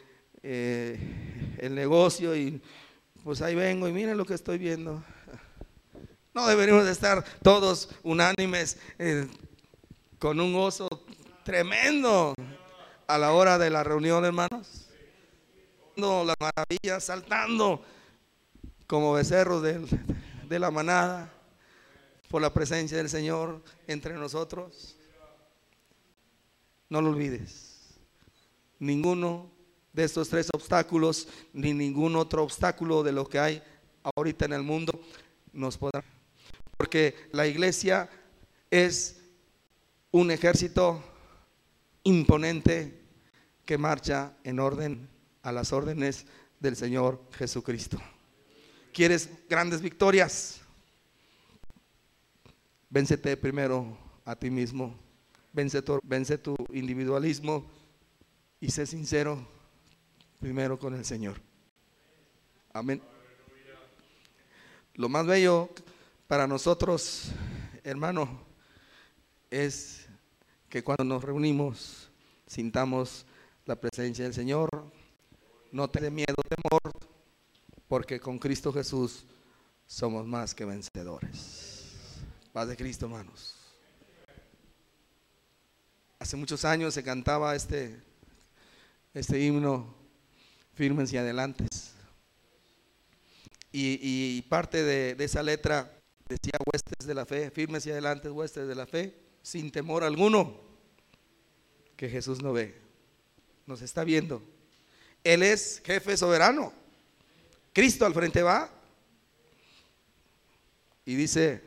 eh, 0.45 1.57
el 1.59 1.75
negocio 1.75 2.37
y 2.37 2.63
pues 3.25 3.43
ahí 3.43 3.55
vengo 3.57 3.89
y 3.89 3.93
miren 3.93 4.17
lo 4.17 4.25
que 4.25 4.35
estoy 4.35 4.59
viendo. 4.59 5.03
No 6.35 6.49
deberíamos 6.49 6.89
estar 6.89 7.25
todos 7.43 7.89
unánimes 8.03 8.77
eh, 8.99 9.29
con 10.19 10.41
un 10.41 10.53
gozo 10.53 10.89
tremendo 11.45 12.35
a 13.07 13.19
la 13.19 13.33
hora 13.33 13.57
de 13.57 13.71
la 13.71 13.85
reunión, 13.85 14.25
hermanos. 14.25 14.89
Las 15.95 16.35
maravillas, 16.41 17.05
saltando 17.05 17.85
como 18.89 19.13
becerros 19.13 19.63
de, 19.63 19.87
de 20.49 20.59
la 20.59 20.73
manada 20.73 21.33
por 22.29 22.43
la 22.43 22.53
presencia 22.53 22.97
del 22.97 23.09
Señor 23.09 23.63
entre 23.87 24.15
nosotros. 24.15 24.97
No 26.89 27.01
lo 27.01 27.11
olvides. 27.11 27.95
Ninguno 28.81 29.53
de 29.93 30.03
estos 30.03 30.29
tres 30.29 30.49
obstáculos, 30.53 31.29
ni 31.53 31.73
ningún 31.73 32.17
otro 32.17 32.43
obstáculo 32.43 33.05
de 33.05 33.13
lo 33.13 33.29
que 33.29 33.39
hay 33.39 33.63
ahorita 34.17 34.47
en 34.47 34.55
el 34.55 34.63
mundo 34.65 35.01
nos 35.53 35.79
podrá. 35.79 36.03
Porque 36.77 37.29
la 37.33 37.47
iglesia 37.47 38.09
es 38.71 39.21
un 40.11 40.31
ejército 40.31 41.03
imponente 42.03 43.01
que 43.65 43.79
marcha 43.79 44.37
en 44.45 44.61
orden 44.61 45.09
a 45.43 45.53
las 45.53 45.73
órdenes 45.73 46.27
del 46.61 46.77
Señor 46.77 47.21
Jesucristo. 47.33 48.01
¿Quieres 48.93 49.29
grandes 49.49 49.81
victorias? 49.81 50.61
Véncete 52.91 53.37
primero 53.37 53.99
a 54.25 54.37
ti 54.37 54.51
mismo, 54.51 54.95
vence 55.53 55.83
vence 56.03 56.39
tu 56.39 56.55
individualismo 56.73 57.69
y 58.61 58.71
sé 58.71 58.87
sincero 58.87 59.47
primero 60.39 60.79
con 60.79 60.95
el 60.95 61.05
Señor. 61.05 61.41
Amén. 62.73 63.03
Lo 64.95 65.09
más 65.09 65.27
bello 65.27 65.71
para 66.27 66.47
nosotros, 66.47 67.31
hermano, 67.83 68.41
es 69.51 70.07
que 70.69 70.83
cuando 70.83 71.05
nos 71.05 71.23
reunimos 71.23 72.11
sintamos 72.47 73.27
la 73.67 73.77
presencia 73.77 74.25
del 74.25 74.35
Señor. 74.35 74.69
No 75.73 75.89
te 75.91 76.01
dé 76.01 76.11
miedo, 76.11 76.37
temor, 76.49 76.93
porque 77.89 78.21
con 78.21 78.39
Cristo 78.39 78.73
Jesús 78.73 79.25
somos 79.87 80.27
más 80.27 80.55
que 80.55 80.65
vencedores. 80.65 81.85
Paz 82.53 82.69
de 82.69 82.77
Cristo, 82.77 83.07
hermanos. 83.07 83.57
Hace 86.19 86.37
muchos 86.37 86.65
años 86.65 86.95
se 86.95 87.03
cantaba 87.03 87.55
este, 87.57 88.01
este 89.13 89.41
himno 89.41 89.95
firmes 90.75 91.13
y 91.13 91.17
adelantes. 91.17 91.93
Y, 93.77 94.41
parte 94.43 94.85
de, 94.85 95.17
esa 95.25 95.43
letra 95.43 95.94
decía 96.29 96.59
huestes 96.73 97.07
de 97.07 97.15
la 97.15 97.27
fe, 97.27 97.51
firmes 97.51 97.87
y 97.87 97.91
adelantes, 97.91 98.31
huestes 98.31 98.67
de 98.67 98.75
la 98.75 98.87
fe, 98.87 99.15
sin 99.43 99.71
temor 99.71 100.05
alguno, 100.05 100.61
que 101.97 102.09
Jesús 102.09 102.43
no 102.43 102.53
ve, 102.53 102.75
nos 103.67 103.83
está 103.83 104.05
viendo. 104.05 104.43
Él 105.23 105.43
es 105.43 105.81
jefe 105.85 106.17
soberano. 106.17 106.73
Cristo 107.73 108.07
al 108.07 108.15
frente 108.15 108.43
va 108.43 108.71
y 111.05 111.15
dice, 111.15 111.63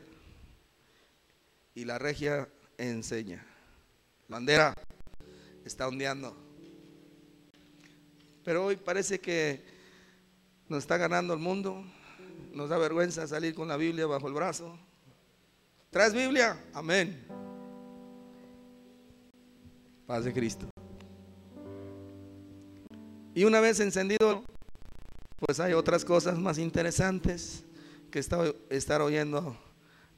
y 1.74 1.84
la 1.84 1.98
regia 1.98 2.48
enseña. 2.76 3.44
Bandera 4.28 4.74
está 5.64 5.86
ondeando. 5.86 6.36
Pero 8.44 8.64
hoy 8.64 8.76
parece 8.76 9.20
que 9.20 9.62
nos 10.68 10.80
está 10.80 10.96
ganando 10.96 11.34
el 11.34 11.40
mundo. 11.40 11.84
Nos 12.58 12.68
da 12.68 12.76
vergüenza 12.76 13.24
salir 13.28 13.54
con 13.54 13.68
la 13.68 13.76
Biblia 13.76 14.04
bajo 14.08 14.26
el 14.26 14.34
brazo. 14.34 14.76
¿Traes 15.90 16.12
Biblia? 16.12 16.60
Amén. 16.74 17.24
Paz 20.08 20.24
de 20.24 20.32
Cristo. 20.32 20.68
Y 23.32 23.44
una 23.44 23.60
vez 23.60 23.78
encendido, 23.78 24.42
pues 25.38 25.60
hay 25.60 25.72
otras 25.72 26.04
cosas 26.04 26.36
más 26.36 26.58
interesantes 26.58 27.62
que 28.10 28.18
estar 28.18 29.02
oyendo 29.02 29.56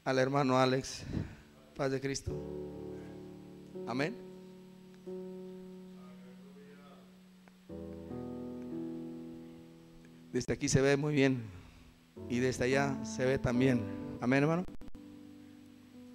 al 0.03 0.17
hermano 0.17 0.57
Alex. 0.57 1.03
Paz 1.75 1.91
de 1.91 2.01
Cristo. 2.01 2.31
Amén. 3.85 4.17
Desde 10.31 10.53
aquí 10.53 10.67
se 10.67 10.81
ve 10.81 10.97
muy 10.97 11.13
bien 11.13 11.60
y 12.29 12.39
desde 12.39 12.65
allá 12.65 12.97
se 13.03 13.25
ve 13.25 13.37
también. 13.37 13.81
Amén, 14.19 14.43
hermano. 14.43 14.63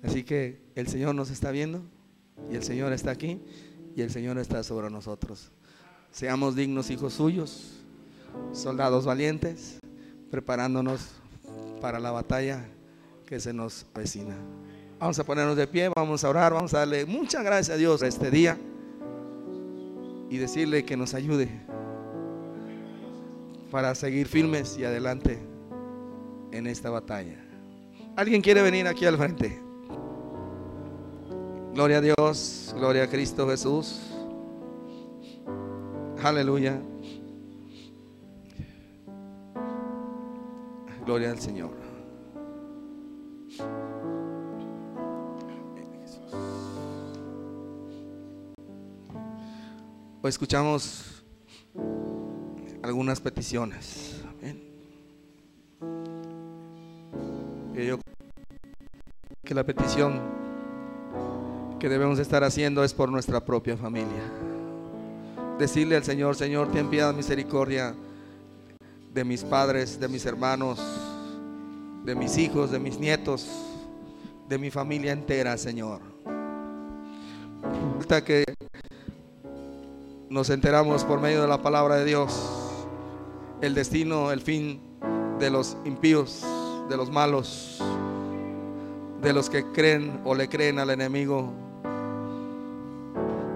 Así 0.03 0.23
que 0.23 0.61
el 0.75 0.87
Señor 0.87 1.15
nos 1.15 1.31
está 1.31 1.51
viendo 1.51 1.83
y 2.51 2.55
el 2.55 2.63
Señor 2.63 2.93
está 2.93 3.11
aquí 3.11 3.41
y 3.95 4.03
el 4.03 4.11
Señor 4.11 4.39
está 4.39 4.63
sobre 4.63 4.91
nosotros. 4.91 5.51
Seamos 6.11 6.55
dignos 6.55 6.91
hijos 6.91 7.15
suyos, 7.15 7.81
soldados 8.53 9.05
valientes, 9.05 9.79
preparándonos 10.31 11.09
para 11.81 11.99
la 11.99 12.11
batalla 12.11 12.65
que 13.27 13.41
se 13.41 13.53
nos 13.53 13.87
avecina. 13.95 14.37
Vamos 14.99 15.19
a 15.19 15.25
ponernos 15.25 15.57
de 15.57 15.67
pie, 15.67 15.91
vamos 15.95 16.25
a 16.25 16.29
orar, 16.29 16.53
vamos 16.53 16.73
a 16.73 16.79
darle 16.79 17.05
muchas 17.05 17.45
gracias 17.45 17.75
a 17.75 17.79
Dios 17.79 18.01
por 18.01 18.09
este 18.09 18.31
día 18.31 18.59
y 20.31 20.39
decirle 20.39 20.85
que 20.85 20.97
nos 20.97 21.15
ayude 21.15 21.49
para 23.71 23.95
seguir 23.95 24.27
firmes 24.27 24.79
y 24.79 24.85
adelante 24.85 25.56
en 26.57 26.67
esta 26.67 26.91
batalla. 26.91 27.37
¿Alguien 28.17 28.41
quiere 28.41 28.63
venir 28.63 28.87
aquí 28.87 29.05
al 29.05 29.17
frente? 29.17 29.61
Gloria 31.75 31.99
a 31.99 32.01
Dios, 32.01 32.75
gloria 32.77 33.05
a 33.05 33.07
Cristo 33.09 33.47
Jesús. 33.49 34.01
Aleluya. 36.23 36.81
Gloria 41.05 41.31
al 41.31 41.39
Señor. 41.39 41.71
Hoy 50.23 50.31
escuchamos 50.31 51.23
algunas 52.83 53.21
peticiones. 53.21 54.06
Que 57.77 57.85
yo 57.85 57.99
que 59.45 59.55
la 59.55 59.65
petición 59.65 60.19
que 61.79 61.91
debemos 61.91 62.19
estar 62.19 62.43
haciendo 62.43 62.83
es 62.83 62.95
por 62.95 63.11
nuestra 63.11 63.45
propia 63.45 63.77
familia. 63.77 64.23
Decirle 65.59 65.97
al 65.97 66.03
Señor, 66.03 66.37
Señor, 66.37 66.73
ten 66.73 66.89
piedad, 66.89 67.13
misericordia 67.13 67.95
de 69.13 69.25
mis 69.25 69.45
padres, 69.45 70.01
de 70.01 70.09
mis 70.09 70.25
hermanos, 70.25 70.81
de 72.03 72.15
mis 72.15 72.39
hijos, 72.39 72.71
de 72.71 72.79
mis 72.79 72.99
nietos, 72.99 73.47
de 74.49 74.57
mi 74.57 74.71
familia 74.71 75.13
entera, 75.13 75.59
Señor. 75.59 76.01
Hasta 78.01 78.25
que 78.25 78.45
nos 80.31 80.49
enteramos 80.49 81.05
por 81.05 81.21
medio 81.21 81.43
de 81.43 81.49
la 81.49 81.61
palabra 81.61 81.97
de 81.97 82.07
Dios 82.07 82.41
el 83.61 83.75
destino, 83.75 84.33
el 84.33 84.41
fin 84.41 84.81
de 85.39 85.51
los 85.51 85.77
impíos, 85.85 86.43
de 86.89 86.97
los 86.97 87.11
malos, 87.11 87.79
de 89.23 89.33
los 89.33 89.51
que 89.51 89.65
creen 89.73 90.21
o 90.25 90.35
le 90.35 90.49
creen 90.49 90.79
al 90.79 90.91
enemigo. 90.91 91.53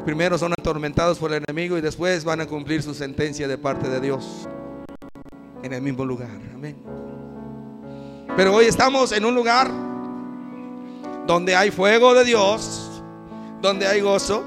Primero 0.05 0.39
son 0.39 0.53
atormentados 0.53 1.19
por 1.19 1.33
el 1.33 1.45
enemigo 1.47 1.77
y 1.77 1.81
después 1.81 2.25
van 2.25 2.41
a 2.41 2.47
cumplir 2.47 2.83
su 2.83 2.95
sentencia 2.95 3.47
de 3.47 3.59
parte 3.59 3.89
de 3.89 4.01
Dios 4.01 4.49
en 5.63 5.73
el 5.73 5.83
mismo 5.83 6.05
lugar. 6.05 6.31
Amén. 6.55 6.77
Pero 8.37 8.55
hoy 8.55 8.67
estamos 8.67 9.13
en 9.13 9.25
un 9.25 9.35
lugar 9.35 9.71
donde 11.27 11.55
hay 11.55 11.71
fuego 11.71 12.15
de 12.15 12.25
Dios, 12.25 13.03
donde 13.61 13.87
hay 13.87 14.01
gozo, 14.01 14.43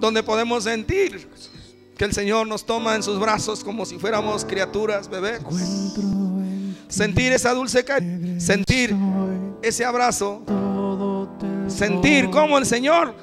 donde 0.00 0.22
podemos 0.22 0.64
sentir 0.64 1.30
que 1.96 2.04
el 2.04 2.12
Señor 2.12 2.46
nos 2.46 2.66
toma 2.66 2.96
en 2.96 3.02
sus 3.02 3.18
brazos 3.18 3.62
como 3.62 3.86
si 3.86 3.98
fuéramos 3.98 4.44
criaturas, 4.44 5.08
bebés. 5.08 5.40
Sentir 6.94 7.32
esa 7.32 7.52
dulce 7.52 7.84
caricia, 7.84 8.38
sentir 8.38 8.94
ese 9.62 9.84
abrazo, 9.84 10.42
sentir 11.66 12.30
cómo 12.30 12.56
el 12.56 12.64
Señor 12.64 13.16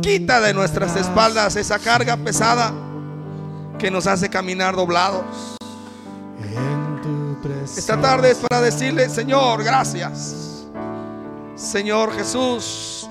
quita 0.00 0.40
de 0.40 0.54
nuestras 0.54 0.96
espaldas 0.96 1.54
esa 1.56 1.78
carga 1.78 2.16
pesada 2.16 2.72
que 3.78 3.90
nos 3.90 4.06
hace 4.06 4.30
caminar 4.30 4.74
doblados. 4.74 5.22
Esta 7.76 8.00
tarde 8.00 8.30
es 8.30 8.38
para 8.38 8.62
decirle, 8.62 9.10
Señor, 9.10 9.62
gracias. 9.62 10.64
Señor 11.56 12.10
Jesús, 12.14 13.06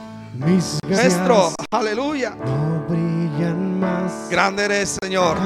Maestro, 0.89 1.54
aleluya. 1.70 2.36
Grande 4.32 4.66
eres, 4.66 4.98
Señor. 5.04 5.38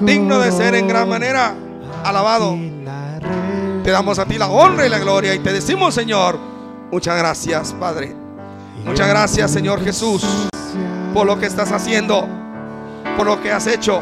Digno 0.00 0.38
de 0.38 0.52
ser 0.52 0.76
en 0.76 0.86
gran 0.86 1.08
manera 1.08 1.56
alabado. 2.04 2.56
Te 3.84 3.90
damos 3.90 4.18
a 4.18 4.24
ti 4.24 4.38
la 4.38 4.48
honra 4.48 4.86
y 4.86 4.88
la 4.88 4.98
gloria 4.98 5.34
y 5.34 5.40
te 5.40 5.52
decimos, 5.52 5.94
Señor, 5.94 6.38
muchas 6.90 7.18
gracias, 7.18 7.74
Padre. 7.74 8.16
Muchas 8.82 9.06
gracias, 9.06 9.50
Señor 9.50 9.84
Jesús, 9.84 10.24
por 11.12 11.26
lo 11.26 11.38
que 11.38 11.44
estás 11.44 11.70
haciendo, 11.70 12.26
por 13.18 13.26
lo 13.26 13.42
que 13.42 13.52
has 13.52 13.66
hecho. 13.66 14.00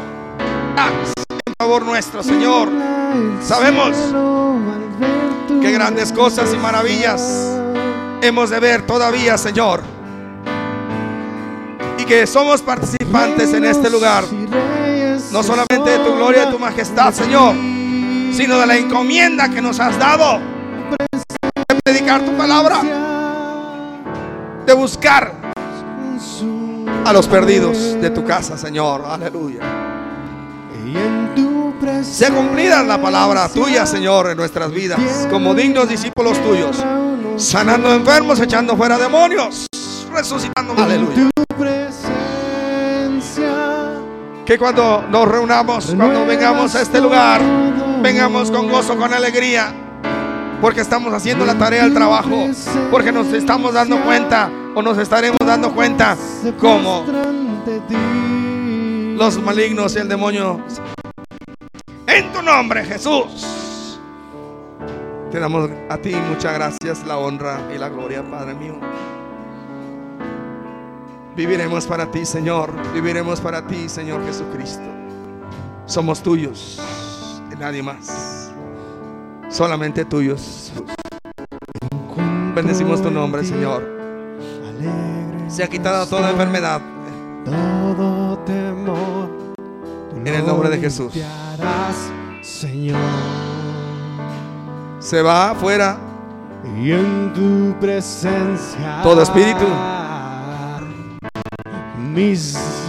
En 0.77 1.53
favor 1.59 1.83
nuestro, 1.83 2.23
Señor. 2.23 2.69
Sabemos 3.41 3.97
que 5.61 5.71
grandes 5.73 6.13
cosas 6.13 6.53
y 6.53 6.57
maravillas 6.57 7.59
hemos 8.21 8.51
de 8.51 8.61
ver 8.61 8.85
todavía, 8.87 9.37
Señor. 9.37 9.81
Y 11.97 12.05
que 12.05 12.25
somos 12.25 12.61
participantes 12.61 13.53
en 13.53 13.65
este 13.65 13.89
lugar. 13.89 14.23
No 15.33 15.43
solamente 15.43 15.89
de 15.89 15.99
tu 15.99 16.15
gloria 16.15 16.45
y 16.47 16.51
tu 16.51 16.59
majestad, 16.59 17.13
Señor, 17.13 17.72
sino 18.33 18.59
de 18.59 18.65
la 18.65 18.75
encomienda 18.75 19.47
que 19.49 19.61
nos 19.61 19.79
has 19.79 19.97
dado 19.97 20.39
de 20.39 21.81
predicar 21.83 22.21
tu 22.21 22.35
palabra, 22.35 22.81
de 24.65 24.73
buscar 24.73 25.33
a 27.05 27.13
los 27.13 27.27
perdidos 27.27 28.01
de 28.01 28.09
tu 28.09 28.25
casa, 28.25 28.57
Señor. 28.57 29.03
Aleluya. 29.05 29.59
Sea 32.01 32.31
cumplida 32.31 32.81
la 32.83 33.01
palabra 33.01 33.47
tuya, 33.49 33.85
Señor, 33.85 34.31
en 34.31 34.37
nuestras 34.37 34.71
vidas, 34.71 34.99
como 35.29 35.53
dignos 35.53 35.87
discípulos 35.87 36.41
tuyos, 36.41 36.83
sanando 37.37 37.93
enfermos, 37.93 38.39
echando 38.39 38.75
fuera 38.75 38.97
demonios, 38.97 39.67
resucitando. 40.11 40.73
Aleluya. 40.81 41.29
Que 44.45 44.57
cuando 44.57 45.05
nos 45.09 45.27
reunamos, 45.27 45.93
cuando 45.95 46.25
vengamos 46.25 46.75
a 46.75 46.81
este 46.81 46.99
lugar, 46.99 47.41
vengamos 48.03 48.51
con 48.51 48.69
gozo, 48.69 48.97
con 48.97 49.13
alegría, 49.13 49.73
porque 50.59 50.81
estamos 50.81 51.13
haciendo 51.13 51.45
la 51.45 51.57
tarea 51.57 51.83
del 51.83 51.93
trabajo, 51.93 52.49
porque 52.91 53.13
nos 53.13 53.31
estamos 53.31 53.73
dando 53.73 54.03
cuenta 54.03 54.51
o 54.75 54.81
nos 54.81 54.97
estaremos 54.97 55.39
dando 55.39 55.73
cuenta 55.73 56.17
como 56.59 57.05
los 59.15 59.41
malignos 59.41 59.95
y 59.95 59.99
el 59.99 60.09
demonio. 60.09 60.59
En 62.05 62.31
tu 62.33 62.41
nombre, 62.41 62.83
Jesús. 62.83 63.97
Te 65.31 65.39
damos 65.39 65.69
a 65.89 65.97
ti 65.97 66.13
muchas 66.29 66.53
gracias, 66.53 67.07
la 67.07 67.17
honra 67.17 67.61
y 67.73 67.77
la 67.77 67.87
gloria, 67.87 68.21
Padre 68.21 68.53
mío. 68.53 68.79
Viviremos 71.37 71.87
para 71.87 72.11
ti, 72.11 72.25
Señor. 72.25 72.71
Viviremos 72.93 73.39
para 73.39 73.65
ti, 73.65 73.87
Señor 73.87 74.23
Jesucristo. 74.25 74.83
Somos 75.85 76.21
tuyos 76.21 76.79
nadie 77.55 77.83
más. 77.83 78.51
Solamente 79.49 80.05
tuyos. 80.05 80.71
Bendecimos 82.55 83.01
tu 83.01 83.11
nombre, 83.11 83.43
Señor. 83.43 83.83
Se 85.47 85.63
ha 85.63 85.67
quitado 85.67 86.05
toda 86.07 86.31
enfermedad. 86.31 86.81
Todo 87.45 88.39
temor. 88.39 89.29
En 90.15 90.27
el 90.27 90.45
nombre 90.45 90.69
de 90.69 90.79
Jesús. 90.79 91.13
Señor. 92.41 92.99
Se 94.99 95.21
va 95.21 95.51
afuera 95.51 95.97
Y 96.79 96.91
en 96.91 97.33
tu 97.33 97.77
presencia. 97.79 99.01
Todo 99.03 99.21
espíritu. 99.21 99.65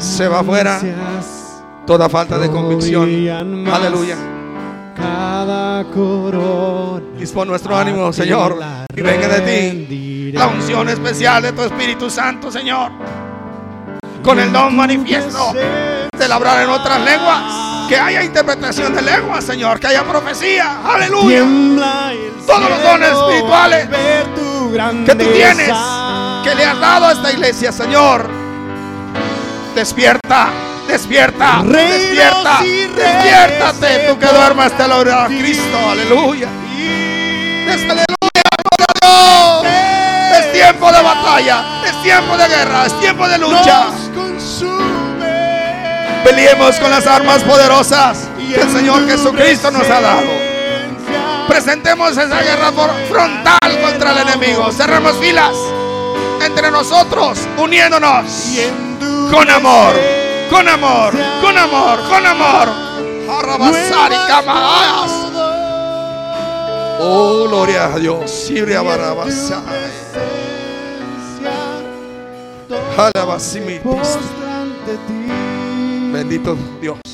Se 0.00 0.28
va 0.28 0.40
afuera. 0.40 0.80
toda 1.86 2.08
falta 2.08 2.38
de 2.38 2.50
convicción. 2.50 3.08
Aleluya. 3.68 4.33
Cada 5.46 5.84
corona. 5.92 7.04
Dispon 7.18 7.46
nuestro 7.46 7.76
ánimo, 7.76 8.10
Señor, 8.14 8.58
y 8.96 9.02
venga 9.02 9.28
de 9.28 9.40
ti 9.42 10.32
la 10.32 10.46
unción 10.46 10.88
especial 10.88 11.42
de 11.42 11.52
tu 11.52 11.60
Espíritu 11.60 12.08
Santo, 12.08 12.50
Señor. 12.50 12.90
Con 14.22 14.40
el 14.40 14.50
don 14.50 14.74
manifiesto 14.74 15.52
de 15.52 16.32
hablar 16.32 16.62
en 16.62 16.70
otras 16.70 16.98
lenguas. 17.02 17.88
Que 17.90 17.98
haya 17.98 18.22
interpretación 18.22 18.94
de 18.94 19.02
lenguas, 19.02 19.44
Señor. 19.44 19.78
Que 19.78 19.88
haya 19.88 20.02
profecía. 20.04 20.78
Aleluya. 20.82 21.44
Todos 22.46 22.70
los 22.70 22.82
dones 22.82 23.10
espirituales 23.10 23.88
Que 25.04 25.14
tú 25.14 25.30
tienes. 25.30 25.72
Que 26.42 26.54
le 26.54 26.64
has 26.64 26.80
dado 26.80 27.04
a 27.04 27.12
esta 27.12 27.30
iglesia, 27.30 27.70
Señor. 27.70 28.30
Despierta. 29.74 30.48
Despierta, 30.94 31.60
despierta, 31.64 32.60
despiértate, 32.62 34.06
tú 34.08 34.16
que 34.16 34.26
duermas 34.26 34.70
te 34.76 34.86
lo 34.86 35.00
a 35.00 35.26
Cristo, 35.26 35.90
aleluya. 35.90 36.48
aleluya, 37.66 38.06
a 39.02 40.38
Es 40.38 40.52
tiempo 40.52 40.92
de 40.92 41.02
batalla, 41.02 41.82
es 41.84 42.00
tiempo 42.00 42.36
de 42.36 42.46
guerra, 42.46 42.86
es 42.86 43.00
tiempo 43.00 43.26
de 43.26 43.38
lucha. 43.38 43.86
Peleemos 46.22 46.76
con 46.76 46.92
las 46.92 47.08
armas 47.08 47.42
poderosas 47.42 48.28
que 48.38 48.60
el 48.60 48.70
Señor 48.70 49.08
Jesucristo 49.08 49.72
nos 49.72 49.90
ha 49.90 50.00
dado. 50.00 50.30
Presentemos 51.48 52.12
esa 52.12 52.40
guerra 52.40 52.70
frontal 53.08 53.80
contra 53.82 54.12
el 54.12 54.28
enemigo. 54.28 54.70
Cerremos 54.70 55.16
filas 55.18 55.56
entre 56.40 56.70
nosotros, 56.70 57.40
uniéndonos 57.58 58.26
con 59.32 59.50
amor 59.50 60.23
con 60.50 60.68
amor, 60.68 61.12
con 61.40 61.56
amor, 61.58 62.08
con 62.08 62.26
amor. 62.26 62.68
Oh, 67.00 67.46
gloria 67.48 67.92
a 67.92 67.98
Dios. 67.98 68.30
Siria 68.30 68.80
Bendito 76.12 76.56
Dios. 76.80 77.13